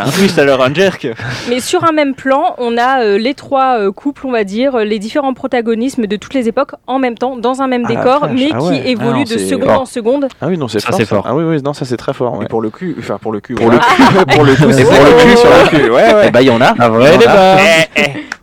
un 0.04 0.10
twist 0.10 0.38
alors 0.38 0.62
un 0.62 0.74
jerk. 0.74 1.08
Mais 1.50 1.62
sur 1.62 1.86
un 1.86 1.94
même 1.94 2.14
plan, 2.14 2.54
on 2.58 2.78
a 2.78 3.04
euh, 3.04 3.18
les 3.18 3.36
trois 3.36 3.78
euh, 3.80 3.92
couples, 3.94 4.28
on 4.28 4.32
va 4.32 4.44
dire, 4.44 4.76
euh, 4.76 4.84
les 4.84 5.00
différents 5.00 5.34
protagonismes 5.34 6.08
de 6.08 6.16
toutes 6.18 6.34
les 6.34 6.50
époques 6.50 6.72
en 6.88 7.00
même 7.00 7.18
temps, 7.18 7.38
dans 7.38 7.62
un 7.62 7.68
même 7.68 7.86
Ah, 7.86 7.96
décor, 7.96 8.28
mais 8.34 8.50
ah 8.54 8.58
qui 8.58 8.66
ouais. 8.66 8.90
évoluent 8.90 9.24
Ah 9.30 9.34
de 9.34 9.38
seconde 9.40 9.70
fort. 9.70 9.82
en 9.82 9.86
seconde. 9.86 10.28
Ah 10.42 10.48
oui, 10.48 10.58
non, 10.58 10.68
c'est 10.68 10.82
fort. 10.84 11.00
fort. 11.04 11.24
Ah 11.26 11.34
oui, 11.36 11.44
oui, 11.46 11.62
non, 11.62 11.74
ça 11.74 11.86
c'est 11.86 11.96
très 11.98 12.14
fort. 12.14 12.36
Et 12.36 12.40
ouais. 12.40 12.48
pour 12.48 12.62
le 12.62 12.70
cul, 12.70 12.96
enfin 13.00 13.18
pour 13.22 13.32
le 13.32 13.40
cul. 13.40 13.56
Pour 13.56 13.68
ouais. 13.68 13.76
le 13.76 13.80
cul, 13.80 14.26
pour 14.36 14.44
le 14.44 14.56
coup, 14.56 14.72
c'est 14.74 14.82
Et 14.82 14.84
pour 14.84 14.94
pour 14.94 15.06
le 15.06 15.24
cul 15.24 15.38
sur 15.38 15.50
le 15.50 15.70
cul, 15.70 15.90
ouais, 15.90 16.14
ouais. 16.14 16.24
Eh 16.28 16.32
ben, 16.32 16.42
il 16.42 16.48
y 16.48 16.50
en 16.50 16.60
a. 16.60 16.74
Un 16.84 16.90
vrai 16.90 17.18
débat. 17.18 17.58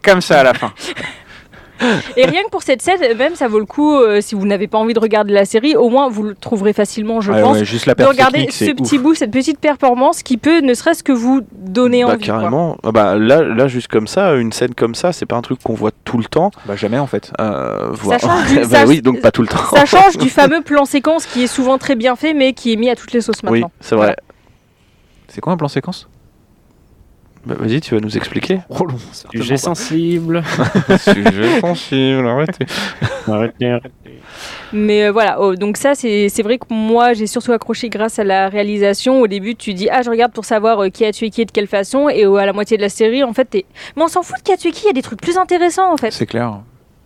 Comme 0.02 0.22
ça 0.22 0.40
à 0.40 0.44
la 0.44 0.54
fin. 0.54 0.72
Et 2.16 2.26
rien 2.26 2.42
que 2.44 2.50
pour 2.50 2.62
cette 2.62 2.82
scène, 2.82 3.00
même 3.16 3.34
ça 3.34 3.48
vaut 3.48 3.58
le 3.58 3.64
coup, 3.64 3.94
euh, 3.96 4.20
si 4.20 4.34
vous 4.34 4.46
n'avez 4.46 4.66
pas 4.68 4.78
envie 4.78 4.94
de 4.94 4.98
regarder 5.00 5.32
la 5.32 5.44
série, 5.44 5.76
au 5.76 5.88
moins 5.88 6.08
vous 6.08 6.22
le 6.22 6.34
trouverez 6.34 6.72
facilement, 6.72 7.20
je 7.20 7.32
Ouais, 7.32 7.40
pense. 7.42 7.58
ouais, 7.58 7.64
juste 7.64 7.86
la 7.86 7.94
de 7.94 8.04
regarder 8.04 8.48
ce 8.50 8.66
petit 8.72 8.96
ouf. 8.96 9.02
bout, 9.02 9.14
cette 9.14 9.30
petite 9.30 9.58
performance 9.58 10.22
qui 10.22 10.36
peut 10.36 10.60
ne 10.60 10.74
serait-ce 10.74 11.02
que 11.02 11.12
vous 11.12 11.40
donner 11.52 12.04
Bah, 12.04 12.12
envie. 12.14 12.24
carrément. 12.26 12.76
Ah 12.82 12.92
bah, 12.92 13.16
là, 13.16 13.42
là, 13.42 13.66
juste 13.68 13.88
comme 13.88 14.06
ça, 14.06 14.34
une 14.34 14.52
scène 14.52 14.74
comme 14.74 14.94
ça, 14.94 15.12
c'est 15.12 15.26
pas 15.26 15.36
un 15.36 15.42
truc 15.42 15.62
qu'on 15.62 15.74
voit 15.74 15.92
tout 16.04 16.18
le 16.18 16.24
temps. 16.24 16.50
Bah 16.66 16.76
jamais 16.76 16.98
en 16.98 17.06
fait. 17.06 17.32
Euh, 17.40 17.88
voir- 17.92 18.20
change 18.20 18.46
du- 18.48 18.56
Bah 18.60 18.64
ça- 18.64 18.86
oui, 18.86 19.00
donc 19.02 19.20
pas 19.20 19.30
tout 19.30 19.42
le 19.42 19.48
temps. 19.48 19.64
Ça 19.74 19.84
change 19.86 20.18
du 20.18 20.28
fameux 20.30 20.60
plan 20.62 20.84
séquence 20.84 21.26
qui 21.26 21.42
est 21.44 21.46
souvent 21.46 21.78
très 21.78 21.94
bien 21.96 22.16
fait, 22.16 22.34
mais 22.34 22.52
qui 22.52 22.72
est 22.72 22.76
mis 22.76 22.90
à 22.90 22.96
toutes 22.96 23.12
les 23.12 23.20
sauces 23.20 23.36
Oui, 23.44 23.60
maintenant. 23.60 23.70
c'est 23.80 23.94
vrai. 23.96 24.16
C'est 25.28 25.40
quoi 25.40 25.52
un 25.52 25.56
plan 25.56 25.68
séquence? 25.68 26.08
Bah, 27.46 27.54
Vas-y, 27.58 27.80
tu 27.80 27.94
vas 27.94 28.00
nous 28.00 28.16
expliquer. 28.16 28.60
Sujet 29.32 29.56
sensible. 29.56 30.42
Sujet 30.98 31.60
sensible, 31.60 32.26
arrêtez. 32.26 32.66
Arrêtez, 33.26 33.70
arrêtez. 33.70 33.90
Mais 34.72 35.04
euh, 35.04 35.12
voilà, 35.12 35.40
oh, 35.40 35.54
donc 35.54 35.76
ça, 35.76 35.94
c'est 35.94 36.28
c'est 36.28 36.42
vrai 36.42 36.58
que 36.58 36.66
moi, 36.70 37.12
j'ai 37.12 37.26
surtout 37.26 37.52
accroché 37.52 37.88
grâce 37.88 38.18
à 38.18 38.24
la 38.24 38.48
réalisation. 38.48 39.20
Au 39.20 39.26
début, 39.26 39.54
tu 39.54 39.74
dis, 39.74 39.88
ah, 39.90 40.02
je 40.02 40.10
regarde 40.10 40.32
pour 40.32 40.44
savoir 40.44 40.82
euh, 40.82 40.88
qui 40.88 41.04
a 41.04 41.12
tué 41.12 41.30
qui 41.30 41.42
et 41.42 41.44
de 41.44 41.50
quelle 41.50 41.66
façon. 41.66 42.08
Et 42.08 42.24
euh, 42.24 42.34
à 42.36 42.46
la 42.46 42.52
moitié 42.52 42.76
de 42.76 42.82
la 42.82 42.88
série, 42.88 43.22
en 43.22 43.32
fait, 43.32 43.44
t'es. 43.44 43.66
Mais 43.96 44.02
on 44.02 44.08
s'en 44.08 44.22
fout 44.22 44.38
de 44.38 44.42
qui 44.42 44.52
a 44.52 44.56
tué 44.56 44.70
qui, 44.72 44.84
il 44.84 44.86
y 44.86 44.90
a 44.90 44.92
des 44.92 45.02
trucs 45.02 45.20
plus 45.20 45.38
intéressants, 45.38 45.92
en 45.92 45.96
fait. 45.96 46.10
C'est 46.12 46.26
clair. 46.26 46.60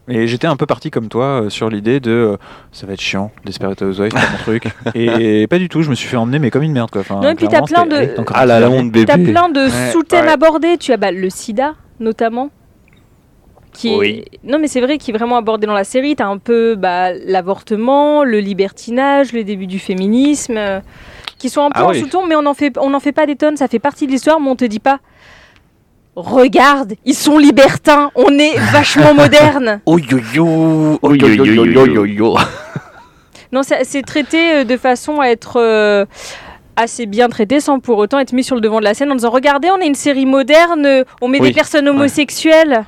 Et 0.06 0.26
j'étais 0.26 0.46
un 0.46 0.56
peu 0.56 0.66
parti 0.66 0.90
comme 0.90 1.08
toi 1.08 1.44
euh, 1.44 1.50
sur 1.50 1.70
l'idée 1.70 1.98
de 1.98 2.10
euh, 2.10 2.36
ça 2.72 2.86
va 2.86 2.92
être 2.92 3.00
chiant, 3.00 3.30
Desperate 3.46 3.80
Housewives, 3.80 4.12
pas 4.12 4.20
mon 4.32 4.38
truc. 4.38 4.64
Et 4.94 5.46
pas 5.46 5.58
du 5.58 5.68
tout, 5.70 5.80
je 5.82 5.88
me 5.88 5.94
suis 5.94 6.08
fait 6.08 6.18
emmener 6.18 6.38
mais 6.38 6.50
comme 6.50 6.62
une 6.62 6.72
merde 6.72 6.90
quoi. 6.90 7.00
Enfin, 7.00 7.20
Non, 7.22 7.30
et 7.30 7.34
puis 7.34 7.48
t'as 7.48 7.62
plein 7.62 7.86
de- 7.86 8.14
Ah 8.34 8.44
là, 8.44 8.60
la 8.60 8.68
honte 8.68 8.90
bébé. 8.92 9.06
T'as 9.06 9.16
plein 9.16 9.48
de 9.48 9.60
Ouais, 9.62 9.92
sous-thèmes 9.92 10.26
ouais. 10.26 10.32
abordés. 10.32 10.76
Tu 10.76 10.92
as 10.92 10.98
bah, 10.98 11.10
le 11.10 11.30
sida, 11.30 11.74
notamment. 12.00 12.50
Qui 13.72 13.88
est... 13.94 13.96
Oui. 13.96 14.24
Non, 14.44 14.58
mais 14.58 14.68
c'est 14.68 14.80
vrai 14.80 14.98
qu'il 14.98 15.14
est 15.14 15.18
vraiment 15.18 15.36
abordé 15.36 15.66
dans 15.66 15.72
la 15.74 15.84
série. 15.84 16.14
T'as 16.16 16.26
un 16.26 16.38
peu 16.38 16.74
bah, 16.76 17.12
l'avortement, 17.12 18.24
le 18.24 18.40
libertinage, 18.40 19.32
le 19.32 19.42
début 19.42 19.66
du 19.66 19.78
féminisme, 19.78 20.56
euh, 20.58 20.80
qui 21.38 21.48
sont 21.48 21.62
un 21.62 21.70
peu 21.70 21.80
Ah 21.80 21.86
en 21.86 21.90
oui. 21.90 22.00
sous-ton, 22.00 22.26
mais 22.26 22.36
on 22.36 22.42
n'en 22.42 22.54
fait, 22.54 22.76
on 22.78 22.92
en 22.94 23.00
fait 23.00 23.12
pas 23.12 23.26
des 23.26 23.36
tonnes. 23.36 23.56
Ça 23.56 23.68
fait 23.68 23.78
partie 23.80 24.06
de 24.06 24.12
l'histoire, 24.12 24.38
mais 24.38 24.48
on 24.50 24.54
te 24.56 24.64
dit 24.66 24.80
pas. 24.80 25.00
Regarde, 26.16 26.94
ils 27.04 27.14
sont 27.14 27.38
libertins, 27.38 28.10
on 28.14 28.38
est 28.38 28.56
vachement 28.72 29.14
moderne. 29.14 29.80
Oh 29.86 29.98
yo 29.98 30.18
yo, 30.32 30.98
oh 31.02 31.14
yo 31.14 31.28
yo 31.28 31.86
yo 31.86 32.04
yo. 32.06 32.36
Non, 33.52 33.62
ça- 33.62 33.82
c'est 33.84 34.02
traité 34.02 34.52
euh, 34.56 34.64
de 34.64 34.76
façon 34.76 35.20
à 35.20 35.26
être 35.28 35.58
euh, 35.60 36.04
assez 36.76 37.06
bien 37.06 37.28
traité 37.28 37.60
sans 37.60 37.78
pour 37.80 37.98
autant 37.98 38.18
être 38.18 38.32
mis 38.32 38.42
sur 38.44 38.54
le 38.56 38.60
devant 38.60 38.78
de 38.78 38.84
la 38.84 38.94
scène 38.94 39.10
en 39.12 39.16
disant 39.16 39.30
regardez, 39.30 39.70
on 39.70 39.78
est 39.78 39.86
une 39.86 39.94
série 39.94 40.26
moderne, 40.26 40.86
euh, 40.86 41.04
on 41.20 41.28
met 41.28 41.40
Oui. 41.40 41.48
des 41.48 41.54
personnes 41.54 41.88
homosexuelles. 41.88 42.84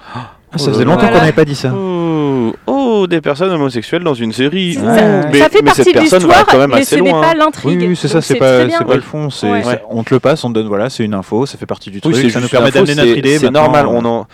Ah, 0.53 0.59
ça 0.59 0.71
faisait 0.73 0.85
longtemps 0.85 1.01
Voilà. 1.01 1.13
qu'on 1.15 1.21
n'avait 1.21 1.33
pas 1.33 1.45
dit 1.45 1.55
ça. 1.57 1.73
Oh, 1.75 2.55
oh, 2.67 3.07
des 3.09 3.21
personnes 3.21 3.51
homosexuelles 3.51 4.05
dans 4.05 4.15
une 4.15 4.33
série. 4.33 4.75
Ça, 4.75 4.81
Ouh, 4.81 4.85
Ouais. 4.87 5.21
mais, 5.33 5.39
ça 5.41 5.49
fait 5.49 5.59
mais 5.59 5.65
partie 5.67 5.83
cette 5.85 5.87
de 5.89 5.93
personne 5.99 6.21
va 6.23 6.27
l'histoire, 6.27 6.47
quand 6.47 6.59
même 6.59 6.71
mais 6.71 6.77
assez 6.83 6.97
ce 6.97 7.01
n'est 7.03 7.11
loin. 7.11 7.21
pas 7.21 7.35
l'intrigue. 7.35 7.79
Oui, 7.81 7.87
oui, 7.89 7.97
c'est 7.97 8.09
ça, 8.09 8.23
c'est 8.23 8.37
pas, 8.37 8.65
le 8.65 9.01
fond. 9.01 9.29
c'est- 9.31 9.51
Ouais. 9.51 9.83
On 9.91 10.03
te 10.05 10.15
le 10.15 10.21
passe, 10.21 10.45
on 10.45 10.49
te 10.49 10.55
donne, 10.55 10.69
voilà, 10.69 10.89
c'est 10.89 11.05
une 11.05 11.15
info, 11.15 11.47
ça 11.47 11.59
fait 11.59 11.67
partie 11.67 11.91
du 11.91 12.01
truc, 12.01 12.15
ça 12.31 12.41
nous 12.41 12.49
permet 12.49 12.71
d'amener 12.71 12.95
notre 12.95 13.17
idée. 13.19 13.39
C'est 13.39 13.51
normal. 13.51 13.87
euh, 13.87 13.91
On 13.93 14.05
en, 14.05 14.27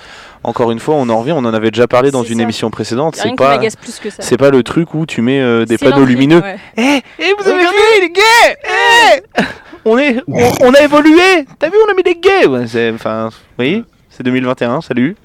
encore 0.44 0.70
une 0.70 0.78
fois, 0.80 0.96
on 0.96 1.08
en 1.08 1.18
revient. 1.20 1.32
On 1.32 1.44
en 1.44 1.54
avait 1.54 1.70
déjà 1.70 1.86
parlé 1.86 2.10
dans 2.10 2.22
une 2.24 2.36
ça. 2.36 2.42
émission 2.42 2.70
précédente. 2.70 3.16
C'est 3.16 3.34
pas, 3.34 3.60
ça. 3.62 4.10
c'est 4.18 4.36
pas 4.36 4.50
le 4.50 4.62
truc 4.62 4.94
où 4.94 5.06
tu 5.06 5.22
mets 5.22 5.40
euh, 5.40 5.64
des 5.64 5.78
panneaux 5.78 6.04
lumineux. 6.04 6.40
ouais. 6.42 6.56
Eh, 6.76 7.00
eh, 7.20 7.24
vous 7.38 7.48
avez 7.48 7.62
vu 7.62 8.00
les 8.02 8.10
gays 8.10 8.56
Eh 8.64 9.42
on, 9.84 9.98
est, 9.98 10.16
on, 10.28 10.52
on 10.68 10.74
a 10.74 10.80
évolué 10.82 11.46
T'as 11.58 11.68
vu, 11.68 11.74
on 11.86 11.90
a 11.90 11.94
mis 11.94 12.02
des 12.04 12.14
gays 12.16 12.46
ouais, 12.46 12.66
c'est, 12.68 12.90
Enfin, 12.92 13.30
oui, 13.58 13.84
c'est 14.10 14.22
2021, 14.22 14.80
salut. 14.80 15.16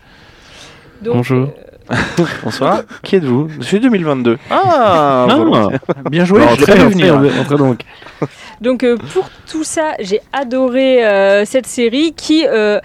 Donc, 1.01 1.15
Bonjour. 1.15 1.49
euh, 1.91 1.95
Bonsoir. 2.43 2.83
Qui 3.03 3.15
êtes-vous? 3.17 3.49
Je 3.59 3.63
suis 3.65 3.79
2022. 3.79 4.37
Ah, 4.49 5.27
voilà. 5.29 5.69
Bien 6.09 6.25
joué, 6.25 6.41
Alors, 6.41 6.55
je 6.55 6.61
entrez, 6.63 6.79
vu 6.79 6.89
venir. 6.89 7.15
entrez, 7.15 7.39
entrez 7.39 7.57
donc. 7.57 7.79
Donc 8.61 8.83
euh, 8.83 8.97
pour 9.13 9.29
tout 9.49 9.63
ça, 9.63 9.93
j'ai 9.99 10.19
adoré 10.33 11.05
euh, 11.05 11.45
cette 11.45 11.67
série 11.67 12.13
qui, 12.13 12.45
euh, 12.47 12.79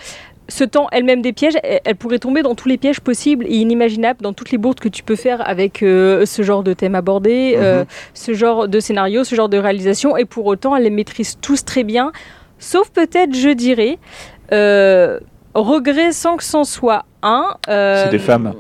se 0.48 0.64
tend 0.64 0.88
elle-même 0.92 1.22
des 1.22 1.32
pièges, 1.32 1.54
elle, 1.62 1.80
elle 1.84 1.96
pourrait 1.96 2.18
tomber 2.18 2.42
dans 2.42 2.54
tous 2.54 2.68
les 2.68 2.76
pièges 2.76 3.00
possibles 3.00 3.46
et 3.46 3.54
inimaginables, 3.56 4.20
dans 4.20 4.34
toutes 4.34 4.50
les 4.50 4.58
bourdes 4.58 4.80
que 4.80 4.88
tu 4.88 5.02
peux 5.02 5.16
faire 5.16 5.46
avec 5.48 5.82
euh, 5.82 6.26
ce 6.26 6.42
genre 6.42 6.62
de 6.62 6.74
thème 6.74 6.94
abordé, 6.94 7.54
euh, 7.56 7.84
ce 8.12 8.34
genre 8.34 8.68
de 8.68 8.78
scénario, 8.78 9.24
ce 9.24 9.34
genre 9.34 9.48
de 9.48 9.56
réalisation, 9.56 10.14
et 10.16 10.26
pour 10.26 10.44
autant, 10.44 10.76
elle 10.76 10.82
les 10.82 10.90
maîtrise 10.90 11.38
tous 11.40 11.64
très 11.64 11.84
bien, 11.84 12.12
sauf 12.58 12.90
peut-être, 12.90 13.34
je 13.34 13.48
dirais, 13.48 13.98
euh, 14.52 15.20
regret 15.55 16.12
sans 16.12 16.36
que 16.36 16.44
c'en 16.44 16.64
soit 16.64 17.05
un. 17.22 17.46
euh, 17.68 18.05
C'est 18.05 18.11
des 18.11 18.18
femmes. 18.18 18.53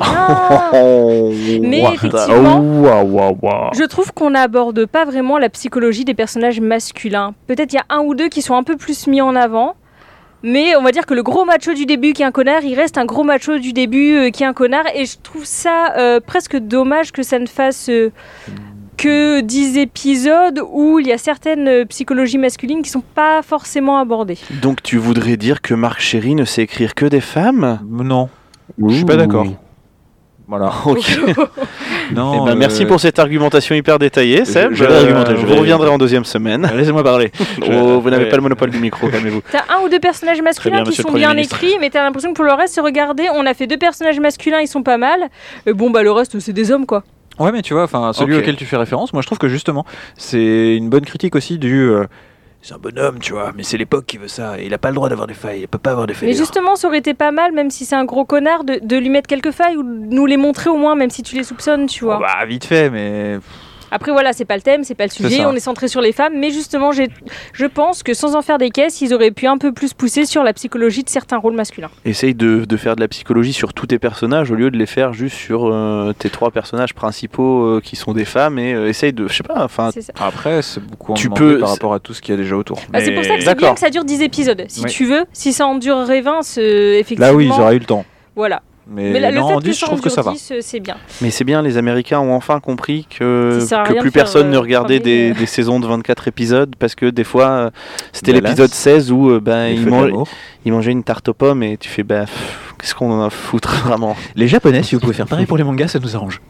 ah, 0.00 0.70
Mais 0.72 1.82
effectivement, 1.94 2.60
Oh, 2.62 3.70
je 3.74 3.84
trouve 3.84 4.12
qu'on 4.12 4.30
n'aborde 4.30 4.86
pas 4.86 5.04
vraiment 5.04 5.38
la 5.38 5.48
psychologie 5.48 6.04
des 6.04 6.14
personnages 6.14 6.60
masculins. 6.60 7.34
Peut-être 7.46 7.72
il 7.72 7.76
y 7.76 7.80
a 7.80 7.84
un 7.90 8.00
ou 8.00 8.14
deux 8.14 8.28
qui 8.28 8.42
sont 8.42 8.54
un 8.54 8.62
peu 8.62 8.76
plus 8.76 9.06
mis 9.06 9.20
en 9.20 9.34
avant. 9.36 9.74
Mais 10.42 10.74
on 10.74 10.82
va 10.82 10.90
dire 10.90 11.04
que 11.04 11.12
le 11.12 11.22
gros 11.22 11.44
macho 11.44 11.74
du 11.74 11.84
début 11.84 12.14
qui 12.14 12.22
est 12.22 12.24
un 12.24 12.30
connard, 12.30 12.62
il 12.64 12.74
reste 12.74 12.96
un 12.96 13.04
gros 13.04 13.24
macho 13.24 13.58
du 13.58 13.74
début 13.74 14.16
euh, 14.16 14.30
qui 14.30 14.42
est 14.42 14.46
un 14.46 14.54
connard. 14.54 14.84
Et 14.94 15.04
je 15.04 15.18
trouve 15.22 15.44
ça 15.44 15.92
euh, 15.98 16.18
presque 16.18 16.56
dommage 16.56 17.12
que 17.12 17.22
ça 17.22 17.38
ne 17.38 17.44
fasse 17.46 17.90
que 19.02 19.40
10 19.40 19.78
épisodes 19.78 20.60
où 20.70 20.98
il 20.98 21.06
y 21.06 21.12
a 21.12 21.18
certaines 21.18 21.68
euh, 21.68 21.84
psychologies 21.86 22.38
masculines 22.38 22.82
qui 22.82 22.90
sont 22.90 23.02
pas 23.14 23.42
forcément 23.42 23.98
abordées. 23.98 24.38
Donc 24.62 24.82
tu 24.82 24.96
voudrais 24.98 25.36
dire 25.36 25.62
que 25.62 25.74
Marc 25.74 26.00
Chéry 26.00 26.34
ne 26.34 26.44
sait 26.44 26.62
écrire 26.62 26.94
que 26.94 27.06
des 27.06 27.20
femmes? 27.20 27.80
Non, 27.88 28.28
je 28.86 28.94
suis 28.94 29.04
pas 29.04 29.16
d'accord. 29.16 29.46
Voilà. 30.48 30.72
Ok. 30.84 31.18
Non, 32.12 32.42
Eh 32.44 32.50
ben, 32.50 32.54
Merci 32.58 32.82
euh, 32.82 32.88
pour 32.88 32.98
cette 32.98 33.20
argumentation 33.20 33.72
hyper 33.76 34.00
détaillée, 34.00 34.44
Seb. 34.44 34.72
je 34.74 34.82
vais 34.84 34.92
argumenter, 34.92 35.36
je 35.36 35.46
vous 35.46 35.54
reviendrez 35.54 35.88
en 35.88 35.96
deuxième 35.96 36.24
semaine. 36.24 36.68
Laissez-moi 36.76 37.04
parler. 37.04 37.30
Oh, 37.62 38.00
vous 38.00 38.10
n'avez 38.10 38.24
Ouais. 38.24 38.30
pas 38.30 38.34
le 38.36 38.42
monopole 38.42 38.70
du 38.70 38.78
micro, 38.80 39.06
calmez-vous. 39.08 39.42
T'as 39.52 39.62
un 39.72 39.84
ou 39.84 39.88
deux 39.88 40.00
personnages 40.00 40.42
masculins 40.42 40.82
bien, 40.82 40.90
qui 40.90 41.00
sont 41.00 41.12
bien 41.12 41.32
ministre. 41.34 41.62
écrits, 41.62 41.76
mais 41.80 41.88
t'as 41.88 42.02
l'impression 42.02 42.30
que 42.30 42.34
pour 42.34 42.44
le 42.44 42.52
reste, 42.52 42.74
c'est 42.74 42.80
regarder, 42.80 43.28
on 43.32 43.46
a 43.46 43.54
fait 43.54 43.68
deux 43.68 43.76
personnages 43.76 44.18
masculins, 44.18 44.58
ils 44.60 44.66
sont 44.66 44.82
pas 44.82 44.98
mal. 44.98 45.28
Et 45.66 45.72
bon, 45.72 45.90
bah 45.90 46.02
le 46.02 46.10
reste, 46.10 46.40
c'est 46.40 46.52
des 46.52 46.72
hommes, 46.72 46.84
quoi. 46.86 47.04
Ouais, 47.40 47.50
mais 47.52 47.62
tu 47.62 47.74
vois, 47.74 47.84
enfin, 47.84 48.12
celui 48.12 48.34
auquel 48.36 48.56
tu 48.56 48.66
fais 48.66 48.76
référence, 48.76 49.12
moi 49.12 49.22
je 49.22 49.26
trouve 49.26 49.38
que 49.38 49.48
justement, 49.48 49.84
c'est 50.16 50.76
une 50.76 50.88
bonne 50.90 51.04
critique 51.04 51.34
aussi 51.34 51.58
du. 51.58 51.80
euh, 51.88 52.04
c'est 52.62 52.74
un 52.74 52.78
bonhomme, 52.78 53.18
tu 53.20 53.32
vois, 53.32 53.52
mais 53.56 53.62
c'est 53.62 53.78
l'époque 53.78 54.04
qui 54.04 54.18
veut 54.18 54.28
ça. 54.28 54.60
Et 54.60 54.66
il 54.66 54.74
a 54.74 54.78
pas 54.78 54.90
le 54.90 54.94
droit 54.94 55.08
d'avoir 55.08 55.26
des 55.26 55.32
failles, 55.34 55.60
il 55.62 55.68
peut 55.68 55.78
pas 55.78 55.92
avoir 55.92 56.06
des 56.06 56.12
failles. 56.12 56.28
Mais 56.28 56.34
justement, 56.34 56.76
ça 56.76 56.88
aurait 56.88 56.98
été 56.98 57.14
pas 57.14 57.30
mal, 57.30 57.52
même 57.52 57.70
si 57.70 57.86
c'est 57.86 57.96
un 57.96 58.04
gros 58.04 58.26
connard, 58.26 58.64
de, 58.64 58.78
de 58.82 58.96
lui 58.98 59.08
mettre 59.08 59.26
quelques 59.28 59.50
failles 59.52 59.78
ou 59.78 59.82
de 59.82 60.14
nous 60.14 60.26
les 60.26 60.36
montrer 60.36 60.68
au 60.68 60.76
moins, 60.76 60.94
même 60.94 61.08
si 61.08 61.22
tu 61.22 61.34
les 61.36 61.42
soupçonnes, 61.44 61.86
tu 61.86 62.04
vois. 62.04 62.18
bah, 62.18 62.44
vite 62.46 62.66
fait, 62.66 62.90
mais. 62.90 63.38
Après, 63.90 64.12
voilà, 64.12 64.32
c'est 64.32 64.44
pas 64.44 64.56
le 64.56 64.62
thème, 64.62 64.84
c'est 64.84 64.94
pas 64.94 65.04
le 65.04 65.10
sujet, 65.10 65.44
on 65.44 65.52
est 65.54 65.60
centré 65.60 65.88
sur 65.88 66.00
les 66.00 66.12
femmes, 66.12 66.34
mais 66.36 66.50
justement, 66.50 66.92
j'ai- 66.92 67.08
je 67.52 67.66
pense 67.66 68.02
que 68.02 68.14
sans 68.14 68.34
en 68.36 68.42
faire 68.42 68.58
des 68.58 68.70
caisses, 68.70 69.00
ils 69.00 69.12
auraient 69.14 69.30
pu 69.30 69.46
un 69.46 69.58
peu 69.58 69.72
plus 69.72 69.92
pousser 69.94 70.24
sur 70.26 70.42
la 70.44 70.52
psychologie 70.52 71.02
de 71.02 71.08
certains 71.08 71.38
rôles 71.38 71.54
masculins. 71.54 71.90
Essaye 72.04 72.34
de, 72.34 72.64
de 72.64 72.76
faire 72.76 72.96
de 72.96 73.00
la 73.00 73.08
psychologie 73.08 73.52
sur 73.52 73.72
tous 73.74 73.86
tes 73.86 73.98
personnages 73.98 74.50
au 74.50 74.54
lieu 74.54 74.70
de 74.70 74.76
les 74.78 74.86
faire 74.86 75.12
juste 75.12 75.36
sur 75.36 75.66
euh, 75.66 76.12
tes 76.18 76.30
trois 76.30 76.50
personnages 76.50 76.94
principaux 76.94 77.64
euh, 77.64 77.80
qui 77.82 77.96
sont 77.96 78.12
des 78.12 78.24
femmes 78.24 78.58
et 78.58 78.72
euh, 78.74 78.88
essaye 78.88 79.12
de, 79.12 79.26
je 79.28 79.34
sais 79.34 79.42
pas, 79.42 79.64
enfin. 79.64 79.90
Après, 80.20 80.62
c'est 80.62 80.80
beaucoup 80.80 81.12
en 81.12 81.14
Tu 81.16 81.28
peux- 81.30 81.58
par 81.58 81.70
rapport 81.70 81.94
à 81.94 81.98
tout 82.00 82.14
ce 82.14 82.20
qu'il 82.22 82.34
y 82.34 82.38
a 82.38 82.40
déjà 82.40 82.56
autour. 82.56 82.78
Bah, 82.90 83.00
c'est 83.04 83.12
pour 83.12 83.24
ça 83.24 83.36
que 83.36 83.42
c'est 83.42 83.54
bien 83.56 83.74
que 83.74 83.80
ça 83.80 83.90
dure 83.90 84.04
10 84.04 84.22
épisodes. 84.22 84.64
Si 84.68 84.82
Oui. 84.84 84.90
tu 84.90 85.04
veux, 85.06 85.24
si 85.32 85.52
ça 85.52 85.66
en 85.66 85.74
durerait 85.76 86.20
20, 86.20 86.42
c'est- 86.42 86.98
effectivement. 87.00 87.26
Là, 87.26 87.34
oui, 87.34 87.46
ils 87.46 87.60
auraient 87.60 87.76
eu 87.76 87.80
le 87.80 87.84
temps. 87.84 88.04
Voilà. 88.36 88.62
Mais, 88.92 89.10
Mais 89.10 89.20
là, 89.20 89.30
le 89.30 89.36
fait 89.36 89.42
en 89.42 89.58
que 89.58 89.64
10, 89.64 89.72
ça 89.72 89.78
je 89.78 89.86
trouve 89.86 90.00
que 90.00 90.10
ça 90.10 90.22
va. 90.22 90.32
10, 90.32 90.50
euh, 90.50 90.58
c'est 90.60 90.80
bien. 90.80 90.96
mais 91.22 91.30
c'est 91.30 91.44
bien, 91.44 91.62
les 91.62 91.76
Américains 91.76 92.18
ont 92.18 92.34
enfin 92.34 92.58
compris 92.58 93.06
que, 93.08 93.60
plus 94.00 94.10
personne 94.10 94.48
euh, 94.48 94.50
ne 94.50 94.56
regardait 94.58 94.98
travailler, 94.98 95.30
des, 95.30 95.36
euh. 95.36 95.40
des 95.40 95.46
saisons 95.46 95.78
de 95.78 95.86
24 95.86 96.26
épisodes 96.26 96.74
parce 96.76 96.96
que 96.96 97.06
des 97.06 97.22
fois 97.22 97.48
euh, 97.48 97.70
c'était 98.12 98.32
Dallas. 98.32 98.48
l'épisode 98.48 98.70
16 98.70 99.12
où 99.12 99.30
euh, 99.30 99.40
ben, 99.40 99.68
Les 99.68 99.74
ils, 99.74 99.84
feux 100.64 100.70
de 100.70 100.70
man- 100.70 100.72
l'amour. 100.72 100.72
ils 100.72 100.72
mangeaient 100.72 100.92
une 100.92 101.04
tarte 101.04 101.28
aux 101.28 101.34
pommes 101.34 101.62
et 101.62 101.76
tu 101.76 101.88
fais 101.88 102.02
bah 102.02 102.24
qu'est-ce 102.78 102.94
qu'on 102.94 103.10
en 103.10 103.22
a 103.22 103.26
à 103.26 103.30
foutre 103.30 103.74
vraiment 103.86 104.16
Les 104.36 104.48
japonais, 104.48 104.82
si 104.82 104.94
vous 104.94 105.00
pouvez 105.00 105.12
faire 105.14 105.26
pareil 105.26 105.46
pour 105.46 105.56
les 105.56 105.64
mangas, 105.64 105.88
ça 105.88 105.98
nous 105.98 106.16
arrange. 106.16 106.40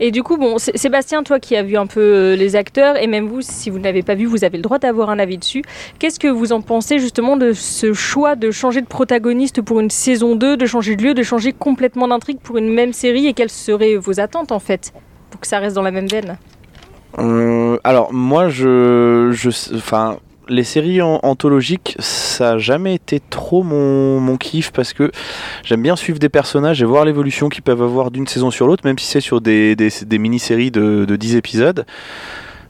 Et 0.00 0.10
du 0.10 0.22
coup, 0.22 0.36
bon, 0.38 0.58
Sé- 0.58 0.72
Sébastien, 0.74 1.22
toi 1.22 1.38
qui 1.38 1.54
as 1.54 1.62
vu 1.62 1.76
un 1.76 1.86
peu 1.86 2.00
euh, 2.00 2.36
les 2.36 2.56
acteurs, 2.56 2.96
et 2.96 3.06
même 3.06 3.28
vous, 3.28 3.42
si 3.42 3.68
vous 3.70 3.78
ne 3.78 3.84
l'avez 3.84 4.02
pas 4.02 4.14
vu, 4.14 4.24
vous 4.26 4.42
avez 4.44 4.56
le 4.56 4.62
droit 4.62 4.78
d'avoir 4.78 5.10
un 5.10 5.18
avis 5.18 5.36
dessus. 5.38 5.62
Qu'est-ce 5.98 6.18
que 6.18 6.28
vous 6.28 6.52
en 6.52 6.60
pensez 6.62 6.98
justement 6.98 7.36
de 7.36 7.52
ce 7.52 7.92
choix 7.92 8.36
de 8.36 8.50
changer 8.50 8.80
de 8.80 8.86
protagoniste 8.86 9.60
pour 9.62 9.80
une 9.80 9.90
saison 9.90 10.34
2, 10.34 10.56
de 10.56 10.66
changer 10.66 10.96
de 10.96 11.02
lieu, 11.02 11.14
de 11.14 11.22
changer 11.22 11.52
complètement 11.52 12.08
d'intrigue 12.08 12.38
pour 12.42 12.56
une 12.56 12.72
même 12.72 12.92
série? 12.94 13.26
Et 13.26 13.32
quelles 13.34 13.50
seraient 13.50 13.96
vos 13.96 14.18
attentes 14.18 14.50
en 14.52 14.58
fait 14.60 14.92
pour 15.30 15.40
que 15.40 15.46
ça 15.46 15.58
reste 15.58 15.76
dans 15.76 15.82
la 15.82 15.90
même 15.90 16.06
veine? 16.08 16.38
Euh, 17.18 17.78
alors 17.84 18.12
moi 18.12 18.48
je, 18.48 19.30
je 19.32 19.48
enfin 19.76 20.18
les 20.48 20.64
séries 20.64 21.02
an- 21.02 21.20
anthologiques 21.22 21.96
ça 21.98 22.52
a 22.52 22.58
jamais 22.58 22.94
été 22.94 23.20
trop 23.30 23.62
mon, 23.62 24.36
kiff 24.36 24.70
parce 24.70 24.92
que 24.92 25.10
j'aime 25.64 25.82
bien 25.82 25.96
suivre 25.96 26.18
des 26.18 26.28
personnages 26.28 26.82
et 26.82 26.84
voir 26.84 27.04
l'évolution 27.04 27.48
qu'ils 27.48 27.62
peuvent 27.62 27.82
avoir 27.82 28.10
d'une 28.10 28.26
saison 28.26 28.50
sur 28.50 28.66
l'autre 28.66 28.82
même 28.84 28.98
si 28.98 29.06
c'est 29.06 29.20
sur 29.20 29.40
des, 29.40 29.76
mini-séries 30.10 30.70
de, 30.70 31.04
de 31.04 31.16
10 31.16 31.36
épisodes 31.36 31.86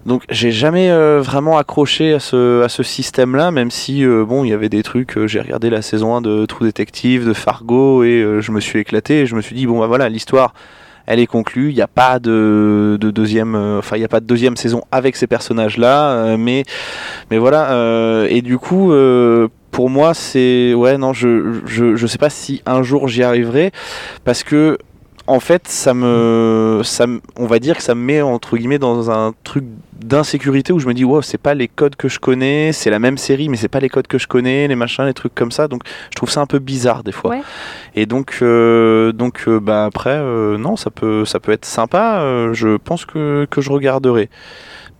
donc 0.06 0.22
j'ai 0.30 0.52
jamais 0.52 0.88
euh, 0.88 1.20
vraiment 1.20 1.58
accroché 1.58 2.14
à 2.14 2.20
ce, 2.20 2.68
système-là, 2.68 3.50
même 3.50 3.72
si 3.72 4.04
euh, 4.04 4.24
bon 4.24 4.44
il 4.44 4.50
y 4.50 4.52
avait 4.52 4.68
des 4.68 4.84
trucs. 4.84 5.18
euh, 5.18 5.26
j'ai 5.26 5.40
regardé 5.40 5.68
la 5.68 5.82
saison 5.82 6.14
1 6.14 6.20
de 6.20 6.46
True 6.46 6.64
Detective, 6.64 7.26
de 7.26 7.32
Fargo 7.32 8.04
et 8.04 8.24
je 8.40 8.52
me 8.52 8.60
suis 8.60 8.78
éclaté. 8.78 9.22
Et 9.22 9.26
je 9.26 9.34
me 9.34 9.40
suis 9.40 9.56
dit 9.56 9.66
bon 9.66 9.80
bah 9.80 9.88
voilà 9.88 10.08
l'histoire 10.08 10.54
elle 11.06 11.20
est 11.20 11.26
conclue. 11.26 11.70
Il 11.70 11.74
n'y 11.74 11.82
a 11.82 11.86
pas 11.88 12.18
de, 12.18 12.96
de 13.00 13.10
deuxième, 13.10 13.54
euh, 13.54 13.78
enfin 13.78 13.96
il 13.96 14.02
y 14.02 14.04
a 14.04 14.08
pas 14.08 14.20
de 14.20 14.26
deuxième 14.26 14.56
saison 14.56 14.82
avec 14.92 15.16
ces 15.16 15.26
personnages-là, 15.26 16.10
euh, 16.10 16.36
mais 16.36 16.64
mais 17.30 17.38
voilà. 17.38 17.70
euh, 17.72 18.26
et 18.30 18.42
du 18.42 18.58
coup. 18.58 18.92
pour 19.70 19.90
moi, 19.90 20.14
c'est 20.14 20.72
ouais 20.72 20.96
non, 20.96 21.12
je, 21.12 21.60
je 21.66 21.96
je 21.96 22.06
sais 22.06 22.16
pas 22.16 22.30
si 22.30 22.62
un 22.64 22.82
jour 22.82 23.08
j'y 23.08 23.22
arriverai 23.22 23.72
parce 24.24 24.42
que 24.42 24.78
en 25.28 25.40
fait, 25.40 25.66
ça 25.68 25.92
me, 25.94 26.82
ça, 26.84 27.06
me- 27.06 27.20
on 27.36 27.46
va 27.46 27.58
dire 27.58 27.76
que 27.76 27.82
ça 27.82 27.94
me 27.94 28.00
met 28.02 28.22
entre 28.22 28.56
guillemets 28.56 28.78
dans 28.78 29.10
un 29.10 29.34
truc 29.44 29.64
d'insécurité 30.00 30.72
où 30.72 30.78
je 30.78 30.86
me 30.86 30.94
dis 30.94 31.04
wow, 31.04 31.22
c'est 31.22 31.38
pas 31.38 31.54
les 31.54 31.68
codes 31.68 31.96
que 31.96 32.08
je 32.08 32.18
connais, 32.20 32.72
c'est 32.72 32.90
la 32.90 32.98
même 32.98 33.18
série 33.18 33.48
mais 33.48 33.56
c'est 33.56 33.68
pas 33.68 33.80
les 33.80 33.88
codes 33.88 34.06
que 34.06 34.18
je 34.18 34.26
connais, 34.28 34.68
les 34.68 34.76
machins, 34.76 35.04
les 35.04 35.14
trucs 35.14 35.34
comme 35.34 35.50
ça. 35.50 35.66
Donc 35.68 35.82
je 36.10 36.16
trouve 36.16 36.30
ça 36.30 36.40
un 36.40 36.46
peu 36.46 36.58
bizarre 36.60 37.02
des 37.02 37.12
fois. 37.12 37.30
Ouais. 37.30 37.42
Et 37.94 38.06
donc 38.06 38.38
euh, 38.42 39.12
donc 39.12 39.44
euh, 39.48 39.58
bah 39.58 39.84
après 39.84 40.16
euh, 40.16 40.58
non, 40.58 40.76
ça 40.76 40.90
peut 40.90 41.24
ça 41.24 41.40
peut 41.40 41.52
être 41.52 41.64
sympa. 41.64 42.20
je 42.52 42.76
pense 42.76 43.04
que 43.04 43.46
que 43.50 43.60
je 43.60 43.70
regarderai. 43.70 44.30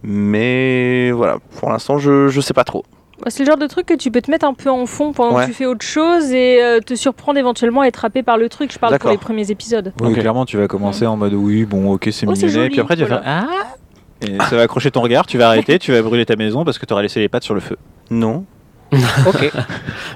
Mais 0.02 1.10
voilà, 1.12 1.38
pour 1.60 1.70
l'instant 1.70 1.98
je 1.98 2.28
je 2.28 2.40
sais 2.40 2.54
pas 2.54 2.64
trop. 2.64 2.84
Bah, 3.22 3.30
C'est 3.30 3.44
le 3.44 3.46
genre 3.46 3.56
de 3.56 3.66
truc 3.66 3.86
que 3.86 3.94
tu 3.94 4.10
peux 4.10 4.20
te 4.20 4.30
mettre 4.30 4.44
un 4.46 4.54
peu 4.54 4.70
en 4.70 4.84
fond 4.86 5.12
pendant 5.12 5.36
Ouais. 5.36 5.44
que 5.44 5.48
tu 5.48 5.54
fais 5.54 5.66
autre 5.66 5.84
chose 5.84 6.32
et 6.32 6.62
euh, 6.62 6.80
te 6.80 6.94
surprendre 6.94 7.38
éventuellement 7.38 7.80
à 7.80 7.86
être 7.86 8.04
happé 8.04 8.22
par 8.22 8.36
le 8.38 8.48
truc. 8.48 8.72
Je 8.72 8.78
parle 8.78 8.98
pour 8.98 9.10
les 9.10 9.16
premiers 9.18 9.50
épisodes. 9.50 9.92
Oui, 10.00 10.12
clairement, 10.14 10.44
tu 10.44 10.56
vas 10.58 10.68
commencer 10.68 11.06
en 11.06 11.16
mode 11.16 11.32
oui, 11.34 11.64
bon, 11.64 11.92
ok, 11.92 12.08
c'est 12.12 12.26
Oh, 12.28 12.34
joli, 12.34 12.68
puis 12.70 12.80
après, 12.80 12.94
tu 12.96 13.02
vas 13.04 13.08
voilà. 13.20 13.22
faire 13.22 13.48
Ah 13.50 14.26
Et 14.26 14.38
ça 14.48 14.56
va 14.56 14.62
accrocher 14.62 14.90
ton 14.90 15.00
regard, 15.00 15.26
tu 15.26 15.38
vas 15.38 15.48
arrêter, 15.48 15.78
tu 15.78 15.92
vas 15.92 16.02
brûler 16.02 16.26
ta 16.26 16.36
maison 16.36 16.64
parce 16.64 16.78
que 16.78 16.86
tu 16.86 16.92
auras 16.92 17.02
laissé 17.02 17.20
les 17.20 17.28
pattes 17.28 17.44
sur 17.44 17.54
le 17.54 17.60
feu. 17.60 17.76
Non. 18.10 18.44
Ok. 19.26 19.50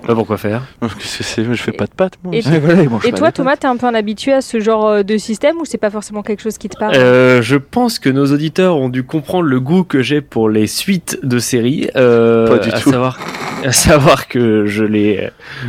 Pas 0.06 0.14
pourquoi 0.14 0.36
faire. 0.38 0.62
Qu'est-ce 0.80 1.18
que 1.18 1.24
c'est 1.24 1.44
Je 1.44 1.54
fais 1.54 1.72
pas 1.72 1.86
de 1.86 1.90
pâtes 1.90 2.14
moi. 2.22 2.34
Et- 2.34 2.40
voilà, 2.40 3.12
toi, 3.12 3.32
Thomas, 3.32 3.56
t'es 3.56 3.66
un 3.66 3.76
peu 3.76 3.86
un 3.86 3.94
habitué 3.94 4.32
à 4.32 4.40
ce 4.40 4.60
genre 4.60 4.86
euh, 4.86 5.02
de 5.02 5.16
système 5.18 5.56
ou 5.58 5.64
c'est 5.64 5.78
pas 5.78 5.90
forcément 5.90 6.22
quelque 6.22 6.40
chose 6.42 6.56
qui 6.58 6.68
te 6.68 6.78
parle? 6.78 6.94
Euh, 6.94 7.42
je 7.42 7.56
pense 7.56 7.98
que 7.98 8.08
nos 8.08 8.26
auditeurs 8.32 8.76
ont 8.76 8.88
dû 8.88 9.02
comprendre 9.02 9.44
le 9.48 9.60
goût 9.60 9.84
que 9.84 10.02
j'ai 10.02 10.20
pour 10.20 10.48
les 10.48 10.66
suites 10.66 11.18
de 11.22 11.38
séries. 11.38 11.90
Euh, 11.96 12.46
Pas 12.48 12.58
du 12.58 12.70
à 12.70 12.78
tout. 12.78 12.90
Savoir, 12.90 13.18
à 13.64 13.72
savoir 13.72 14.28
que 14.28 14.66
je 14.66 14.84
les, 14.84 15.28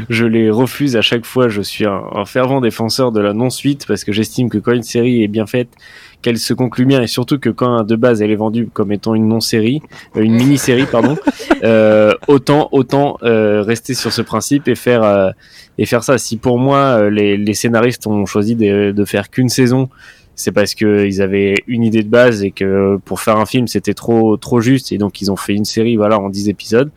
je 0.09 0.25
les 0.25 0.49
refuse 0.49 0.95
à 0.95 1.01
chaque 1.01 1.25
fois. 1.25 1.49
Je 1.49 1.61
suis 1.61 1.85
un, 1.85 2.01
un 2.13 2.25
fervent 2.25 2.61
défenseur 2.61 3.11
de 3.11 3.19
la 3.19 3.33
non-suite 3.33 3.85
parce 3.87 4.03
que 4.03 4.11
j'estime 4.11 4.49
que 4.49 4.57
quand 4.57 4.71
une 4.71 4.83
série 4.83 5.23
est 5.23 5.27
bien 5.27 5.45
faite, 5.45 5.69
qu'elle 6.21 6.37
se 6.37 6.53
conclut 6.53 6.85
bien 6.85 7.01
et 7.01 7.07
surtout 7.07 7.39
que 7.39 7.49
quand 7.49 7.83
de 7.83 7.95
base 7.95 8.21
elle 8.21 8.31
est 8.31 8.35
vendue 8.35 8.69
comme 8.71 8.91
étant 8.91 9.15
une 9.15 9.27
non-série, 9.27 9.81
euh, 10.15 10.21
une 10.21 10.35
mini-série 10.35 10.85
pardon, 10.85 11.17
euh, 11.63 12.13
autant 12.27 12.69
autant 12.71 13.17
euh, 13.23 13.61
rester 13.61 13.93
sur 13.93 14.13
ce 14.13 14.21
principe 14.21 14.67
et 14.67 14.75
faire 14.75 15.03
euh, 15.03 15.31
et 15.77 15.85
faire 15.85 16.03
ça. 16.03 16.17
Si 16.17 16.37
pour 16.37 16.59
moi 16.59 16.77
euh, 16.77 17.09
les, 17.09 17.37
les 17.37 17.53
scénaristes 17.53 18.07
ont 18.07 18.25
choisi 18.25 18.55
de, 18.55 18.91
de 18.91 19.05
faire 19.05 19.29
qu'une 19.29 19.49
saison 19.49 19.89
c'est 20.35 20.51
parce 20.51 20.75
que 20.75 21.05
ils 21.05 21.21
avaient 21.21 21.55
une 21.67 21.83
idée 21.83 22.03
de 22.03 22.09
base 22.09 22.43
et 22.43 22.51
que 22.51 22.97
pour 23.03 23.19
faire 23.19 23.37
un 23.37 23.45
film 23.45 23.67
c'était 23.67 23.93
trop 23.93 24.37
trop 24.37 24.61
juste 24.61 24.91
et 24.91 24.97
donc 24.97 25.21
ils 25.21 25.31
ont 25.31 25.35
fait 25.35 25.53
une 25.53 25.65
série 25.65 25.97
voilà 25.97 26.19
en 26.19 26.29
10 26.29 26.49
épisodes 26.49 26.89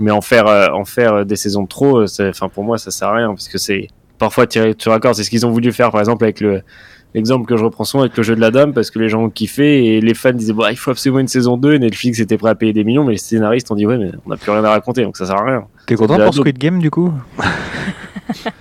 mais 0.00 0.10
en 0.10 0.20
faire 0.20 0.46
euh, 0.46 0.68
en 0.72 0.84
faire 0.84 1.24
des 1.24 1.36
saisons 1.36 1.62
de 1.62 1.68
trop 1.68 2.00
euh, 2.00 2.06
enfin 2.20 2.48
pour 2.48 2.64
moi 2.64 2.78
ça 2.78 2.90
sert 2.90 3.08
à 3.08 3.16
rien 3.16 3.28
parce 3.28 3.48
que 3.48 3.58
c'est 3.58 3.88
parfois 4.18 4.46
tiré 4.46 4.74
sur 4.76 4.98
c'est 5.14 5.24
ce 5.24 5.30
qu'ils 5.30 5.46
ont 5.46 5.50
voulu 5.50 5.72
faire 5.72 5.90
par 5.90 6.00
exemple 6.00 6.24
avec 6.24 6.40
le 6.40 6.62
l'exemple 7.14 7.46
que 7.46 7.56
je 7.56 7.64
reprends 7.64 7.84
souvent 7.84 8.04
avec 8.04 8.16
le 8.16 8.22
jeu 8.22 8.34
de 8.34 8.40
la 8.40 8.50
dame 8.50 8.72
parce 8.72 8.90
que 8.90 8.98
les 8.98 9.08
gens 9.08 9.22
ont 9.24 9.30
kiffé 9.30 9.84
et 9.86 10.00
les 10.00 10.14
fans 10.14 10.32
disaient 10.32 10.52
bon 10.52 10.66
il 10.70 10.76
faut 10.76 10.90
absolument 10.90 11.20
une 11.20 11.28
saison 11.28 11.56
2 11.56 11.76
Netflix 11.76 12.18
était 12.18 12.38
prêt 12.38 12.50
à 12.50 12.54
payer 12.54 12.72
des 12.72 12.84
millions 12.84 13.04
mais 13.04 13.12
les 13.12 13.18
scénaristes 13.18 13.70
ont 13.70 13.76
dit 13.76 13.86
ouais 13.86 13.98
mais 13.98 14.10
on 14.26 14.30
n'a 14.30 14.36
plus 14.36 14.50
rien 14.50 14.64
à 14.64 14.70
raconter 14.70 15.02
donc 15.02 15.16
ça 15.16 15.26
sert 15.26 15.36
à 15.36 15.44
rien. 15.44 15.64
T'es 15.86 15.96
content 15.96 16.18
pour. 16.18 16.34
Squid 16.34 16.58
Game 16.58 16.78
du 16.78 16.90
coup? 16.90 17.12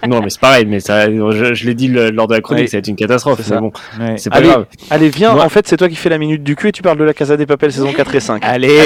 non 0.07 0.21
mais 0.21 0.29
c'est 0.29 0.39
pareil 0.39 0.65
mais 0.65 0.79
ça 0.79 1.09
je, 1.09 1.53
je 1.53 1.65
l'ai 1.65 1.73
dit 1.73 1.87
le- 1.87 2.09
lors 2.11 2.27
de 2.27 2.33
la 2.33 2.41
chronique 2.41 2.69
ça 2.69 2.77
va 2.77 2.79
être 2.79 2.87
une 2.87 2.95
catastrophe 2.95 3.41
C'est 3.43 3.57
bon 3.57 3.71
Ouais. 3.99 4.15
pas 4.29 4.35
Allez, 4.37 4.47
grave 4.47 4.65
allez 4.89 5.09
viens, 5.09 5.33
Moi- 5.33 5.45
en 5.45 5.49
fait 5.49 5.67
c'est 5.67 5.77
toi 5.77 5.89
qui 5.89 5.95
fais 5.95 6.09
la 6.09 6.17
minute 6.17 6.43
du 6.43 6.55
cul 6.55 6.69
et 6.69 6.71
tu 6.71 6.81
parles 6.81 6.97
de 6.97 7.03
la 7.03 7.13
Casa 7.13 7.37
des 7.37 7.45
Papel 7.45 7.71
saison 7.71 7.91
4 7.93 8.15
et 8.15 8.19
5. 8.19 8.43
Allez, 8.45 8.77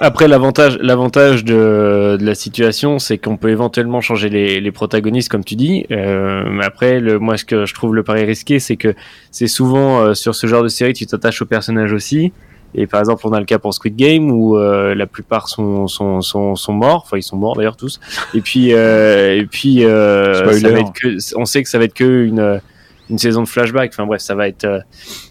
Après, 0.00 0.28
l'avantage, 0.28 0.78
l'avantage 0.80 1.44
de, 1.44 2.16
de 2.20 2.24
la 2.24 2.36
situation, 2.36 3.00
c'est 3.00 3.18
qu'on 3.18 3.36
peut 3.36 3.48
éventuellement 3.50 4.00
changer 4.00 4.28
les, 4.28 4.60
les 4.60 4.70
protagonistes, 4.70 5.28
comme 5.28 5.42
tu 5.42 5.56
dis. 5.56 5.86
Euh, 5.90 6.44
mais 6.48 6.64
après, 6.64 7.00
le, 7.00 7.18
moi, 7.18 7.36
ce 7.36 7.44
que 7.44 7.66
je 7.66 7.74
trouve 7.74 7.96
le 7.96 8.04
pari 8.04 8.24
risqué, 8.24 8.60
c'est 8.60 8.76
que 8.76 8.94
c'est 9.32 9.48
souvent 9.48 9.98
euh, 10.00 10.14
sur 10.14 10.36
ce 10.36 10.46
genre 10.46 10.62
de 10.62 10.68
série, 10.68 10.92
tu 10.92 11.04
t'attaches 11.06 11.42
au 11.42 11.46
personnage 11.46 11.92
aussi. 11.92 12.32
Et 12.74 12.86
par 12.86 13.00
exemple, 13.00 13.26
on 13.26 13.32
a 13.32 13.40
le 13.40 13.46
cas 13.46 13.58
pour 13.58 13.72
Squid 13.72 13.96
Game 13.96 14.30
où 14.30 14.56
euh, 14.56 14.94
la 14.94 15.06
plupart 15.06 15.48
sont, 15.48 15.88
sont, 15.88 16.20
sont, 16.20 16.54
sont 16.54 16.72
morts. 16.72 17.02
Enfin, 17.04 17.16
ils 17.16 17.22
sont 17.22 17.36
morts 17.36 17.56
d'ailleurs 17.56 17.76
tous. 17.76 17.98
Et 18.34 18.40
puis, 18.40 18.72
euh, 18.72 19.38
et 19.38 19.46
puis, 19.46 19.84
euh, 19.84 20.34
Spoiler. 20.34 20.60
ça 20.60 20.68
va 20.70 20.80
être 20.80 20.92
que, 20.92 21.36
on 21.36 21.44
sait 21.44 21.62
que 21.62 21.68
ça 21.68 21.78
va 21.78 21.84
être 21.84 21.94
que 21.94 22.24
une, 22.24 22.60
une 23.08 23.18
saison 23.18 23.42
de 23.42 23.48
flashback. 23.48 23.90
Enfin 23.92 24.06
bref, 24.06 24.20
ça 24.20 24.34
va 24.34 24.48
être, 24.48 24.82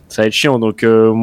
ça 0.08 0.24
va 0.24 0.28
être 0.28 0.34
chiant. 0.34 0.58
Donc, 0.58 0.84
euh, 0.84 1.14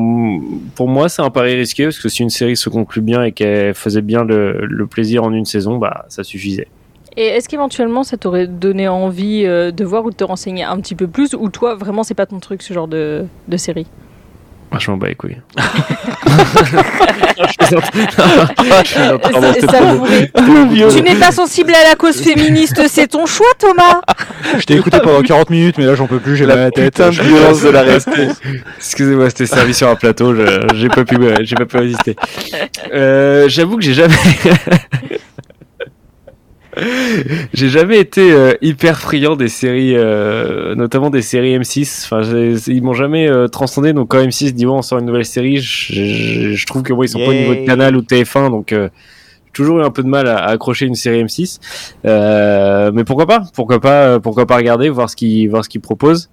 pour 0.76 0.88
moi, 0.88 1.08
c'est 1.08 1.22
un 1.22 1.30
pari 1.30 1.56
risqué 1.56 1.84
parce 1.84 1.98
que 1.98 2.08
si 2.08 2.22
une 2.22 2.30
série 2.30 2.56
se 2.56 2.68
conclut 2.68 3.02
bien 3.02 3.24
et 3.24 3.32
qu'elle 3.32 3.74
faisait 3.74 4.02
bien 4.02 4.24
le, 4.24 4.66
le 4.66 4.86
plaisir 4.86 5.24
en 5.24 5.32
une 5.32 5.46
saison, 5.46 5.78
bah, 5.78 6.04
ça 6.08 6.22
suffisait. 6.22 6.68
Et 7.16 7.26
est-ce 7.26 7.48
qu'éventuellement 7.48 8.02
ça 8.02 8.16
t'aurait 8.16 8.48
donné 8.48 8.88
envie 8.88 9.44
de 9.44 9.84
voir 9.84 10.04
ou 10.04 10.10
de 10.10 10.16
te 10.16 10.24
renseigner 10.24 10.64
un 10.64 10.78
petit 10.80 10.96
peu 10.96 11.06
plus 11.06 11.32
ou 11.34 11.48
toi 11.48 11.76
vraiment 11.76 12.02
c'est 12.02 12.14
pas 12.14 12.26
ton 12.26 12.40
truc 12.40 12.60
ce 12.60 12.74
genre 12.74 12.88
de, 12.88 13.24
de 13.46 13.56
série? 13.56 13.86
Ah, 14.74 14.78
je 14.80 14.90
m'en 14.90 14.96
bats 14.96 15.06
les 15.08 15.14
couilles. 15.14 15.36
Euh, 18.96 19.18
Tu 20.90 21.02
n'es 21.02 21.14
pas 21.16 21.32
sensible 21.32 21.72
à 21.74 21.88
la 21.88 21.94
cause 21.96 22.20
féministe, 22.20 22.80
c'est 22.88 23.08
ton 23.08 23.26
choix 23.26 23.46
Thomas 23.58 24.00
Je 24.58 24.64
t'ai 24.64 24.74
écouté 24.76 24.98
pendant 25.02 25.22
40 25.22 25.50
minutes, 25.50 25.76
mais 25.78 25.86
là 25.86 25.94
j'en 25.94 26.06
peux 26.06 26.18
plus, 26.18 26.36
j'ai 26.36 26.44
à 26.44 26.54
la 26.54 26.70
tête. 26.70 26.94
putain 26.94 27.08
de 27.10 27.14
violence 27.22 27.62
de 27.62 27.70
la 27.70 27.82
réponse. 27.82 28.40
Excusez-moi, 28.78 29.30
c'était 29.30 29.46
servi 29.46 29.74
sur 29.74 29.88
un 29.88 29.96
plateau, 29.96 30.34
j'ai 30.74 30.88
pas 30.88 31.04
pu, 31.04 31.16
me- 31.18 31.42
j'ai 31.44 31.54
pas 31.56 31.66
pu 31.66 31.76
résister. 31.78 32.16
Euh, 32.92 33.48
J'avoue 33.48 33.76
que 33.76 33.82
j'ai 33.82 33.94
jamais, 33.94 34.14
j'ai 37.54 37.68
jamais 37.68 37.98
été 37.98 38.32
euh, 38.32 38.52
hyper 38.62 38.98
friand 38.98 39.36
des 39.36 39.48
séries, 39.48 39.94
euh, 39.96 40.74
notamment 40.74 41.10
des 41.10 41.22
séries 41.22 41.56
M6. 41.58 42.04
Enfin, 42.04 42.22
ils 42.66 42.82
m'ont 42.82 42.94
jamais 42.94 43.28
euh, 43.28 43.48
transcendé. 43.48 43.92
Donc 43.92 44.08
quand 44.08 44.18
M6 44.18 44.52
dit 44.52 44.66
ouais, 44.66 44.72
on 44.72 44.82
sort 44.82 44.98
une 44.98 45.06
nouvelle 45.06 45.24
série, 45.24 45.58
je, 45.58 46.66
trouve 46.66 46.82
que 46.82 46.92
moi 46.92 47.04
ils 47.04 47.08
sont 47.08 47.18
pas 47.18 47.30
au 47.30 47.34
niveau 47.34 47.54
de. 47.54 47.64
Canal 47.64 47.96
ou 47.96 48.00
de 48.02 48.06
TF1, 48.06 48.50
donc 48.50 48.72
euh, 48.72 48.88
j'ai 49.46 49.52
toujours 49.52 49.80
eu 49.80 49.82
un 49.84 49.90
peu 49.90 50.02
de 50.02 50.08
mal 50.08 50.26
à, 50.28 50.36
à 50.36 50.50
accrocher 50.50 50.86
une 50.86 50.94
série 50.94 51.22
M6. 51.24 51.60
Euh, 52.04 52.90
mais 52.92 53.04
pourquoi 53.04 53.26
pas? 53.26 53.44
Pourquoi 53.54 53.80
pas 53.80 54.04
euh, 54.08 54.18
Pourquoi 54.18 54.46
pas 54.46 54.56
regarder, 54.56 54.88
voir 54.88 55.08
ce 55.08 55.16
qu'ils, 55.16 55.48
voir 55.48 55.64
ce 55.64 55.68
qu'ils 55.68 55.80
proposent 55.80 56.30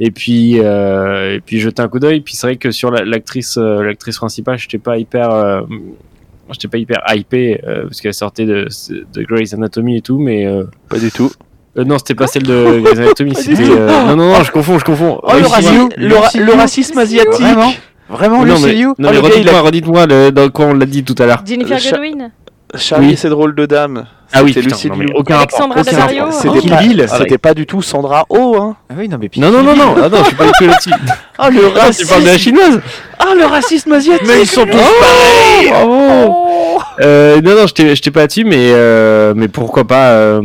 et 0.00 0.10
puis 0.10 0.58
euh, 0.58 1.36
et 1.36 1.40
puis 1.40 1.60
jeter 1.60 1.80
un 1.80 1.86
coup 1.86 2.00
d'œil 2.00 2.20
puis 2.20 2.34
c'est 2.34 2.48
vrai 2.48 2.56
que 2.56 2.72
sur 2.72 2.90
la- 2.90 3.04
l'actrice 3.04 3.56
euh, 3.58 3.80
l'actrice 3.80 4.16
principale 4.16 4.58
j'étais 4.58 4.78
pas 4.78 4.98
hyper 4.98 5.30
euh, 5.30 5.60
j'étais 6.52 6.68
pas 6.68 6.78
hyper 6.78 7.02
hypé 7.14 7.60
euh, 7.66 7.84
parce 7.84 8.00
qu'elle 8.00 8.14
sortait 8.14 8.44
de, 8.46 8.66
de 9.12 9.22
Grey's 9.22 9.54
Anatomy 9.54 9.96
et 9.98 10.00
tout 10.02 10.18
mais 10.18 10.46
euh, 10.46 10.64
Pas 10.88 10.98
du 10.98 11.10
tout. 11.10 11.30
euh, 11.78 11.84
non 11.84 11.98
c'était 11.98 12.14
pas 12.14 12.26
celle 12.26 12.42
de 12.44 12.80
Grey's 12.82 12.98
Anatomy 12.98 13.34
c'était 13.34 13.62
euh, 13.70 13.86
non 14.08 14.16
non 14.16 14.28
non 14.34 14.42
je 14.44 14.50
confonds 14.52 14.78
je 14.78 14.84
confonds. 14.84 15.18
Oh, 15.22 15.32
le, 15.32 15.38
Lucy 15.40 15.50
raci- 15.52 15.72
Liu. 15.72 15.88
le 16.08 16.16
ra- 16.16 16.30
le 16.34 16.52
racisme 16.52 16.98
asiatique. 16.98 17.40
Vraiment 17.40 17.72
Vraiment, 18.06 18.44
non 18.44 18.54
Lucy 18.54 18.66
mais, 18.66 18.72
Liu. 18.74 18.86
non, 18.86 18.94
Oh, 18.98 19.12
mais 19.12 19.18
redites-moi 19.18 19.60
redites-moi 19.62 20.06
le- 20.06 20.30
dans 20.30 20.50
quoi 20.50 20.66
on 20.66 20.74
l'a 20.74 20.84
dit 20.86 21.02
tout 21.04 21.14
à 21.20 21.24
l'heure. 21.26 21.42
Jennifer 21.46 21.78
Godwin 21.90 22.30
Charlie 22.76 23.08
Oui. 23.08 23.16
ses 23.16 23.28
drôles 23.28 23.54
de 23.54 23.66
dames. 23.66 24.04
ah 24.32 24.42
oui 24.42 24.48
C'était 24.48 24.60
putain, 24.62 24.74
Lucy 24.76 24.88
non, 24.90 24.96
mais 24.96 25.04
Liu. 25.06 25.12
aucun 25.14 25.36
rapport 25.38 25.60
Alexandra 25.74 26.06
rapport. 26.06 26.32
C'était 26.32 26.58
Kill 26.60 26.70
pas, 26.70 26.76
Bill. 26.82 27.06
c'était 27.08 27.38
pas 27.38 27.54
du 27.54 27.66
tout 27.66 27.82
Sandra 27.82 28.24
Oh, 28.28 28.56
hein. 28.60 28.76
Ah 28.90 28.94
oui, 28.98 29.08
non, 29.08 29.18
mais 29.20 29.28
puis. 29.28 29.40
non 29.40 29.50
non 29.50 29.62
non 29.62 29.74
non 29.76 29.94
ah 30.02 30.08
non 30.08 30.18
je 30.18 30.24
suis 30.24 30.34
pas 30.36 30.46
du 30.46 30.52
tout 30.58 30.66
là-dessus 30.66 30.90
Ah, 31.38 31.50
le 31.50 31.56
tu 31.58 32.06
parles 32.06 32.22
de 32.22 32.26
la 32.26 32.32
racisme. 32.32 32.38
chinoise 32.38 32.80
Ah, 33.18 33.34
le 33.36 33.44
racisme 33.46 33.92
asiatique. 33.92 34.26
Mais 34.26 34.42
ils 34.42 34.46
sont 34.46 34.64
tous 34.64 34.72
pareils 34.72 35.72
Oh. 35.84 36.40
Euh, 37.00 37.40
non, 37.40 37.56
non, 37.56 37.66
je 37.66 37.74
t'ai 37.74 37.96
je 37.96 38.02
t'ai 38.02 38.12
pas 38.12 38.20
là-dessus, 38.20 38.44
mais, 38.44 38.56
euh, 38.70 39.32
mais 39.36 39.48
pourquoi 39.48 39.84
pas, 39.84 40.10
euh, 40.10 40.40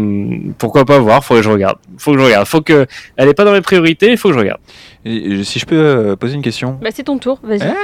pourquoi 0.58 0.84
pas 0.84 0.98
voir, 0.98 1.24
faut 1.24 1.36
que 1.36 1.44
je 1.44 1.50
regarde. 1.50 1.78
Faut 2.00 2.12
que 2.14 2.18
je 2.20 2.24
regarde. 2.24 2.48
Faut 2.48 2.62
que, 2.62 2.88
elle 3.18 3.30
est 3.30 3.34
pas 3.36 3.46
dans 3.46 3.52
mes 3.52 3.62
priorités, 3.62 4.10
il 4.12 4.18
faut 4.18 4.30
que 4.30 4.34
je 4.34 4.40
regarde. 4.40 4.60
Et- 5.06 5.44
Si 5.44 5.60
je 5.60 5.66
peux 5.68 5.76
euh, 5.76 6.16
poser 6.16 6.34
une 6.36 6.42
question? 6.42 6.80
Bah 6.82 6.90
c'est 6.92 7.04
ton 7.04 7.20
tour, 7.20 7.40
vas-y. 7.44 7.60
Bien. 7.60 7.76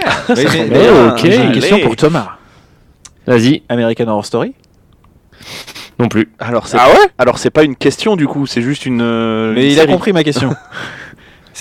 euh, 0.74 1.12
ok. 1.12 1.20
J'ai 1.24 1.36
une 1.36 1.52
question 1.52 1.80
pour 1.80 1.96
Thomas. 1.96 2.38
Vas-y, 3.28 3.64
American 3.70 4.08
Horror 4.08 4.26
Story? 4.26 4.54
Non 6.00 6.08
plus. 6.10 6.30
Alors 6.40 6.68
c'est 6.68 6.78
Ah 6.80 6.90
ouais 6.90 7.08
alors 7.18 7.38
c'est 7.40 7.50
pas 7.52 7.64
une 7.64 7.76
question 7.76 8.16
du 8.16 8.28
coup, 8.28 8.46
c'est 8.46 8.62
juste 8.62 8.86
une. 8.86 9.02
euh, 9.02 9.54
Mais 9.54 9.66
une 9.66 9.72
il 9.72 9.80
a 9.80 9.84
série. 9.84 9.94
compris 9.94 10.14
ma 10.14 10.24
question. 10.24 10.54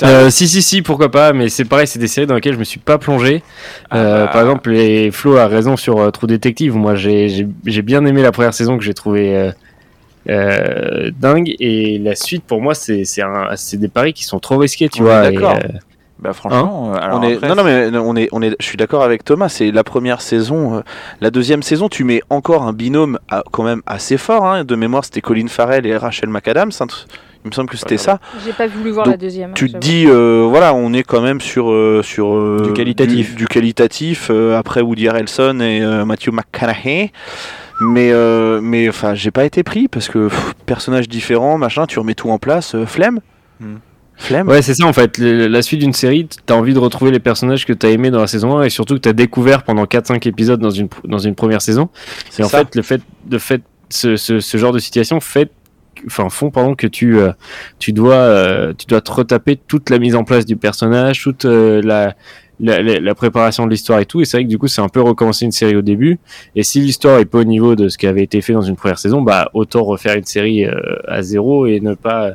Euh, 0.03 0.29
si, 0.29 0.49
si, 0.49 0.61
si, 0.61 0.83
pourquoi 0.83 1.09
pas, 1.09 1.33
mais 1.33 1.49
c'est 1.49 1.65
pareil, 1.65 1.87
c'est 1.87 2.01
des 2.01 2.09
séries 2.09 2.27
dans 2.27 2.35
lesquelles 2.35 2.55
je 2.55 2.59
me 2.59 2.65
suis 2.65 2.81
pas 2.81 2.99
plongé. 2.99 3.45
Euh, 3.93 4.25
Ah. 4.25 4.33
Par 4.33 4.41
exemple, 4.43 4.71
les 4.73 5.13
Flo 5.13 5.37
a 5.37 5.47
raison 5.47 5.77
sur 5.77 6.01
euh, 6.01 6.11
True 6.11 6.27
Detective. 6.27 6.75
Moi, 6.75 6.97
j'ai 6.97 7.29
j'ai- 7.29 7.47
j'ai 7.65 7.83
bien 7.83 8.05
aimé 8.05 8.21
la 8.21 8.33
première 8.33 8.55
saison 8.55 8.77
que 8.77 8.83
j'ai 8.83 8.93
trouvé 8.93 9.37
euh, 9.37 9.53
euh, 10.31 11.13
dingue, 11.17 11.55
et 11.61 11.99
la 12.01 12.17
suite, 12.17 12.43
pour 12.43 12.61
moi, 12.61 12.75
c'est 12.75 13.05
c'est 13.05 13.23
un- 13.23 13.51
c'est 13.55 13.77
des 13.77 13.87
paris 13.87 14.13
qui 14.15 14.25
sont 14.25 14.41
trop 14.41 14.57
risqués, 14.57 14.89
tu 14.89 15.01
On 15.03 15.05
est 15.05 15.09
vois. 15.09 15.29
et, 15.31 15.35
d'accord. 15.35 15.59
euh, 15.63 15.69
Bah 16.25 16.33
franchement, 16.33 16.93
euh, 16.95 16.99
alors 16.99 17.21
on 17.21 17.23
est, 17.23 17.35
après, 17.35 17.49
non, 17.49 17.55
non, 17.55 17.65
mais 17.65 17.91
on 17.99 18.17
est, 18.17 18.29
on 18.33 18.41
est, 18.43 18.57
je 18.59 18.65
suis 18.67 18.79
d'accord 18.79 19.03
avec 19.05 19.23
Thomas. 19.25 19.51
C'est 19.51 19.71
la 19.71 19.85
première 19.85 20.21
saison. 20.23 20.77
euh, 20.77 20.81
la 21.21 21.31
deuxième 21.31 21.63
saison, 21.63 21.89
tu 21.91 22.03
mets 22.03 22.23
encore 22.31 22.63
un 22.63 22.73
binôme 22.73 23.19
à- 23.31 23.43
quand 23.53 23.63
même 23.63 23.83
assez 23.87 24.17
fort. 24.17 24.47
hein. 24.47 24.65
De 24.65 24.75
mémoire, 24.75 25.05
c'était 25.05 25.21
Colin 25.21 25.49
Farrell 25.49 25.85
et 25.87 25.97
Rachel 25.97 26.31
McAdams. 26.31 26.71
hein. 26.81 26.87
Il 27.45 27.49
me 27.49 27.53
semble 27.53 27.69
que 27.69 27.77
c'était 27.77 27.99
ça. 27.99 28.21
J'ai 28.43 28.55
pas 28.55 28.67
voulu 28.67 28.91
voir 28.91 29.05
Donc, 29.05 29.13
la 29.13 29.17
deuxième. 29.19 29.53
Tu 29.53 29.71
te 29.71 29.77
dis, 29.77 30.07
euh, 30.09 30.47
voilà, 30.49 30.73
on 30.73 30.95
est 30.95 31.03
quand 31.03 31.21
même 31.21 31.43
sur, 31.43 31.71
euh, 31.71 32.01
sur 32.03 32.35
euh, 32.35 32.63
Du 32.65 32.73
qualitatif. 32.73 33.31
Du, 33.33 33.37
du 33.37 33.47
qualitatif. 33.47 34.29
euh, 34.31 34.57
après 34.59 34.81
Woody 34.81 35.09
Harrelson 35.09 35.61
et 35.61 35.83
euh, 35.83 36.07
Matthew 36.07 36.31
McConaughey. 36.33 37.13
Mais, 37.83 38.13
euh, 38.13 38.61
mais 38.63 38.89
enfin, 38.89 39.13
j'ai 39.15 39.31
pas 39.31 39.45
été 39.45 39.63
pris 39.63 39.89
parce 39.89 40.09
que 40.09 40.29
pff, 40.29 40.55
personnage 40.65 41.07
différent, 41.07 41.59
machin. 41.59 41.85
Tu 41.85 41.99
remets 41.99 42.15
tout 42.15 42.31
en 42.31 42.39
place. 42.39 42.75
euh, 42.75 42.87
flemme. 42.87 43.21
Hmm. 43.61 43.75
Flemme. 44.25 44.49
Ouais, 44.49 44.63
c'est 44.63 44.75
ça 44.75 44.87
en 44.87 44.93
fait. 44.93 45.19
Le- 45.19 45.47
la 45.49 45.63
suite 45.63 45.81
d'une 45.81 45.93
série, 45.93 46.29
t'as 46.47 46.55
envie 46.55 46.75
de 46.75 46.79
retrouver 46.79 47.11
les 47.11 47.21
personnages 47.21 47.67
que 47.67 47.73
t'as 47.73 47.91
aimés 47.91 48.11
dans 48.11 48.21
la 48.21 48.27
saison 48.27 48.59
1 48.59 48.65
et 48.65 48.71
surtout 48.71 48.95
que 48.95 49.01
t'as 49.01 49.13
découvert 49.13 49.63
pendant 49.65 49.85
4-5 49.85 50.27
épisodes 50.29 50.61
dans 50.61 50.71
une, 50.71 50.89
dans 51.05 51.19
une 51.19 51.35
première 51.35 51.63
saison. 51.63 51.89
C'est 52.31 52.43
Et 52.43 52.47
en 52.47 52.49
ça. 52.49 52.59
fait, 52.59 52.75
le 52.75 52.83
fait 52.83 53.03
de 53.27 53.39
fait, 53.39 53.63
ce, 53.91 54.17
ce, 54.17 54.41
ce 54.41 54.57
genre 54.59 54.73
de 54.73 54.79
situation 54.79 55.21
fait, 55.21 55.51
enfin, 56.07 56.29
font 56.31 56.51
pendant 56.51 56.75
que 56.75 56.87
tu, 56.87 57.19
euh, 57.19 57.33
tu 57.79 57.93
dois, 57.93 58.15
euh, 58.15 58.73
tu 58.77 58.87
dois 58.87 59.01
te 59.01 59.11
retaper 59.13 59.57
toute 59.57 59.91
la 59.91 59.99
mise 59.99 60.15
en 60.17 60.25
place 60.25 60.47
du 60.47 60.57
personnage, 60.57 61.23
toute 61.23 61.45
euh, 61.45 61.83
la, 61.83 62.15
la, 62.61 62.81
la- 62.83 63.15
préparation 63.15 63.67
de 63.67 63.71
l'histoire 63.71 64.01
et 64.01 64.07
tout. 64.07 64.21
Et 64.21 64.25
c'est 64.25 64.39
vrai 64.39 64.45
que 64.45 64.49
du 64.49 64.59
coup, 64.59 64.69
c'est 64.69 64.81
un 64.81 64.89
peu 64.89 65.01
recommencer 65.03 65.45
une 65.45 65.53
série 65.53 65.77
au 65.77 65.83
début. 65.83 66.19
Et 66.57 66.63
si 66.63 66.81
l'histoire 66.81 67.19
est 67.19 67.25
pas 67.27 67.39
au 67.39 67.45
niveau 67.45 67.75
de 67.77 67.89
ce 67.89 67.99
qui 67.99 68.07
avait 68.07 68.23
été 68.23 68.41
fait 68.41 68.53
dans 68.55 68.63
une 68.63 68.77
première 68.77 68.99
saison, 68.99 69.21
bah, 69.23 69.51
autant 69.55 69.83
refaire 69.85 70.17
une 70.17 70.25
série 70.25 70.65
à 71.07 71.23
zéro 71.23 71.67
et 71.67 71.81
ne 71.81 71.95
pas, 71.95 72.33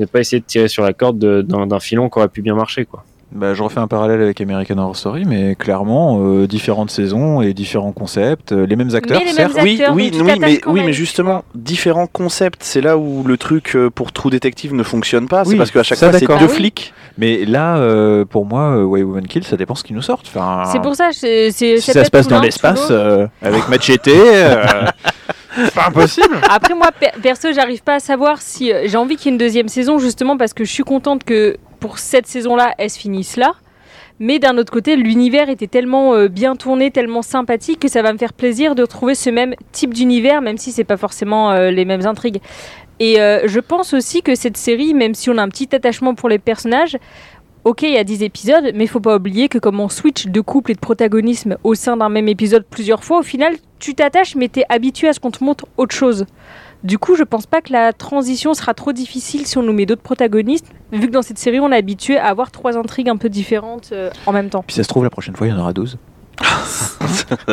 ne 0.00 0.06
pas 0.06 0.20
essayer 0.20 0.40
de 0.40 0.46
tirer 0.46 0.68
sur 0.68 0.82
la 0.82 0.92
corde 0.92 1.18
de- 1.18 1.42
d'un 1.42 1.66
d'un 1.66 1.80
filon 1.80 2.08
qui 2.10 2.18
aurait 2.18 2.28
pu 2.28 2.42
bien 2.42 2.54
marcher, 2.54 2.84
quoi. 2.86 3.04
Bah, 3.32 3.54
je 3.54 3.62
refais 3.62 3.78
un 3.80 3.86
parallèle 3.86 4.20
avec 4.22 4.40
American 4.40 4.78
Horror 4.78 4.96
Story, 4.96 5.24
mais 5.26 5.54
clairement, 5.54 6.18
euh, 6.20 6.46
différentes 6.46 6.90
saisons 6.90 7.40
et 7.42 7.54
différents 7.54 7.92
concepts, 7.92 8.52
euh, 8.52 8.66
les 8.66 8.76
mêmes 8.76 8.94
acteurs, 8.94 9.18
les 9.20 9.26
mêmes 9.26 9.34
certes. 9.34 9.56
acteurs. 9.56 9.64
Oui, 9.64 9.80
oui, 9.92 10.10
oui, 10.14 10.32
mais, 10.40 10.60
oui, 10.66 10.82
mais 10.84 10.92
justement, 10.92 11.44
différents 11.54 12.06
concepts, 12.06 12.62
c'est 12.64 12.80
là 12.80 12.96
où 12.98 13.22
le 13.24 13.36
truc 13.36 13.76
euh, 13.76 13.88
pour 13.90 14.12
True 14.12 14.30
Detective 14.30 14.74
ne 14.74 14.82
fonctionne 14.82 15.28
pas. 15.28 15.44
C'est 15.44 15.50
Oui, 15.50 15.56
parce 15.56 15.70
qu'à 15.70 15.82
chaque 15.82 15.98
ça, 15.98 16.10
fois, 16.10 16.18
c'est 16.18 16.26
deux 16.26 16.34
Ah 16.40 16.48
flics. 16.48 16.92
Mais 17.18 17.44
là, 17.44 17.76
euh, 17.76 18.24
pour 18.24 18.46
moi, 18.46 18.76
euh, 18.76 18.84
Why 18.84 19.02
Woman 19.02 19.26
Kill, 19.26 19.44
ça 19.44 19.56
dépend 19.56 19.74
ce 19.74 19.84
qu'ils 19.84 19.96
nous 19.96 20.02
sortent. 20.02 20.26
Enfin, 20.34 20.64
C'est 20.72 20.80
pour 20.82 20.94
ça, 20.96 21.10
c'est 21.12 21.50
si 21.50 21.80
ça 21.80 22.04
se 22.04 22.10
passe 22.10 22.28
dans 22.28 22.40
l'espace, 22.40 22.88
euh, 22.90 23.26
avec 23.42 23.68
Machete, 23.68 24.08
euh, 24.08 24.64
c'est 25.56 25.74
pas 25.74 25.86
impossible. 25.88 26.36
Après 26.48 26.74
moi, 26.74 26.88
per- 26.98 27.10
perso, 27.22 27.48
j'arrive 27.52 27.82
pas 27.82 27.94
à 27.96 28.00
savoir 28.00 28.40
si 28.40 28.72
j'ai 28.84 28.96
envie 28.96 29.16
qu'il 29.16 29.26
y 29.26 29.28
ait 29.28 29.32
une 29.32 29.38
deuxième 29.38 29.68
saison, 29.68 29.98
justement 29.98 30.36
parce 30.36 30.54
que 30.54 30.64
je 30.64 30.70
suis 30.72 30.84
contente 30.84 31.24
que 31.24 31.56
pour 31.80 31.98
cette 31.98 32.26
saison-là, 32.26 32.74
elle 32.78 32.90
se 32.90 32.98
finisse 32.98 33.36
là. 33.36 33.54
Mais 34.20 34.38
d'un 34.38 34.58
autre 34.58 34.70
côté, 34.70 34.96
l'univers 34.96 35.48
était 35.48 35.66
tellement 35.66 36.14
euh, 36.14 36.28
bien 36.28 36.54
tourné, 36.54 36.90
tellement 36.90 37.22
sympathique 37.22 37.80
que 37.80 37.88
ça 37.88 38.02
va 38.02 38.12
me 38.12 38.18
faire 38.18 38.34
plaisir 38.34 38.74
de 38.74 38.82
retrouver 38.82 39.14
ce 39.14 39.30
même 39.30 39.54
type 39.72 39.94
d'univers, 39.94 40.42
même 40.42 40.58
si 40.58 40.72
c'est 40.72 40.84
pas 40.84 40.98
forcément 40.98 41.52
euh, 41.52 41.70
les 41.70 41.86
mêmes 41.86 42.06
intrigues. 42.06 42.40
Et 42.98 43.18
euh, 43.18 43.48
je 43.48 43.60
pense 43.60 43.94
aussi 43.94 44.20
que 44.22 44.34
cette 44.34 44.58
série, 44.58 44.92
même 44.92 45.14
si 45.14 45.30
on 45.30 45.38
a 45.38 45.42
un 45.42 45.48
petit 45.48 45.74
attachement 45.74 46.14
pour 46.14 46.28
les 46.28 46.38
personnages, 46.38 46.98
ok, 47.64 47.80
il 47.82 47.92
y 47.92 47.96
a 47.96 48.04
10 48.04 48.22
épisodes, 48.22 48.72
mais 48.74 48.84
il 48.84 48.88
faut 48.88 49.00
pas 49.00 49.16
oublier 49.16 49.48
que 49.48 49.56
comme 49.56 49.80
on 49.80 49.88
switch 49.88 50.26
de 50.26 50.40
couple 50.42 50.72
et 50.72 50.74
de 50.74 50.80
protagonisme 50.80 51.56
au 51.64 51.74
sein 51.74 51.96
d'un 51.96 52.10
même 52.10 52.28
épisode 52.28 52.66
plusieurs 52.68 53.02
fois, 53.02 53.20
au 53.20 53.22
final, 53.22 53.54
tu 53.78 53.94
t'attaches, 53.94 54.36
mais 54.36 54.50
tu 54.50 54.60
es 54.60 54.64
habitué 54.68 55.08
à 55.08 55.14
ce 55.14 55.20
qu'on 55.20 55.30
te 55.30 55.42
montre 55.42 55.64
autre 55.78 55.94
chose. 55.94 56.26
Du 56.82 56.98
coup, 56.98 57.14
je 57.14 57.22
pense 57.24 57.46
pas 57.46 57.60
que 57.60 57.72
la 57.72 57.92
transition 57.92 58.54
sera 58.54 58.72
trop 58.74 58.92
difficile 58.92 59.46
si 59.46 59.58
on 59.58 59.62
nous 59.62 59.72
met 59.74 59.84
d'autres 59.86 60.00
protagonistes, 60.02 60.66
vu 60.92 61.08
que 61.08 61.12
dans 61.12 61.22
cette 61.22 61.38
série, 61.38 61.60
on 61.60 61.70
est 61.72 61.76
habitué 61.76 62.16
à 62.16 62.26
avoir 62.28 62.50
trois 62.50 62.76
intrigues 62.78 63.08
un 63.10 63.16
peu 63.18 63.28
différentes 63.28 63.90
euh, 63.92 64.10
en 64.26 64.32
même 64.32 64.48
temps. 64.48 64.64
Puis 64.66 64.76
ça 64.76 64.82
se 64.82 64.88
trouve, 64.88 65.04
la 65.04 65.10
prochaine 65.10 65.36
fois, 65.36 65.46
il 65.46 65.50
y 65.50 65.52
en 65.52 65.58
aura 65.60 65.72
12. 65.74 65.98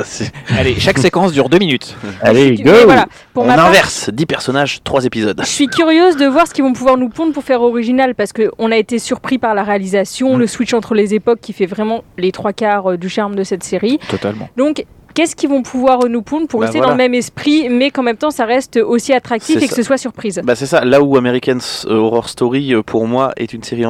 C'est- 0.06 0.32
Allez, 0.58 0.80
chaque 0.80 0.98
séquence 0.98 1.34
dure 1.34 1.50
2 1.50 1.60
minutes. 1.60 1.96
Allez, 2.22 2.56
go 2.56 2.72
voilà, 2.86 3.06
pour 3.34 3.44
on 3.44 3.48
ma 3.48 3.56
part, 3.56 3.66
inverse 3.68 4.10
10 4.10 4.26
personnages, 4.26 4.80
3 4.84 5.04
épisodes. 5.06 5.40
je 5.44 5.50
suis 5.50 5.68
curieuse 5.68 6.16
de 6.16 6.26
voir 6.26 6.48
ce 6.48 6.54
qu'ils 6.54 6.64
vont 6.64 6.72
pouvoir 6.74 6.96
nous 6.98 7.10
pondre 7.10 7.34
pour 7.34 7.44
faire 7.44 7.62
original, 7.62 8.16
parce 8.16 8.32
qu'on 8.32 8.72
a 8.72 8.78
été 8.78 8.98
surpris 8.98 9.38
par 9.40 9.56
la 9.56 9.64
réalisation, 9.64 10.36
Mm. 10.36 10.40
le 10.40 10.48
switch 10.48 10.74
entre 10.74 10.94
les 10.96 11.14
époques 11.14 11.42
qui 11.42 11.52
fait 11.52 11.66
vraiment 11.66 12.04
les 12.18 12.32
trois 12.32 12.54
quarts 12.54 12.92
euh, 12.94 12.98
du 12.98 13.10
charme 13.10 13.36
de 13.36 13.44
cette 13.44 13.64
série. 13.64 14.00
Totalement. 14.10 14.48
Donc, 14.56 14.86
qu'est-ce 15.18 15.36
qu'ils 15.36 15.50
vont 15.50 15.64
pouvoir 15.64 16.08
nous 16.08 16.22
pondre 16.22 16.48
pour 16.48 16.60
Bah 16.60 16.68
rester 16.68 16.78
voilà. 16.78 16.92
dans 16.92 16.96
le 16.96 17.04
même 17.04 17.16
esprit, 17.16 17.70
mais 17.70 17.90
qu'en 17.90 18.04
même 18.04 18.18
temps 18.18 18.30
ça 18.30 18.46
reste 18.46 18.78
aussi 18.78 19.14
attractif 19.14 19.60
et 19.60 19.68
que 19.68 19.74
ce 19.74 19.82
soit 19.82 19.98
surprise. 19.98 20.40
Bah 20.44 20.54
c'est 20.56 20.68
ça, 20.68 20.86
là 20.86 21.02
où 21.02 21.18
American 21.18 21.58
Horror 21.88 22.30
Story 22.30 22.76
euh, 22.76 22.84
pour 22.84 23.08
moi 23.08 23.34
est 23.36 23.52
une 23.52 23.64
série 23.64 23.84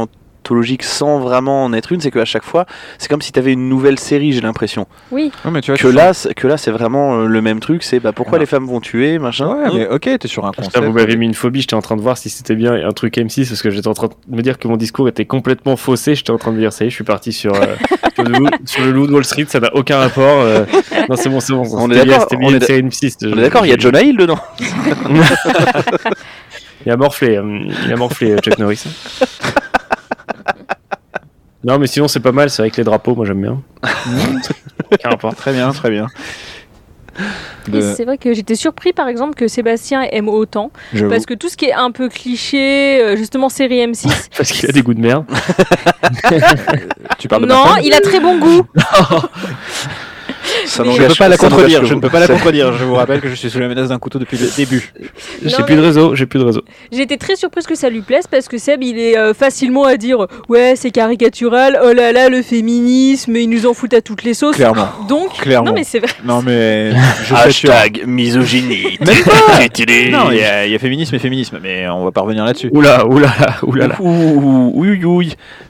anthologique 0.48 0.84
sans 0.84 1.20
vraiment 1.20 1.66
en 1.66 1.74
être 1.74 1.92
une, 1.92 2.00
c'est 2.00 2.10
qu'à 2.12 2.24
chaque 2.24 2.44
fois, 2.46 2.66
c'est 3.00 3.10
comme 3.10 3.22
si 3.22 3.34
tu 3.34 3.40
avais 3.40 3.52
une 3.52 3.68
nouvelle 3.68 4.00
série, 4.00 4.32
j'ai 4.32 4.40
l'impression. 4.40 4.88
Oui. 5.12 5.30
Ouais, 5.44 5.52
mais 5.52 5.60
tu 5.62 5.72
vois, 5.72 5.78
Que 5.78 5.88
tu- 5.90 5.94
là, 5.94 6.14
c'est- 6.14 6.34
que 6.34 6.48
là 6.48 6.56
c'est 6.56 6.72
vraiment 6.72 7.20
euh, 7.20 7.26
le 7.26 7.42
même 7.42 7.60
truc, 7.60 7.84
c'est 7.84 8.00
bah 8.00 8.14
pourquoi 8.14 8.38
Ah. 8.38 8.40
les 8.40 8.46
femmes 8.46 8.66
vont 8.66 8.80
tuer, 8.80 9.20
machin. 9.20 9.48
Ouais, 9.50 9.70
mais 9.74 9.88
ok, 9.88 10.10
t'es 10.20 10.28
sur 10.30 10.46
un 10.46 10.52
concept. 10.54 10.80
vous 10.80 10.94
m'avez 10.94 11.18
mis 11.18 11.26
une 11.26 11.34
phobie, 11.34 11.60
j'étais 11.62 11.74
en 11.74 11.82
train 11.82 11.98
de 11.98 12.02
voir 12.02 12.18
si 12.18 12.30
c'était 12.30 12.56
bien 12.56 12.74
un 12.74 12.92
truc 12.94 13.18
M6 13.18 13.50
parce 13.50 13.62
que 13.62 13.70
j'étais 13.70 13.90
en 13.90 13.94
train 13.94 14.08
de 14.28 14.36
me 14.38 14.42
dire 14.42 14.58
que 14.58 14.70
mon 14.70 14.78
discours 14.78 15.10
était 15.10 15.26
complètement 15.26 15.76
faussé. 15.76 16.16
J'étais 16.16 16.32
en 16.32 16.38
train 16.38 16.54
de 16.54 16.58
dire 16.60 16.72
ça 16.72 16.86
y 16.86 16.88
est, 16.88 16.92
je 16.92 16.96
suis 16.96 17.04
parti 17.04 17.34
sur, 17.34 17.54
euh, 17.54 17.76
sur, 18.16 18.24
le, 18.24 18.32
loup- 18.40 18.50
sur 18.66 18.86
le 18.86 18.92
loup 18.92 19.08
de 19.08 19.12
Wall 19.14 19.26
Street, 19.26 19.46
ça 19.50 19.60
n'a 19.60 19.76
aucun 19.76 19.98
rapport. 20.00 20.40
euh. 20.42 20.64
non, 21.10 21.16
c'est 21.18 21.28
bon, 21.30 21.42
c'est 21.42 21.52
bon. 21.54 21.64
On 21.74 21.92
est 21.92 21.96
d'accord, 22.06 22.22
C'était 22.22 22.38
bien 22.38 22.48
on 22.48 22.52
une 22.52 22.62
est 22.62 22.66
série 22.66 22.84
M6. 22.84 23.18
On 23.34 23.38
est 23.38 23.42
d'accord, 23.42 23.66
il 23.66 23.70
y 23.70 23.74
a 23.74 23.78
Jonah 23.78 24.02
Hill 24.02 24.16
dedans. 24.16 24.40
Il 26.86 26.92
a 26.92 26.96
morflé, 26.96 27.38
il 27.86 27.92
a 27.92 27.96
morflé 27.98 28.38
Chuck 28.38 28.58
Norris. 28.60 28.84
Non, 31.68 31.78
mais 31.80 31.88
sinon 31.88 32.08
c'est 32.08 32.20
pas 32.22 32.32
mal, 32.32 32.50
c'est 32.50 32.62
avec 32.62 32.78
les 32.78 32.84
drapeaux, 32.84 33.14
moi 33.16 33.26
j'aime 33.26 33.42
bien. 33.42 33.62
Aucun 34.92 35.10
rapport. 35.10 35.36
Très 35.36 35.52
bien, 35.54 35.72
très 35.72 35.90
bien. 35.90 36.08
De- 37.68 37.94
c'est 37.98 38.06
vrai 38.06 38.18
que 38.20 38.32
j'étais 38.32 38.54
surpris 38.56 38.94
par 38.94 39.08
exemple 39.08 39.34
que 39.34 39.48
Sébastien 39.48 40.04
aime 40.12 40.30
autant, 40.30 40.72
parce 41.10 41.26
que 41.26 41.34
tout 41.34 41.50
ce 41.50 41.58
qui 41.58 41.66
est 41.66 41.74
un 41.74 41.90
peu 41.92 42.10
cliché, 42.10 43.02
euh, 43.02 43.16
justement 43.18 43.50
série 43.50 43.86
M6, 43.86 44.08
Parce 44.38 44.52
qu'il 44.52 44.70
a 44.70 44.72
des 44.72 44.82
goûts 44.84 44.94
de 44.94 45.02
merde. 45.02 45.26
Tu 47.18 47.28
parles 47.28 47.42
de 47.44 47.48
non, 47.48 47.76
il 47.84 47.94
a 47.94 48.00
très 48.02 48.20
bon 48.20 48.38
goût. 48.40 48.62
Ça 50.68 50.84
Je 50.84 51.02
ne 51.02 51.08
peux 51.08 51.16
pas 51.16 51.28
la 51.30 51.38
contredire. 51.38 51.86
Je 51.86 51.90
ne 51.90 51.96
vous. 51.96 52.02
peux 52.02 52.10
pas 52.10 52.20
la 52.20 52.28
contredire. 52.28 52.74
Je 52.74 52.84
vous 52.84 52.96
rappelle 52.96 53.22
que 53.22 53.30
je 53.30 53.36
suis 53.36 53.50
sous 53.50 53.60
la 53.60 53.68
menace 53.68 53.90
d'un 53.90 54.00
couteau 54.00 54.20
depuis 54.20 54.38
le 54.38 54.48
début. 54.56 54.92
J'ai 55.44 55.64
plus 55.64 55.76
de 55.76 55.82
réseau, 55.82 56.16
j'ai 56.16 56.26
plus 56.26 56.40
de 56.40 56.44
réseau. 56.44 56.62
Été 56.92 57.18
très 57.18 57.38
surprise 57.38 57.66
que 57.66 57.76
ça 57.76 57.90
lui 57.90 58.02
plaise 58.02 58.28
parce 58.28 58.48
que 58.50 58.58
Seb, 58.58 58.84
il 58.84 59.00
est 59.00 59.18
euh, 59.18 59.34
facilement 59.34 59.86
à 59.86 59.96
dire 59.96 60.28
ouais 60.50 60.74
c'est 60.76 60.92
caricatural, 60.92 61.80
oh 61.82 61.94
là 61.94 62.12
là 62.12 62.28
le 62.28 62.42
féminisme, 62.42 63.36
ils 63.38 63.50
nous 63.50 63.66
en 63.66 63.74
foutent 63.74 63.94
à 63.94 64.02
toutes 64.02 64.24
les 64.24 64.34
sauces. 64.34 64.56
Clairement. 64.58 64.90
Donc, 65.08 65.34
Clairement. 65.38 65.70
non 65.70 65.74
mais 65.74 65.86
c'est 65.86 66.00
vrai. 66.00 66.10
Non 66.26 66.42
mais 66.42 66.92
je 67.24 67.34
Hashtag 67.34 68.04
misogynie. 68.06 68.98
Même 69.06 69.24
pas. 69.24 69.60
Non, 70.12 70.32
il 70.32 70.38
y, 70.38 70.44
a 70.44 70.66
il 70.66 70.72
y 70.72 70.76
a 70.76 70.80
féminisme 70.80 71.16
et 71.16 71.20
féminisme, 71.20 71.60
mais 71.64 71.88
on 71.88 72.04
va 72.04 72.12
pas 72.12 72.22
revenir 72.22 72.44
là-dessus. 72.44 72.70
Oula, 72.74 73.06
oula, 73.08 73.32
oula. 73.64 73.96
ouh, 74.00 74.74
ouh. 74.76 75.24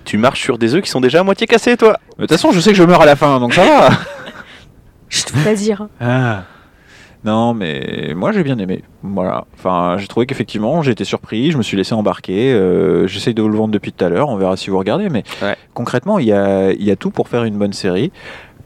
Tu 0.05 0.17
marches 0.17 0.41
sur 0.41 0.57
des 0.57 0.73
œufs 0.73 0.81
qui 0.81 0.89
sont 0.89 1.01
déjà 1.01 1.19
à 1.19 1.23
moitié 1.23 1.45
cassés, 1.45 1.77
toi. 1.77 1.99
De 2.17 2.23
toute 2.23 2.31
façon, 2.31 2.51
je 2.51 2.59
sais 2.59 2.71
que 2.71 2.77
je 2.77 2.83
meurs 2.83 3.01
à 3.01 3.05
la 3.05 3.15
fin, 3.15 3.39
donc 3.39 3.53
ça 3.53 3.63
va. 3.63 3.89
Je 5.09 5.23
te 5.23 5.33
pas 5.43 5.53
dire. 5.53 5.87
Ah. 6.01 6.43
Non, 7.23 7.53
mais 7.53 8.13
moi 8.15 8.31
j'ai 8.31 8.43
bien 8.43 8.57
aimé. 8.59 8.83
Voilà. 9.01 9.45
Enfin, 9.55 9.95
j'ai 9.97 10.07
trouvé 10.07 10.25
qu'effectivement, 10.27 10.81
j'ai 10.83 10.91
été 10.91 11.03
surpris, 11.03 11.51
je 11.51 11.57
me 11.57 11.63
suis 11.63 11.75
laissé 11.75 11.93
embarquer. 11.93 12.53
euh, 12.53 13.07
J'essaye 13.07 13.33
de 13.33 13.41
vous 13.41 13.49
le 13.49 13.57
vendre 13.57 13.73
depuis 13.73 13.91
tout 13.91 14.05
à 14.05 14.09
l'heure, 14.09 14.29
on 14.29 14.37
verra 14.37 14.55
si 14.55 14.69
vous 14.69 14.77
regardez. 14.77 15.09
Mais 15.09 15.23
Ouais. 15.41 15.55
concrètement, 15.73 16.19
il 16.19 16.27
y 16.27 16.31
a, 16.31 16.71
il 16.71 16.83
y 16.83 16.91
a 16.91 16.95
tout 16.95 17.09
pour 17.09 17.27
faire 17.27 17.43
une 17.43 17.57
bonne 17.57 17.73
série. 17.73 18.11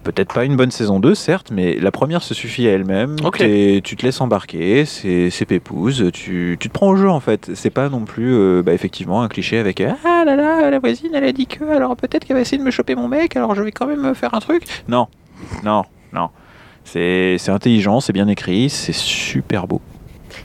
Peut-être 0.03 0.33
pas 0.33 0.45
une 0.45 0.55
bonne 0.57 0.69
saison 0.71 0.99
2, 0.99 1.15
certes, 1.15 1.49
mais 1.51 1.77
la 1.79 1.91
première 1.91 2.23
se 2.23 2.33
suffit 2.33 2.67
à 2.67 2.71
elle-même. 2.71 3.15
Ok. 3.23 3.37
T'es- 3.37 3.81
Tu 3.83 3.95
te 3.95 4.03
laisses 4.05 4.19
embarquer, 4.19 4.83
c'est 4.85 5.29
c'est 5.29 5.45
pépouze, 5.45 6.09
tu, 6.11 6.57
tu 6.59 6.67
te 6.69 6.73
prends 6.73 6.89
au 6.89 6.95
jeu 6.95 7.09
en 7.09 7.19
fait. 7.21 7.51
C'est 7.55 7.69
pas 7.69 7.87
non 7.87 8.01
plus, 8.01 8.33
euh, 8.35 8.61
bah, 8.63 8.73
effectivement, 8.73 9.21
un 9.21 9.27
cliché 9.29 9.59
avec 9.59 9.79
Ah 9.81 10.23
là 10.25 10.35
là, 10.35 10.69
la 10.69 10.79
voisine 10.79 11.11
elle 11.13 11.23
a 11.23 11.31
dit 11.31 11.45
que, 11.47 11.63
alors 11.63 11.95
peut-être 11.95 12.25
qu'elle 12.25 12.35
va 12.35 12.41
essayer 12.41 12.57
de 12.57 12.63
me 12.63 12.71
choper 12.71 12.95
mon 12.95 13.07
mec, 13.07 13.35
alors 13.35 13.55
je 13.55 13.61
vais 13.63 13.71
quand 13.71 13.87
même 13.87 14.13
faire 14.13 14.33
un 14.33 14.39
truc. 14.39 14.63
Non, 14.87 15.07
non, 15.63 15.83
non. 16.13 16.29
C'est 16.83 17.35
c'est 17.39 17.51
intelligent, 17.51 17.99
c'est 17.99 18.13
bien 18.13 18.27
écrit, 18.27 18.69
c'est 18.69 18.93
super 18.93 19.67
beau. 19.67 19.81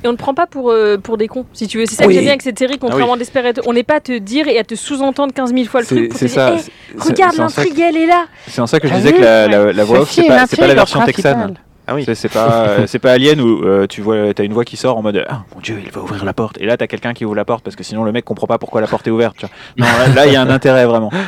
Et 0.04 0.08
on 0.08 0.12
ne 0.12 0.16
prend 0.16 0.34
pas 0.34 0.46
pour, 0.46 0.70
euh, 0.70 0.98
pour 0.98 1.16
des 1.16 1.28
cons, 1.28 1.46
si 1.52 1.66
tu 1.68 1.78
veux. 1.78 1.86
C'est 1.86 1.94
ça 1.94 2.02
que 2.04 2.08
Oui. 2.08 2.14
j'aime 2.14 2.24
bien 2.24 2.32
avec 2.32 2.42
cette 2.42 2.58
série, 2.58 2.78
contrairement 2.78 3.14
à 3.14 3.16
Desperate. 3.16 3.60
On 3.66 3.72
n'est 3.72 3.84
pas 3.84 3.94
à 3.96 4.00
te 4.00 4.18
dire 4.18 4.46
et 4.48 4.58
à 4.58 4.64
te 4.64 4.74
sous-entendre 4.74 5.32
15 5.32 5.54
000 5.54 5.64
fois 5.66 5.80
le 5.80 5.86
truc 5.86 5.98
C'est 5.98 6.08
pour 6.08 6.18
te 6.18 6.18
c'est 6.18 6.26
dire 6.26 6.34
ça. 6.34 6.70
Eh, 6.94 7.00
regarde 7.08 7.32
ça 7.34 7.36
que- 7.36 7.40
l'intrigue, 7.68 7.80
elle 7.80 7.96
est 7.96 8.06
là. 8.06 8.26
C'est 8.48 8.60
en 8.60 8.66
ça 8.66 8.80
que 8.80 8.88
je 8.88 8.92
Ah 8.92 8.96
disais 8.96 9.12
oui, 9.12 9.18
que 9.18 9.22
la, 9.24 9.48
la, 9.48 9.72
la 9.72 9.84
voix 9.84 10.00
off, 10.00 10.10
c'est 10.10 10.24
est 10.24 10.28
pas, 10.28 10.66
la 10.66 10.74
version 10.74 11.02
texane. 11.04 11.54
Ah 11.86 11.94
oui. 11.94 12.04
C'est- 12.14 12.28
pas, 12.32 12.86
c'est 12.86 12.98
pas 12.98 13.12
Alien 13.12 13.40
où 13.40 13.62
euh, 13.64 13.86
tu 13.86 14.00
vois, 14.02 14.34
t'as 14.34 14.42
une 14.44 14.52
voix 14.52 14.64
qui 14.64 14.76
sort 14.76 14.98
en 14.98 15.02
mode 15.02 15.24
Ah 15.28 15.44
mon 15.54 15.60
dieu, 15.60 15.80
il 15.84 15.90
va 15.92 16.00
ouvrir 16.02 16.24
la 16.24 16.34
porte. 16.34 16.58
Et 16.60 16.66
là, 16.66 16.76
t'as 16.76 16.88
quelqu'un 16.88 17.14
qui 17.14 17.24
ouvre 17.24 17.36
la 17.36 17.44
porte 17.44 17.62
parce 17.64 17.76
que 17.76 17.84
sinon 17.84 18.02
le 18.04 18.10
mec 18.12 18.24
comprend 18.24 18.48
pas 18.48 18.58
pourquoi 18.58 18.80
la 18.80 18.88
porte 18.88 19.06
est 19.06 19.10
ouverte. 19.12 19.36
tu 19.38 19.46
vois. 19.46 19.86
Non, 19.86 19.98
là, 19.98 20.14
là, 20.14 20.26
il 20.26 20.32
y 20.32 20.36
a 20.36 20.42
un 20.42 20.50
intérêt 20.50 20.84
vraiment. 20.84 21.10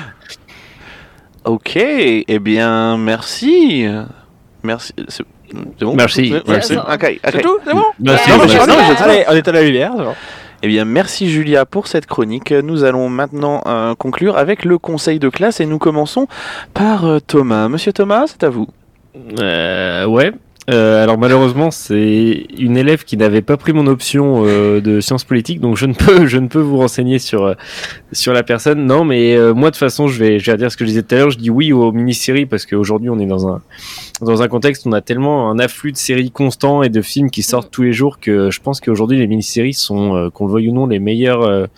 Ok, 1.45 1.77
eh 1.77 2.39
bien, 2.41 2.99
merci. 2.99 3.87
Merci. 4.63 4.93
C'est 5.09 5.25
bon 5.85 5.95
Merci, 5.95 6.35
merci. 6.47 6.77
Ok, 6.77 6.87
ok. 6.93 7.21
C'est 7.33 7.41
tout, 7.41 7.59
c'est 7.65 7.73
bon. 7.73 7.85
Merci, 8.01 8.31
Non, 8.31 8.37
mais 8.37 8.45
merci. 8.47 8.55
je- 8.57 8.69
non, 8.69 8.75
mais 8.77 8.97
je- 8.97 9.03
Allez, 9.05 9.25
on 9.29 9.33
est 9.33 9.49
à 9.49 9.53
la 9.53 9.63
lumière. 9.63 9.93
Eh 10.63 10.67
bien, 10.69 10.85
merci 10.85 11.31
Julia 11.31 11.65
pour 11.65 11.87
cette 11.87 12.07
chronique. 12.07 12.51
Nous 12.51 12.83
allons 12.85 13.09
maintenant 13.09 13.63
euh, 13.67 13.95
conclure 13.95 14.37
avec 14.37 14.65
le 14.65 14.77
conseil 14.79 15.19
de 15.21 15.29
classe 15.29 15.61
et 15.61 15.67
nous 15.67 15.79
commençons 15.79 16.27
par 16.75 17.05
euh, 17.07 17.21
Thomas. 17.21 17.69
Monsieur 17.69 17.93
Thomas, 17.93 18.25
c'est 18.27 18.43
à 18.43 18.51
vous. 18.51 18.67
Euh, 19.41 20.05
ouais. 20.07 20.33
Euh, 20.69 21.03
alors 21.03 21.17
malheureusement, 21.17 21.71
c'est 21.71 22.47
une 22.59 22.77
élève 22.77 23.05
qui 23.05 23.17
n'avait 23.17 23.41
pas 23.41 23.57
pris 23.57 23.73
mon 23.73 23.87
option 23.87 24.45
euh, 24.45 24.83
de 24.83 25.01
sciences 25.01 25.25
politiques, 25.25 25.61
donc 25.61 25.79
je 25.79 25.87
ne 25.87 25.95
peux, 25.95 26.27
je 26.27 26.37
ne 26.37 26.47
peux 26.47 26.61
vous 26.61 26.77
renseigner 26.77 27.19
sur 27.19 27.45
euh, 27.45 27.55
sur 28.13 28.35
la 28.35 28.43
personne. 28.43 28.85
Non, 28.85 29.05
mais 29.05 29.37
moi 29.55 29.71
de 29.71 29.75
toute 29.75 29.77
façon, 29.77 30.09
je 30.09 30.19
vais, 30.19 30.39
je 30.39 30.51
vais 30.51 30.57
dire 30.59 30.71
ce 30.71 30.77
que 30.77 30.85
je 30.85 30.91
disais 30.91 31.03
tout 31.03 31.15
à 31.15 31.19
l'heure. 31.19 31.31
Je 31.31 31.39
dis 31.39 31.49
oui 31.51 31.73
aux 31.73 31.93
mini-séries 31.93 32.47
parce 32.47 32.67
qu'aujourd'hui, 32.67 33.09
on 33.09 33.19
est 33.19 33.27
dans 33.27 33.49
un 33.49 33.63
dans 34.21 34.43
un 34.43 34.49
contexte 34.49 34.85
où 34.85 34.91
on 34.91 34.93
a 34.93 35.01
tellement 35.01 35.51
un 35.51 35.59
afflux 35.59 35.93
de 35.93 35.97
séries 35.97 36.31
constant 36.31 36.83
et 36.83 36.91
de 36.91 37.01
films 37.01 37.31
qui 37.31 37.43
sortent 37.43 37.71
tous 37.71 37.83
les 37.83 37.93
jours 37.93 38.21
que 38.21 38.51
je 38.51 38.61
pense 38.61 38.81
qu'aujourd'hui, 38.81 39.19
les 39.19 39.27
mini-séries 39.27 39.75
sont, 39.75 40.31
qu'on 40.35 40.47
le 40.47 40.53
veuille 40.53 40.69
ou 40.69 40.75
non, 40.75 40.87
les 40.87 40.99
meilleurs. 40.99 41.69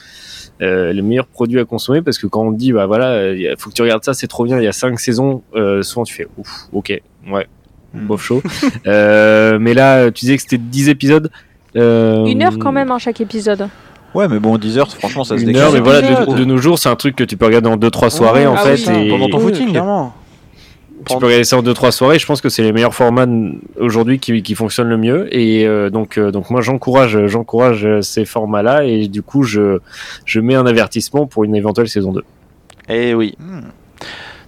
les 0.61 1.03
meilleurs 1.03 1.26
produits 1.26 1.61
à 1.61 1.64
consommer 1.64 2.03
parce 2.03 2.18
que 2.18 2.26
quand 2.26 2.43
on 2.43 2.53
te 2.53 2.59
dit 2.59 2.72
bah 2.72 2.86
voilà 2.86 3.32
il 3.32 3.55
faut 3.57 3.70
que 3.70 3.74
tu 3.74 3.80
regardes 3.80 4.05
ça 4.05 4.12
c'est 4.12 4.26
trop 4.26 4.45
bien 4.45 4.59
il 4.59 4.64
y 4.64 4.68
a 4.68 4.72
cinq 4.72 5.01
saisons 5.01 5.43
souvent 5.80 6.05
tu 6.05 6.14
fais 6.14 6.28
ouf 6.36 6.68
ok 6.72 7.01
ouais 7.30 7.47
bof 7.95 8.22
chaud 8.22 8.43
euh, 8.86 9.59
mais 9.61 9.74
là 9.74 10.11
tu 10.11 10.20
disais 10.26 10.36
que 10.36 10.43
c'était 10.43 10.59
10 10.59 10.88
épisodes 10.88 11.30
euh, 11.76 12.24
Une 12.26 12.43
heure 12.43 12.59
quand 12.59 12.72
même, 12.72 12.91
hein, 12.91 12.99
chaque 12.99 13.20
épisode. 13.20 13.68
Ouais, 14.12 14.26
mais 14.26 14.41
bon, 14.41 14.59
10 14.59 14.78
heures, 14.78 14.91
franchement, 14.93 15.22
ça 15.22 15.36
se 15.36 15.43
une 15.43 15.47
décale. 15.49 15.62
heure 15.62 15.72
mais 15.72 15.78
voilà 15.80 16.03
de, 16.26 16.34
de 16.34 16.45
nos 16.45 16.57
jours 16.59 16.78
c'est 16.80 16.88
un 16.88 16.97
truc 16.97 17.14
que 17.14 17.22
tu 17.22 17.36
peux 17.36 17.47
regarder 17.47 17.68
en 17.68 17.76
2-3 17.76 18.11
soirées 18.11 18.47
en 18.47 18.55
Ah 18.57 18.59
fait 18.64 18.91
oui, 18.91 19.07
et 19.07 19.09
Pendant 19.11 19.28
ton 19.28 19.38
Oui, 19.38 19.53
footing. 19.53 19.70
clairement. 19.70 20.12
tu 21.09 21.16
peux 21.16 21.26
regarder 21.26 21.45
ça 21.45 21.59
en 21.59 21.62
2-3 21.62 21.93
soirées 21.93 22.18
je 22.18 22.26
pense 22.26 22.41
que 22.41 22.49
c'est 22.49 22.62
les 22.64 22.72
meilleurs 22.72 22.93
formats 22.95 23.26
aujourd'hui 23.78 24.18
qui, 24.18 24.43
qui 24.43 24.55
fonctionnent 24.57 24.88
le 24.88 24.97
mieux 24.99 25.28
et 25.32 25.64
euh, 25.64 25.91
donc 25.91 26.18
euh, 26.18 26.32
donc 26.32 26.51
moi 26.51 26.61
j'encourage 26.61 27.24
j'encourage 27.26 27.86
ces 28.01 28.24
formats 28.24 28.62
là 28.62 28.82
et 28.84 29.07
du 29.07 29.22
coup 29.22 29.45
je 29.45 29.78
je 30.24 30.41
mets 30.41 30.57
un 30.57 30.66
avertissement 30.66 31.26
pour 31.26 31.45
une 31.45 31.55
éventuelle 31.55 31.88
saison 31.88 32.12
2 32.12 32.24
Eh 32.88 33.14
oui. 33.14 33.36
Hmm. 33.38 33.61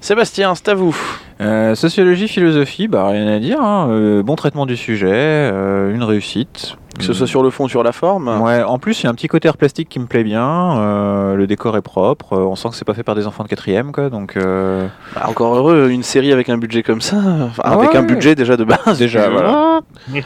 Sébastien, 0.02 0.54
c'est 0.56 0.68
à 0.68 0.74
vous. 0.74 0.96
Euh, 1.40 1.76
sociologie, 1.76 2.26
philosophie, 2.26 2.88
bah 2.88 3.06
rien 3.06 3.26
à 3.28 3.38
dire. 3.38 3.60
hein. 3.62 3.86
Euh, 3.88 4.22
bon 4.24 4.34
traitement 4.34 4.66
du 4.66 4.76
sujet, 4.76 5.08
euh, 5.12 5.94
une 5.94 6.02
réussite. 6.02 6.76
Que 6.98 7.04
ce 7.04 7.14
soit 7.14 7.26
sur 7.26 7.42
le 7.42 7.48
fond 7.50 7.64
ou 7.64 7.68
sur 7.70 7.82
la 7.82 7.92
forme. 7.92 8.28
Ouais, 8.42 8.62
en 8.62 8.78
plus, 8.78 9.00
il 9.00 9.04
y 9.04 9.06
a 9.06 9.10
un 9.10 9.14
petit 9.14 9.26
côté 9.28 9.48
air 9.48 9.56
plastique 9.56 9.88
qui 9.88 9.98
me 9.98 10.04
plaît 10.06 10.24
bien. 10.24 10.76
euh, 10.78 11.34
le 11.36 11.46
décor 11.46 11.76
est 11.76 11.82
propre. 11.82 12.36
on 12.36 12.54
sent 12.54 12.68
que 12.70 12.74
c'est 12.74 12.84
pas 12.84 12.92
fait 12.94 13.02
par 13.04 13.14
des 13.14 13.26
enfants 13.26 13.44
de 13.44 13.48
quatrième, 13.48 13.92
quoi. 13.92 14.10
Donc, 14.10 14.36
euh, 14.36 14.86
Bah, 15.14 15.22
encore 15.28 15.54
heureux, 15.56 15.88
une 15.88 16.02
série 16.02 16.32
avec 16.32 16.48
un 16.50 16.58
budget 16.58 16.82
comme 16.82 17.00
ça. 17.00 17.16
Enfin, 17.16 17.62
Ah 17.64 17.72
avec 17.74 17.94
un 17.94 18.02
budget 18.02 18.34
déjà 18.34 18.56
de 18.58 18.64
base. 18.64 18.98
Déjà, 18.98 19.30
voilà. 19.30 19.80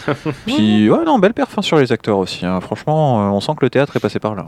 puis, 0.47 0.91
ouais, 0.91 1.05
non, 1.07 1.19
belle 1.21 1.35
perf 1.35 1.57
hein, 1.57 1.63
sur 1.63 1.77
les 1.79 1.93
acteurs 1.93 2.19
aussi. 2.19 2.45
hein. 2.47 2.61
Franchement, 2.61 3.17
on 3.33 3.41
sent 3.41 3.53
que 3.61 3.65
le 3.65 3.71
théâtre 3.71 3.95
est 3.97 4.01
passé 4.01 4.19
par 4.19 4.35
là. 4.35 4.47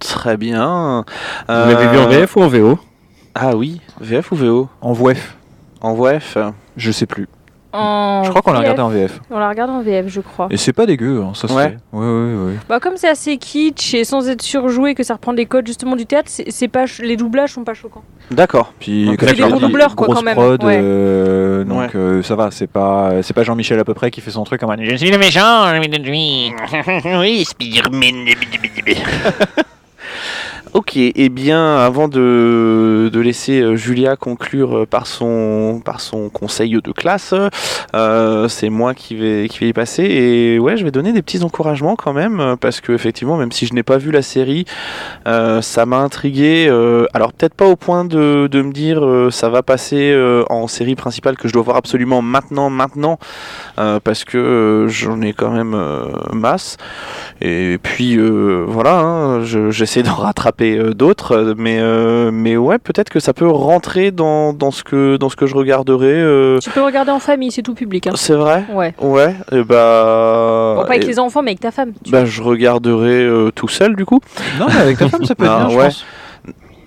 Très 0.00 0.36
bien. 0.36 1.04
vous 1.48 1.54
l'avez 1.54 1.86
vu 1.88 1.98
en 1.98 2.08
VF 2.08 2.34
ou 2.36 2.42
en 2.42 2.48
VO 2.48 2.78
Ah 3.34 3.56
oui, 3.56 3.80
VF 4.00 4.32
ou 4.32 4.36
VO 4.36 4.68
En 4.80 4.92
VF, 4.92 5.36
En 5.80 5.94
VF 5.94 6.36
je 6.76 6.90
sais 6.92 7.06
plus. 7.06 7.28
En 7.74 8.22
Je 8.24 8.28
crois 8.28 8.42
qu'on 8.42 8.52
l'a 8.52 8.58
regardé 8.58 8.82
en 8.82 8.90
VF. 8.90 9.18
On 9.30 9.38
la 9.38 9.48
regarde 9.48 9.70
en 9.70 9.80
VF, 9.80 10.06
je 10.08 10.20
crois. 10.20 10.46
Et 10.50 10.58
c'est 10.58 10.74
pas 10.74 10.84
dégueu, 10.84 11.22
hein, 11.22 11.32
ça 11.34 11.48
se 11.48 11.54
Ouais. 11.54 11.70
fait. 11.70 11.78
Ouais, 11.94 12.04
ouais, 12.04 12.44
ouais. 12.48 12.52
Bah, 12.68 12.78
comme 12.80 12.98
c'est 12.98 13.08
assez 13.08 13.38
kitsch 13.38 13.94
et 13.94 14.04
sans 14.04 14.28
être 14.28 14.42
surjoué, 14.42 14.94
que 14.94 15.02
ça 15.02 15.14
reprend 15.14 15.32
des 15.32 15.46
codes 15.46 15.66
justement 15.66 15.96
du 15.96 16.04
théâtre, 16.04 16.28
c'est 16.30 16.50
c'est 16.50 16.68
pas 16.68 16.86
ch- 16.86 17.00
les 17.00 17.16
doublages 17.16 17.52
sont 17.54 17.64
pas 17.64 17.72
choquants. 17.72 18.04
D'accord. 18.30 18.74
Puis, 18.78 19.08
tu 19.18 19.24
des 19.24 19.40
gros 19.42 19.58
doubleurs, 19.58 19.96
quoi, 19.96 20.08
quand 20.08 20.20
même. 20.22 20.34
prod, 20.34 20.62
Ouais. 20.62 20.78
euh, 20.82 21.64
donc 21.64 21.78
Ouais. 21.78 21.88
euh, 21.94 22.22
ça 22.22 22.36
va. 22.36 22.50
C'est 22.50 22.66
pas, 22.66 23.22
c'est 23.22 23.32
pas 23.32 23.42
Jean-Michel 23.42 23.78
à 23.78 23.84
peu 23.84 23.94
près 23.94 24.10
qui 24.10 24.20
fait 24.20 24.30
son 24.30 24.44
truc 24.44 24.62
en 24.62 24.66
mode. 24.66 24.80
Je 24.82 24.94
suis 24.96 25.10
le 25.10 25.16
méchant, 25.16 25.72
je 25.74 25.80
suis 25.80 26.52
le 27.10 27.18
oui, 27.20 27.44
Spider-Man. 27.46 28.26
Ok, 30.74 30.96
et 30.96 31.28
bien 31.28 31.76
avant 31.76 32.08
de, 32.08 33.10
laisser 33.14 33.60
euh, 33.60 33.76
Julia 33.76 34.16
conclure 34.16 34.78
euh, 34.78 34.86
par 34.86 35.06
son, 35.06 35.82
conseil 36.32 36.78
de 36.82 36.92
classe, 36.92 37.34
euh, 37.94 38.48
c'est 38.48 38.70
moi 38.70 38.94
qui 38.94 39.14
vais, 39.14 39.48
qui 39.50 39.58
vais 39.58 39.68
y 39.68 39.72
passer. 39.74 40.02
Et 40.04 40.58
ouais, 40.58 40.78
je 40.78 40.84
vais 40.84 40.90
donner 40.90 41.12
des 41.12 41.20
petits 41.20 41.44
encouragements 41.44 41.94
quand 41.94 42.14
même, 42.14 42.56
parce 42.58 42.80
que 42.80 42.92
effectivement, 42.92 43.36
même 43.36 43.52
si 43.52 43.66
je 43.66 43.74
n'ai 43.74 43.82
pas 43.82 43.98
vu 43.98 44.12
la 44.12 44.22
série, 44.22 44.64
ça 45.26 45.84
m'a 45.86 45.98
intrigué. 45.98 46.68
alors 47.12 47.34
peut-être 47.34 47.54
pas 47.54 47.66
au 47.66 47.76
point 47.76 48.06
de, 48.06 48.48
me 48.50 48.72
dire 48.72 49.28
ça 49.30 49.50
va 49.50 49.62
passer 49.62 50.16
en 50.48 50.68
série 50.68 50.94
principale 50.94 51.36
que 51.36 51.48
je 51.48 51.52
dois 51.52 51.62
voir 51.62 51.76
absolument 51.76 52.22
maintenant, 52.22 52.70
maintenant, 52.70 53.18
parce 53.76 54.24
que 54.24 54.86
j'en 54.88 55.20
ai 55.20 55.34
quand 55.34 55.50
même 55.50 55.76
masse. 56.32 56.78
Et 57.42 57.78
puis 57.82 58.18
voilà, 58.18 59.00
hein, 59.00 59.44
je- 59.44 59.70
j'essaie 59.70 60.02
d'en 60.02 60.14
rattraper 60.22 60.61
euh, 60.70 60.94
d'autres, 60.94 61.32
euh, 61.36 61.54
mais 61.56 61.78
euh, 61.80 62.30
mais 62.32 62.56
ouais, 62.56 62.78
peut-être 62.78 63.10
que 63.10 63.20
ça 63.20 63.32
peut 63.32 63.48
rentrer 63.48 64.10
dans, 64.10 64.52
dans 64.52 64.70
ce 64.70 64.82
que 64.84 65.16
dans 65.16 65.28
ce 65.28 65.36
que 65.36 65.46
je 65.46 65.54
regarderai. 65.54 66.06
euh, 66.12 66.58
Tu 66.60 66.70
peux 66.70 66.82
regarder 66.82 67.10
en 67.10 67.18
famille, 67.18 67.50
c'est 67.50 67.62
tout 67.62 67.74
public. 67.74 68.06
hein. 68.06 68.12
c'est 68.14 68.34
vrai? 68.34 68.64
Ouais. 68.72 68.94
Ouais. 69.00 69.34
Et 69.52 69.62
bah. 69.64 70.74
Bon, 70.76 70.82
pas 70.82 70.88
avec 70.90 71.04
et- 71.04 71.06
les 71.08 71.18
enfants, 71.18 71.42
mais 71.42 71.50
avec 71.50 71.60
ta 71.60 71.70
femme. 71.70 71.92
Tu- 72.04 72.10
bah, 72.10 72.24
je 72.24 72.42
regarderai 72.42 73.22
euh, 73.24 73.50
tout 73.54 73.68
seul 73.68 73.96
du 73.96 74.04
coup. 74.04 74.20
Non, 74.58 74.66
mais 74.68 74.80
avec 74.80 74.98
ta 74.98 75.08
femme, 75.08 75.24
ça 75.24 75.34
peut 75.34 75.44
être 75.44 75.50
Ah, 75.54 75.58
bien, 75.66 75.68
je 75.70 75.76
ouais. 75.76 75.84
pense. 75.84 76.04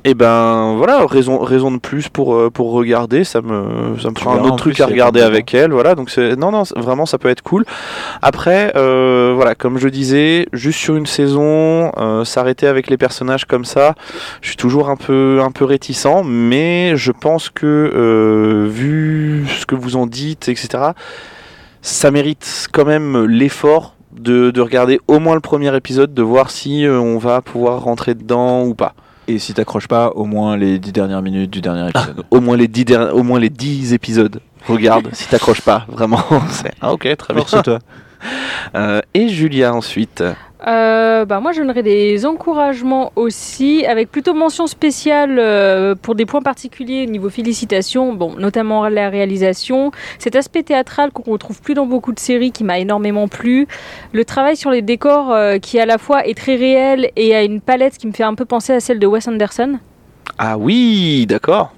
Et 0.07 0.13
ben 0.13 0.75
voilà, 0.77 1.03
raison, 1.07 1.39
raison 1.39 1.71
de 1.71 1.79
plus 1.79 2.09
pour, 2.09 2.35
euh, 2.35 2.51
pour 2.51 2.71
regarder, 2.73 3.23
ça 3.23 3.41
me, 3.41 3.97
ça 3.99 4.11
me 4.11 4.15
fera 4.15 4.35
un 4.35 4.43
autre 4.43 4.57
truc 4.57 4.75
plus, 4.75 4.83
à 4.83 4.85
regarder 4.85 5.21
avec 5.21 5.51
elle, 5.55 5.71
voilà, 5.71 5.95
donc 5.95 6.11
c'est, 6.11 6.35
non, 6.35 6.51
non, 6.51 6.61
vraiment 6.75 7.07
ça 7.07 7.17
peut 7.17 7.27
être 7.27 7.41
cool. 7.41 7.65
Après, 8.21 8.71
euh, 8.75 9.33
voilà, 9.35 9.55
comme 9.55 9.79
je 9.79 9.89
disais, 9.89 10.45
juste 10.53 10.77
sur 10.77 10.95
une 10.95 11.07
saison, 11.07 11.91
euh, 11.97 12.23
s'arrêter 12.23 12.67
avec 12.67 12.87
les 12.87 12.97
personnages 12.97 13.45
comme 13.45 13.65
ça, 13.65 13.95
je 14.41 14.49
suis 14.49 14.57
toujours 14.57 14.89
un 14.89 14.95
peu, 14.95 15.39
un 15.43 15.49
peu 15.49 15.65
réticent, 15.65 16.23
mais 16.23 16.95
je 16.95 17.11
pense 17.11 17.49
que, 17.49 17.65
euh, 17.65 18.67
vu 18.69 19.47
ce 19.59 19.65
que 19.65 19.73
vous 19.73 19.95
en 19.95 20.05
dites, 20.05 20.49
etc., 20.49 20.91
ça 21.81 22.11
mérite 22.11 22.67
quand 22.71 22.85
même 22.85 23.25
l'effort 23.25 23.95
de, 24.11 24.51
de 24.51 24.61
regarder 24.61 24.99
au 25.07 25.19
moins 25.19 25.33
le 25.33 25.41
premier 25.41 25.75
épisode, 25.75 26.13
de 26.13 26.21
voir 26.21 26.51
si 26.51 26.85
euh, 26.85 26.99
on 26.99 27.17
va 27.17 27.41
pouvoir 27.41 27.81
rentrer 27.81 28.13
dedans 28.13 28.63
ou 28.63 28.75
pas. 28.75 28.93
Et 29.27 29.39
si 29.39 29.53
t'accroches 29.53 29.87
pas, 29.87 30.09
au 30.09 30.25
moins 30.25 30.55
les 30.55 30.77
10 30.77 30.91
dernières 30.91 31.21
minutes 31.21 31.49
du 31.49 31.61
dernier 31.61 31.89
épisode. 31.89 32.23
Au 32.29 32.41
moins 32.41 32.57
les 32.57 32.67
10 32.67 32.85
au 33.13 33.23
moins 33.23 33.39
les 33.39 33.49
10 33.49 33.93
épisodes. 33.93 34.39
Regarde 34.67 35.09
si 35.13 35.27
t'accroches 35.27 35.61
pas, 35.61 35.85
vraiment. 35.87 36.23
Ah 36.81 36.93
ok, 36.93 37.15
très 37.17 37.33
bien. 37.33 37.43
Force 37.43 37.63
toi. 37.63 37.79
Euh, 38.75 39.01
et 39.13 39.27
Julia 39.27 39.73
ensuite. 39.73 40.23
Euh, 40.67 41.25
bah, 41.25 41.39
moi, 41.39 41.51
je 41.51 41.61
donnerais 41.61 41.83
des 41.83 42.25
encouragements 42.25 43.11
aussi, 43.15 43.85
avec 43.85 44.11
plutôt 44.11 44.33
mention 44.33 44.65
spéciale 44.67 45.37
euh, 45.37 45.95
pour 45.95 46.15
des 46.15 46.25
points 46.25 46.41
particuliers 46.41 47.05
au 47.07 47.11
niveau 47.11 47.29
félicitations, 47.29 48.13
bon, 48.13 48.35
notamment 48.37 48.87
la 48.89 49.09
réalisation, 49.09 49.91
cet 50.17 50.35
aspect 50.35 50.63
théâtral 50.63 51.11
qu'on 51.11 51.31
retrouve 51.31 51.61
plus 51.61 51.75
dans 51.75 51.85
beaucoup 51.85 52.13
de 52.13 52.19
séries 52.19 52.51
qui 52.51 52.63
m'a 52.63 52.79
énormément 52.79 53.27
plu, 53.27 53.67
le 54.11 54.25
travail 54.25 54.55
sur 54.55 54.71
les 54.71 54.81
décors 54.81 55.31
euh, 55.31 55.59
qui 55.59 55.79
à 55.79 55.85
la 55.85 55.97
fois 55.97 56.25
est 56.25 56.37
très 56.37 56.55
réel 56.55 57.11
et 57.15 57.35
a 57.35 57.43
une 57.43 57.61
palette 57.61 57.97
qui 57.97 58.07
me 58.07 58.13
fait 58.13 58.23
un 58.23 58.33
peu 58.33 58.45
penser 58.45 58.73
à 58.73 58.79
celle 58.79 58.99
de 58.99 59.07
Wes 59.07 59.27
Anderson. 59.27 59.77
Ah 60.37 60.57
oui, 60.57 61.25
d'accord. 61.27 61.74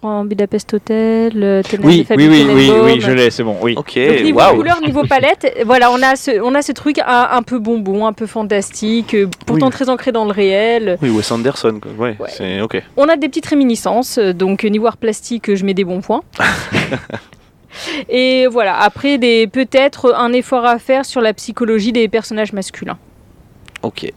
Grand 0.00 0.24
Budapest 0.24 0.74
Hotel, 0.74 1.32
Tenenbaum, 1.68 1.90
Oui, 1.90 2.06
oui, 2.08 2.28
oui, 2.28 2.46
oui, 2.54 2.70
oui, 2.84 3.00
je 3.00 3.10
l'ai, 3.10 3.30
c'est 3.30 3.42
bon, 3.42 3.56
oui. 3.60 3.74
Ok, 3.76 3.98
Donc, 3.98 4.20
niveau 4.22 4.38
waouh. 4.38 4.56
couleur, 4.56 4.80
niveau 4.80 5.02
palette, 5.08 5.56
voilà, 5.66 5.90
on 5.90 6.00
a 6.02 6.14
ce, 6.14 6.40
on 6.40 6.54
a 6.54 6.62
ce 6.62 6.70
truc 6.70 6.98
un, 7.00 7.28
un 7.32 7.42
peu 7.42 7.58
bonbon, 7.58 8.06
un 8.06 8.12
peu 8.12 8.26
fantastique, 8.26 9.14
euh, 9.14 9.26
pourtant 9.44 9.66
Oui. 9.66 9.72
très 9.72 9.88
ancré 9.88 10.12
dans 10.12 10.24
le 10.24 10.30
réel. 10.30 10.98
Oui, 11.02 11.10
Wes 11.10 11.28
Anderson, 11.32 11.80
quoi. 11.82 11.90
Ouais, 11.98 12.16
Ouais. 12.20 12.28
c'est 12.30 12.60
ok. 12.60 12.80
On 12.96 13.08
a 13.08 13.16
des 13.16 13.28
petites 13.28 13.46
réminiscences, 13.46 14.18
donc 14.20 14.62
niveau 14.62 14.86
art 14.86 14.98
plastique, 14.98 15.52
je 15.54 15.64
mets 15.64 15.74
des 15.74 15.84
bons 15.84 16.00
points. 16.00 16.22
Et 18.08 18.46
voilà, 18.46 18.78
après, 18.80 19.18
des- 19.18 19.46
peut-être 19.46 20.14
un 20.14 20.32
effort 20.32 20.64
à 20.64 20.78
faire 20.78 21.04
sur 21.04 21.20
la 21.20 21.32
psychologie 21.32 21.92
des 21.92 22.08
personnages 22.08 22.52
masculins. 22.52 22.98
Ok. 23.82 24.12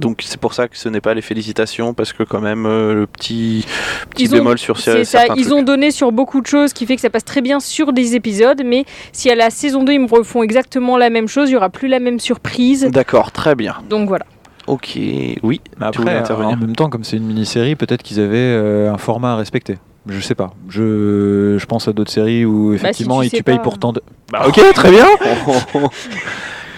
Donc 0.00 0.22
c'est 0.24 0.40
pour 0.40 0.54
ça 0.54 0.66
que 0.68 0.76
ce 0.76 0.88
n'est 0.88 1.00
pas 1.00 1.14
les 1.14 1.22
félicitations, 1.22 1.94
parce 1.94 2.12
que 2.12 2.22
quand 2.22 2.40
même 2.40 2.66
euh, 2.66 2.94
le 2.94 3.06
petit, 3.06 3.64
petit 4.10 4.24
Ils 4.24 4.30
ont- 4.34 4.38
bémol 4.38 4.58
sur 4.58 4.78
C'est 4.80 5.02
cer- 5.02 5.04
ça, 5.04 5.18
certains 5.20 5.34
ils 5.36 5.42
trucs. 5.44 5.54
ont 5.58 5.62
donné 5.62 5.90
sur 5.90 6.10
beaucoup 6.10 6.40
de 6.40 6.46
choses, 6.46 6.72
qui 6.72 6.86
fait 6.86 6.94
que 6.96 7.02
ça 7.02 7.10
passe 7.10 7.24
très 7.24 7.40
bien 7.42 7.60
sur 7.60 7.92
des 7.92 8.14
épisodes, 8.16 8.62
mais 8.64 8.84
si 9.12 9.30
à 9.30 9.34
la 9.34 9.50
saison 9.50 9.84
2 9.84 9.92
ils 9.92 10.00
me 10.00 10.08
refont 10.10 10.42
exactement 10.42 10.96
la 10.96 11.10
même 11.10 11.28
chose, 11.28 11.48
il 11.50 11.52
n'y 11.52 11.56
aura 11.56 11.70
plus 11.70 11.88
la 11.88 12.00
même 12.00 12.18
surprise. 12.18 12.88
D'accord, 12.90 13.30
très 13.30 13.54
bien. 13.54 13.76
Donc 13.88 14.08
voilà. 14.08 14.24
Ok, 14.66 14.98
oui. 15.42 15.60
Mais 15.78 15.86
après, 15.86 16.14
intervenir 16.16 16.56
en 16.56 16.60
même 16.60 16.76
temps, 16.76 16.88
comme 16.88 17.02
c'est 17.04 17.16
une 17.16 17.24
mini-série, 17.26 17.74
peut-être 17.76 18.02
qu'ils 18.02 18.20
avaient 18.20 18.36
euh, 18.38 18.92
un 18.92 18.98
format 18.98 19.32
à 19.32 19.36
respecter. 19.36 19.78
Je 20.06 20.20
sais 20.20 20.34
pas. 20.34 20.54
Je, 20.68 21.56
je 21.58 21.66
pense 21.66 21.86
à 21.88 21.92
d'autres 21.92 22.10
séries 22.10 22.44
où 22.46 22.72
effectivement 22.72 23.18
Bah, 23.18 23.22
tu 23.28 23.34
et 23.34 23.38
tu 23.38 23.42
payes 23.42 23.56
pas. 23.56 23.62
pour 23.62 23.78
tant 23.78 23.92
de. 23.92 24.00
Bah, 24.32 24.44
ok, 24.46 24.60
très 24.74 24.90
bien. 24.90 25.06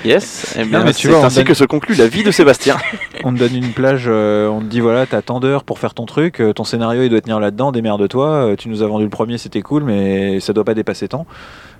yes. 0.04 0.54
Eh 0.58 0.64
bien, 0.64 0.84
mais 0.84 0.92
tu 0.92 1.02
c'est 1.02 1.08
vois, 1.08 1.20
on 1.20 1.24
ainsi 1.24 1.36
donne- 1.36 1.44
que 1.46 1.54
se 1.54 1.64
conclut 1.64 1.94
la 1.94 2.06
vie 2.08 2.22
de 2.24 2.30
Sébastien. 2.30 2.76
On 3.24 3.32
te 3.32 3.38
donne 3.38 3.54
une 3.54 3.72
plage, 3.72 4.06
euh, 4.08 4.48
on 4.48 4.58
te 4.60 4.64
dit 4.64 4.80
voilà, 4.80 5.06
t'as 5.06 5.22
tant 5.22 5.38
d'heures 5.38 5.62
pour 5.62 5.78
faire 5.78 5.94
ton 5.94 6.06
truc, 6.06 6.40
euh, 6.40 6.52
ton 6.52 6.64
scénario 6.64 7.02
il 7.04 7.08
doit 7.08 7.20
tenir 7.20 7.38
là-dedans, 7.38 7.70
démerde-toi. 7.70 8.26
euh, 8.28 8.56
tu 8.56 8.68
nous 8.68 8.82
as 8.82 8.86
vendu 8.88 9.04
le 9.04 9.10
premier, 9.10 9.38
c'était 9.38 9.62
cool, 9.62 9.84
mais 9.84 10.40
ça 10.40 10.52
doit 10.52 10.64
pas 10.64 10.74
dépasser 10.74 11.06
tant. 11.06 11.24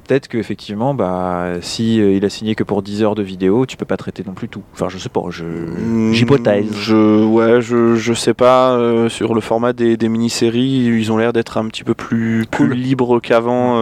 Peut-être 0.06 0.28
qu'effectivement, 0.28 0.94
bah, 0.94 1.46
si 1.60 2.00
euh, 2.00 2.12
il 2.14 2.24
a 2.24 2.28
signé 2.28 2.54
que 2.54 2.62
pour 2.62 2.82
10 2.82 3.02
heures 3.02 3.14
de 3.16 3.22
vidéo, 3.24 3.66
tu 3.66 3.76
peux 3.76 3.84
pas 3.84 3.96
traiter 3.96 4.22
non 4.26 4.34
plus 4.34 4.48
tout. 4.48 4.62
Enfin, 4.72 4.88
je 4.88 4.98
sais 4.98 5.08
pas, 5.08 5.20
je 5.30 5.44
j'hypothèse. 6.12 6.66
Je, 6.76 7.24
ouais, 7.24 7.60
je, 7.60 7.94
je 7.96 8.12
sais 8.12 8.34
pas. 8.34 8.72
euh, 8.76 9.08
sur 9.08 9.34
le 9.34 9.40
format 9.40 9.72
des, 9.72 9.96
des 9.96 10.08
mini-séries, 10.08 10.84
ils 11.00 11.10
ont 11.10 11.16
l'air 11.16 11.32
d'être 11.32 11.56
un 11.56 11.66
petit 11.66 11.82
peu 11.84 11.94
plus, 11.94 12.44
plus 12.50 12.68
Cool. 12.68 12.76
libres 12.76 13.20
qu'avant. 13.20 13.76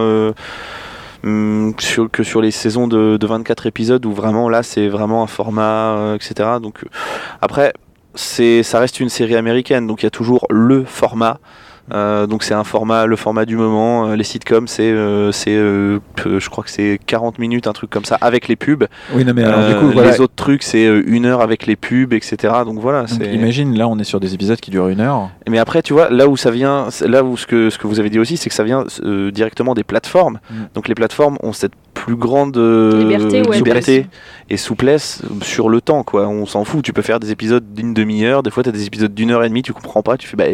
Hum, 1.23 1.73
sur, 1.79 2.09
que 2.09 2.23
sur 2.23 2.41
les 2.41 2.51
saisons 2.51 2.87
de, 2.87 3.17
de 3.17 3.27
24 3.27 3.67
épisodes 3.67 4.05
où 4.05 4.11
vraiment 4.11 4.49
là 4.49 4.63
c'est 4.63 4.87
vraiment 4.87 5.23
un 5.23 5.27
format 5.27 5.95
euh, 5.97 6.15
etc 6.15 6.49
donc 6.61 6.83
euh, 6.83 6.87
après 7.41 7.73
c'est 8.15 8.63
ça 8.63 8.79
reste 8.79 8.99
une 8.99 9.09
série 9.09 9.35
américaine 9.35 9.87
donc 9.87 10.03
il 10.03 10.05
y 10.05 10.07
a 10.07 10.11
toujours 10.11 10.45
le 10.49 10.83
format 10.85 11.39
Euh, 11.93 12.27
donc 12.27 12.43
c'est 12.43 12.53
un 12.53 12.63
format, 12.63 13.05
le 13.05 13.15
format 13.15 13.45
du 13.45 13.55
moment. 13.55 14.07
Euh, 14.07 14.15
les 14.15 14.23
sitcoms, 14.23 14.67
c'est, 14.67 14.91
euh, 14.91 15.31
c'est, 15.31 15.55
euh, 15.55 15.99
je 16.25 16.49
crois 16.49 16.63
que 16.63 16.69
c'est 16.69 16.99
40 17.05 17.39
minutes, 17.39 17.67
un 17.67 17.73
truc 17.73 17.89
comme 17.89 18.05
ça, 18.05 18.17
avec 18.21 18.47
les 18.47 18.55
pubs. 18.55 18.85
Oui, 19.13 19.25
non, 19.25 19.33
mais 19.33 19.43
alors 19.43 19.67
du 19.67 19.75
coup, 19.75 19.91
voilà. 19.91 20.11
les 20.11 20.21
autres 20.21 20.35
trucs, 20.35 20.63
c'est 20.63 20.85
euh, 20.85 21.03
une 21.05 21.25
heure 21.25 21.41
avec 21.41 21.65
les 21.65 21.75
pubs, 21.75 22.13
etc. 22.13 22.53
Donc 22.65 22.79
voilà. 22.79 23.01
Donc, 23.01 23.21
c'est- 23.21 23.33
imagine, 23.33 23.77
là, 23.77 23.87
on 23.87 23.99
est 23.99 24.03
sur 24.03 24.19
des 24.19 24.33
épisodes 24.33 24.59
qui 24.59 24.71
durent 24.71 24.89
une 24.89 25.01
heure. 25.01 25.29
mais 25.49 25.59
après, 25.59 25.81
tu 25.81 25.93
vois, 25.93 26.09
là 26.09 26.27
où 26.27 26.37
ça 26.37 26.51
vient, 26.51 26.87
là 27.05 27.23
où 27.23 27.37
ce 27.37 27.45
que, 27.45 27.69
ce 27.69 27.77
que 27.77 27.87
vous 27.87 27.99
avez 27.99 28.09
dit 28.09 28.19
aussi, 28.19 28.37
c'est 28.37 28.49
que 28.49 28.55
ça 28.55 28.63
vient 28.63 28.85
euh, 29.03 29.31
directement 29.31 29.73
des 29.73 29.83
plateformes. 29.83 30.39
Mm. 30.49 30.55
Donc 30.75 30.87
les 30.87 30.95
plateformes 30.95 31.37
ont 31.43 31.53
cette 31.53 31.73
plus 31.93 32.15
grande 32.15 32.57
euh, 32.57 32.99
Liberté, 32.99 33.47
ouais, 33.47 33.57
liberté 33.57 34.07
et 34.49 34.57
souplesse 34.57 35.21
sur 35.41 35.69
le 35.69 35.81
temps, 35.81 36.03
quoi. 36.03 36.27
On 36.27 36.45
s'en 36.45 36.63
fout. 36.65 36.83
Tu 36.83 36.93
peux 36.93 37.01
faire 37.01 37.19
des 37.19 37.31
épisodes 37.31 37.63
d'une 37.73 37.93
demi-heure. 37.93 38.43
Des 38.43 38.49
fois, 38.51 38.63
tu 38.63 38.69
as 38.69 38.71
des 38.71 38.85
épisodes 38.85 39.13
d'une 39.13 39.31
heure 39.31 39.43
et 39.43 39.49
demie, 39.49 39.61
tu 39.61 39.73
comprends 39.73 40.01
pas. 40.01 40.17
Tu 40.17 40.27
fais, 40.27 40.35
bah, 40.35 40.45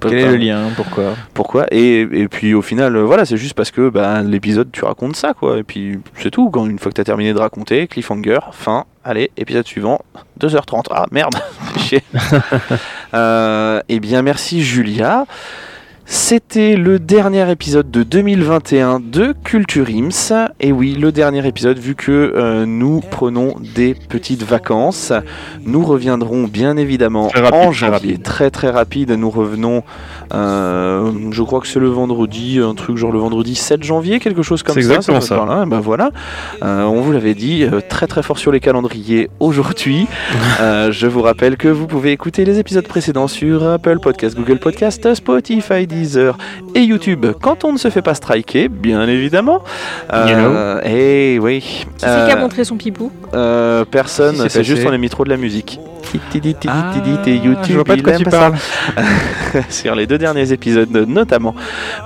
Quel 0.00 0.14
est 0.14 0.30
le 0.30 0.36
lien? 0.36 0.68
Pourquoi 0.76 1.14
Pourquoi 1.34 1.66
et, 1.70 2.00
et 2.00 2.28
puis 2.28 2.54
au 2.54 2.62
final, 2.62 2.96
euh, 2.96 3.04
voilà, 3.04 3.24
c'est 3.24 3.36
juste 3.36 3.54
parce 3.54 3.70
que 3.70 3.88
bah, 3.88 4.22
l'épisode, 4.22 4.70
tu 4.72 4.84
racontes 4.84 5.16
ça, 5.16 5.34
quoi. 5.34 5.58
Et 5.58 5.62
puis 5.62 5.98
c'est 6.18 6.30
tout. 6.30 6.50
Quand 6.50 6.66
une 6.66 6.78
fois 6.78 6.90
que 6.90 6.96
tu 6.96 7.00
as 7.00 7.04
terminé 7.04 7.32
de 7.32 7.38
raconter, 7.38 7.86
cliffhanger, 7.86 8.38
fin, 8.52 8.84
allez, 9.04 9.30
épisode 9.36 9.66
suivant, 9.66 10.00
2h30. 10.40 10.86
Ah 10.90 11.06
merde, 11.10 11.34
chier. 11.78 12.02
Euh, 13.14 13.80
eh 13.88 14.00
bien, 14.00 14.22
merci 14.22 14.64
Julia. 14.64 15.24
C'était 16.06 16.76
le 16.76 16.98
dernier 16.98 17.50
épisode 17.50 17.90
de 17.90 18.02
2021 18.02 19.00
de 19.00 19.34
Culture 19.42 19.86
Ims. 19.88 20.32
Et 20.60 20.70
oui, 20.70 20.94
le 21.00 21.12
dernier 21.12 21.46
épisode, 21.46 21.78
vu 21.78 21.94
que 21.94 22.32
euh, 22.36 22.66
nous 22.66 23.00
prenons 23.00 23.54
des 23.74 23.94
petites 23.94 24.42
vacances. 24.42 25.12
Nous 25.64 25.82
reviendrons 25.82 26.44
bien 26.44 26.76
évidemment 26.76 27.28
Très 27.28 27.40
rapide, 27.40 27.54
en 27.68 27.72
janvier. 27.72 28.18
Très 28.18 28.50
très 28.50 28.68
rapide. 28.70 29.12
Nous 29.12 29.30
revenons, 29.30 29.82
euh, 30.34 31.10
je 31.30 31.42
crois 31.42 31.60
que 31.60 31.66
c'est 31.66 31.80
le 31.80 31.88
vendredi, 31.88 32.60
un 32.62 32.74
truc 32.74 32.98
genre 32.98 33.10
le 33.12 33.18
vendredi 33.18 33.54
7 33.54 33.82
janvier, 33.82 34.20
quelque 34.20 34.42
chose 34.42 34.62
comme 34.62 34.74
C'est 34.74 34.82
ça. 34.82 34.96
exactement 34.96 35.18
doit 35.20 35.26
ça. 35.26 35.46
là. 35.46 35.64
Ben 35.66 35.80
voilà. 35.80 36.10
Euh, 36.62 36.82
on 36.84 37.00
vous 37.00 37.12
l'avait 37.12 37.34
dit, 37.34 37.64
très 37.88 38.06
très 38.06 38.22
fort 38.22 38.38
sur 38.38 38.52
les 38.52 38.60
calendriers 38.60 39.30
aujourd'hui. 39.40 40.06
Je 40.60 41.06
vous 41.06 41.22
rappelle 41.22 41.56
que 41.56 41.68
vous 41.68 41.86
pouvez 41.86 42.12
écouter 42.12 42.44
les 42.44 42.58
épisodes 42.58 42.86
précédents 42.86 43.26
sur 43.26 43.66
Apple 43.66 43.98
Podcast, 44.00 44.36
Google 44.36 44.58
Podcast, 44.58 45.14
Spotify, 45.14 45.86
Deezer 45.94 46.36
et 46.74 46.80
YouTube 46.80 47.26
quand 47.40 47.64
on 47.64 47.72
ne 47.72 47.78
se 47.78 47.88
fait 47.90 48.02
pas 48.02 48.14
striker, 48.14 48.68
bien 48.68 49.06
évidemment. 49.08 49.62
Euh, 50.12 50.80
et 50.84 51.38
oui. 51.38 51.60
Qui 51.60 51.84
c'est 51.98 52.06
qui 52.06 52.12
a 52.32 52.36
Euh, 52.36 52.40
montré 52.40 52.64
son 52.64 52.76
pipou? 52.76 53.10
euh, 53.34 53.84
personne, 53.84 54.34
Si, 54.36 54.42
c'est 54.42 54.48
c'est 54.50 54.64
juste 54.64 54.84
on 54.86 54.92
a 54.92 54.98
mis 54.98 55.08
trop 55.08 55.24
de 55.24 55.30
la 55.30 55.36
musique. 55.36 55.78
Ah, 56.66 56.92
et 57.26 57.36
YouTube. 57.36 57.64
je 57.68 57.74
vois 57.74 57.84
pas 57.84 57.96
de 57.96 58.02
quoi 58.02 58.12
tu 58.16 58.24
parles. 58.24 58.54
sur 59.68 59.94
les 59.94 60.06
deux 60.06 60.18
derniers 60.18 60.52
épisodes 60.52 60.90
notamment. 60.90 61.54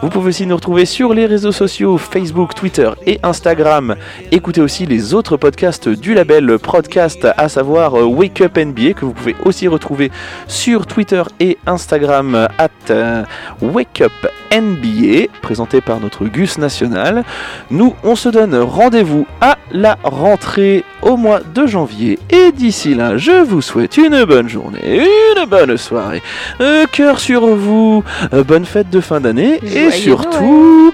Vous 0.02 0.08
pouvez 0.08 0.28
aussi 0.28 0.46
nous 0.46 0.56
retrouver 0.56 0.84
sur 0.84 1.14
les 1.14 1.26
réseaux 1.26 1.52
sociaux 1.52 1.98
Facebook, 1.98 2.54
Twitter 2.54 2.90
et 3.06 3.18
Instagram. 3.22 3.96
Écoutez 4.30 4.60
aussi 4.60 4.86
les 4.86 5.14
autres 5.14 5.36
podcasts 5.36 5.88
du 5.88 6.14
label 6.14 6.58
Podcast, 6.58 7.26
à 7.36 7.48
savoir 7.48 7.98
euh, 7.98 8.04
Wake 8.04 8.40
Up 8.40 8.56
NBA, 8.56 8.94
que 8.94 9.04
vous 9.04 9.12
pouvez 9.12 9.36
aussi 9.44 9.68
retrouver 9.68 10.10
sur 10.46 10.86
Twitter 10.86 11.22
et 11.40 11.58
Instagram 11.66 12.48
at 12.58 12.68
euh, 12.90 13.24
Wake 13.60 14.02
Up 14.02 14.12
NBA, 14.52 15.28
présenté 15.42 15.80
par 15.80 16.00
notre 16.00 16.24
Gus 16.26 16.58
National. 16.58 17.24
Nous, 17.70 17.94
on 18.04 18.16
se 18.16 18.28
donne 18.28 18.54
rendez-vous 18.56 19.26
à 19.40 19.58
la 19.72 19.98
rentrée 20.02 20.84
au 21.02 21.16
mois 21.16 21.40
de 21.40 21.66
janvier. 21.66 22.18
Et 22.30 22.52
d'ici 22.52 22.94
là, 22.94 23.16
je 23.16 23.42
vous 23.42 23.60
souhaite 23.60 23.87
une 23.96 24.24
bonne 24.24 24.48
journée, 24.48 25.06
une 25.36 25.44
bonne 25.46 25.76
soirée, 25.76 26.22
euh, 26.60 26.86
cœur 26.92 27.20
sur 27.20 27.46
vous, 27.46 28.02
euh, 28.32 28.42
bonne 28.44 28.64
fête 28.64 28.90
de 28.90 29.00
fin 29.00 29.20
d'année 29.20 29.60
et 29.62 29.90
surtout, 29.90 30.92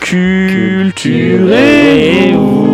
culturez-vous. 0.00 2.68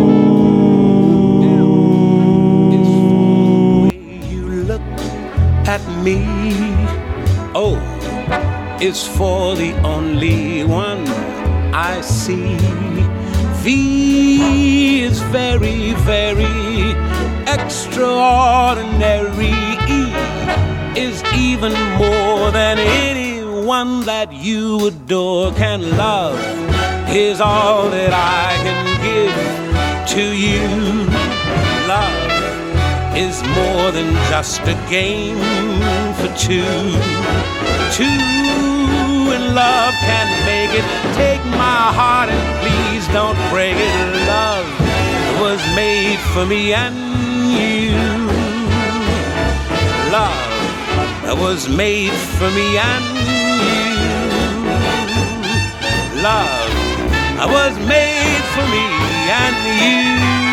at 5.67 5.81
me. 6.03 6.21
Oh, 7.55 7.75
it's 8.79 9.05
for 9.05 9.55
the 9.55 9.73
only 9.83 10.63
one 10.63 11.03
I 11.73 12.01
see. 12.01 12.55
V 13.63 15.01
is 15.01 15.19
very, 15.33 15.93
very 16.05 16.93
extraordinary. 17.59 19.53
Is 20.95 21.21
even 21.35 21.73
more 21.97 22.51
than 22.51 22.77
anyone 22.79 24.05
that 24.05 24.31
you 24.31 24.87
adore 24.87 25.51
can 25.53 25.97
love. 25.97 26.39
Is 27.09 27.41
all 27.41 27.89
that 27.89 28.13
I 28.13 28.55
can 28.65 28.85
give 29.03 29.35
to 30.15 30.23
you. 30.45 30.67
Love 31.87 32.35
is 33.17 33.43
more 33.59 33.91
than 33.91 34.13
just 34.31 34.61
a 34.61 34.75
game 34.89 35.37
for 36.19 36.29
two. 36.35 36.63
Two 37.91 38.35
in 39.35 39.43
love 39.53 39.93
can 40.09 40.27
make 40.51 40.71
it. 40.79 40.85
Take 41.15 41.43
my 41.45 41.91
heart 41.99 42.29
and 42.29 42.43
please 42.61 43.05
don't 43.09 43.39
break 43.49 43.75
it. 43.75 44.27
Love 44.27 44.67
was 45.41 45.59
made 45.75 46.19
for 46.33 46.45
me 46.45 46.73
and 46.73 47.24
you. 47.55 47.95
Love 50.11 50.45
that 51.23 51.37
was 51.37 51.67
made 51.67 52.17
for 52.37 52.49
me 52.51 52.77
and 52.77 53.05
you. 53.17 53.45
Love 56.21 56.75
was 57.47 57.77
made 57.87 58.43
for 58.53 58.65
me 58.69 58.85
and 59.29 60.39
you. 60.39 60.44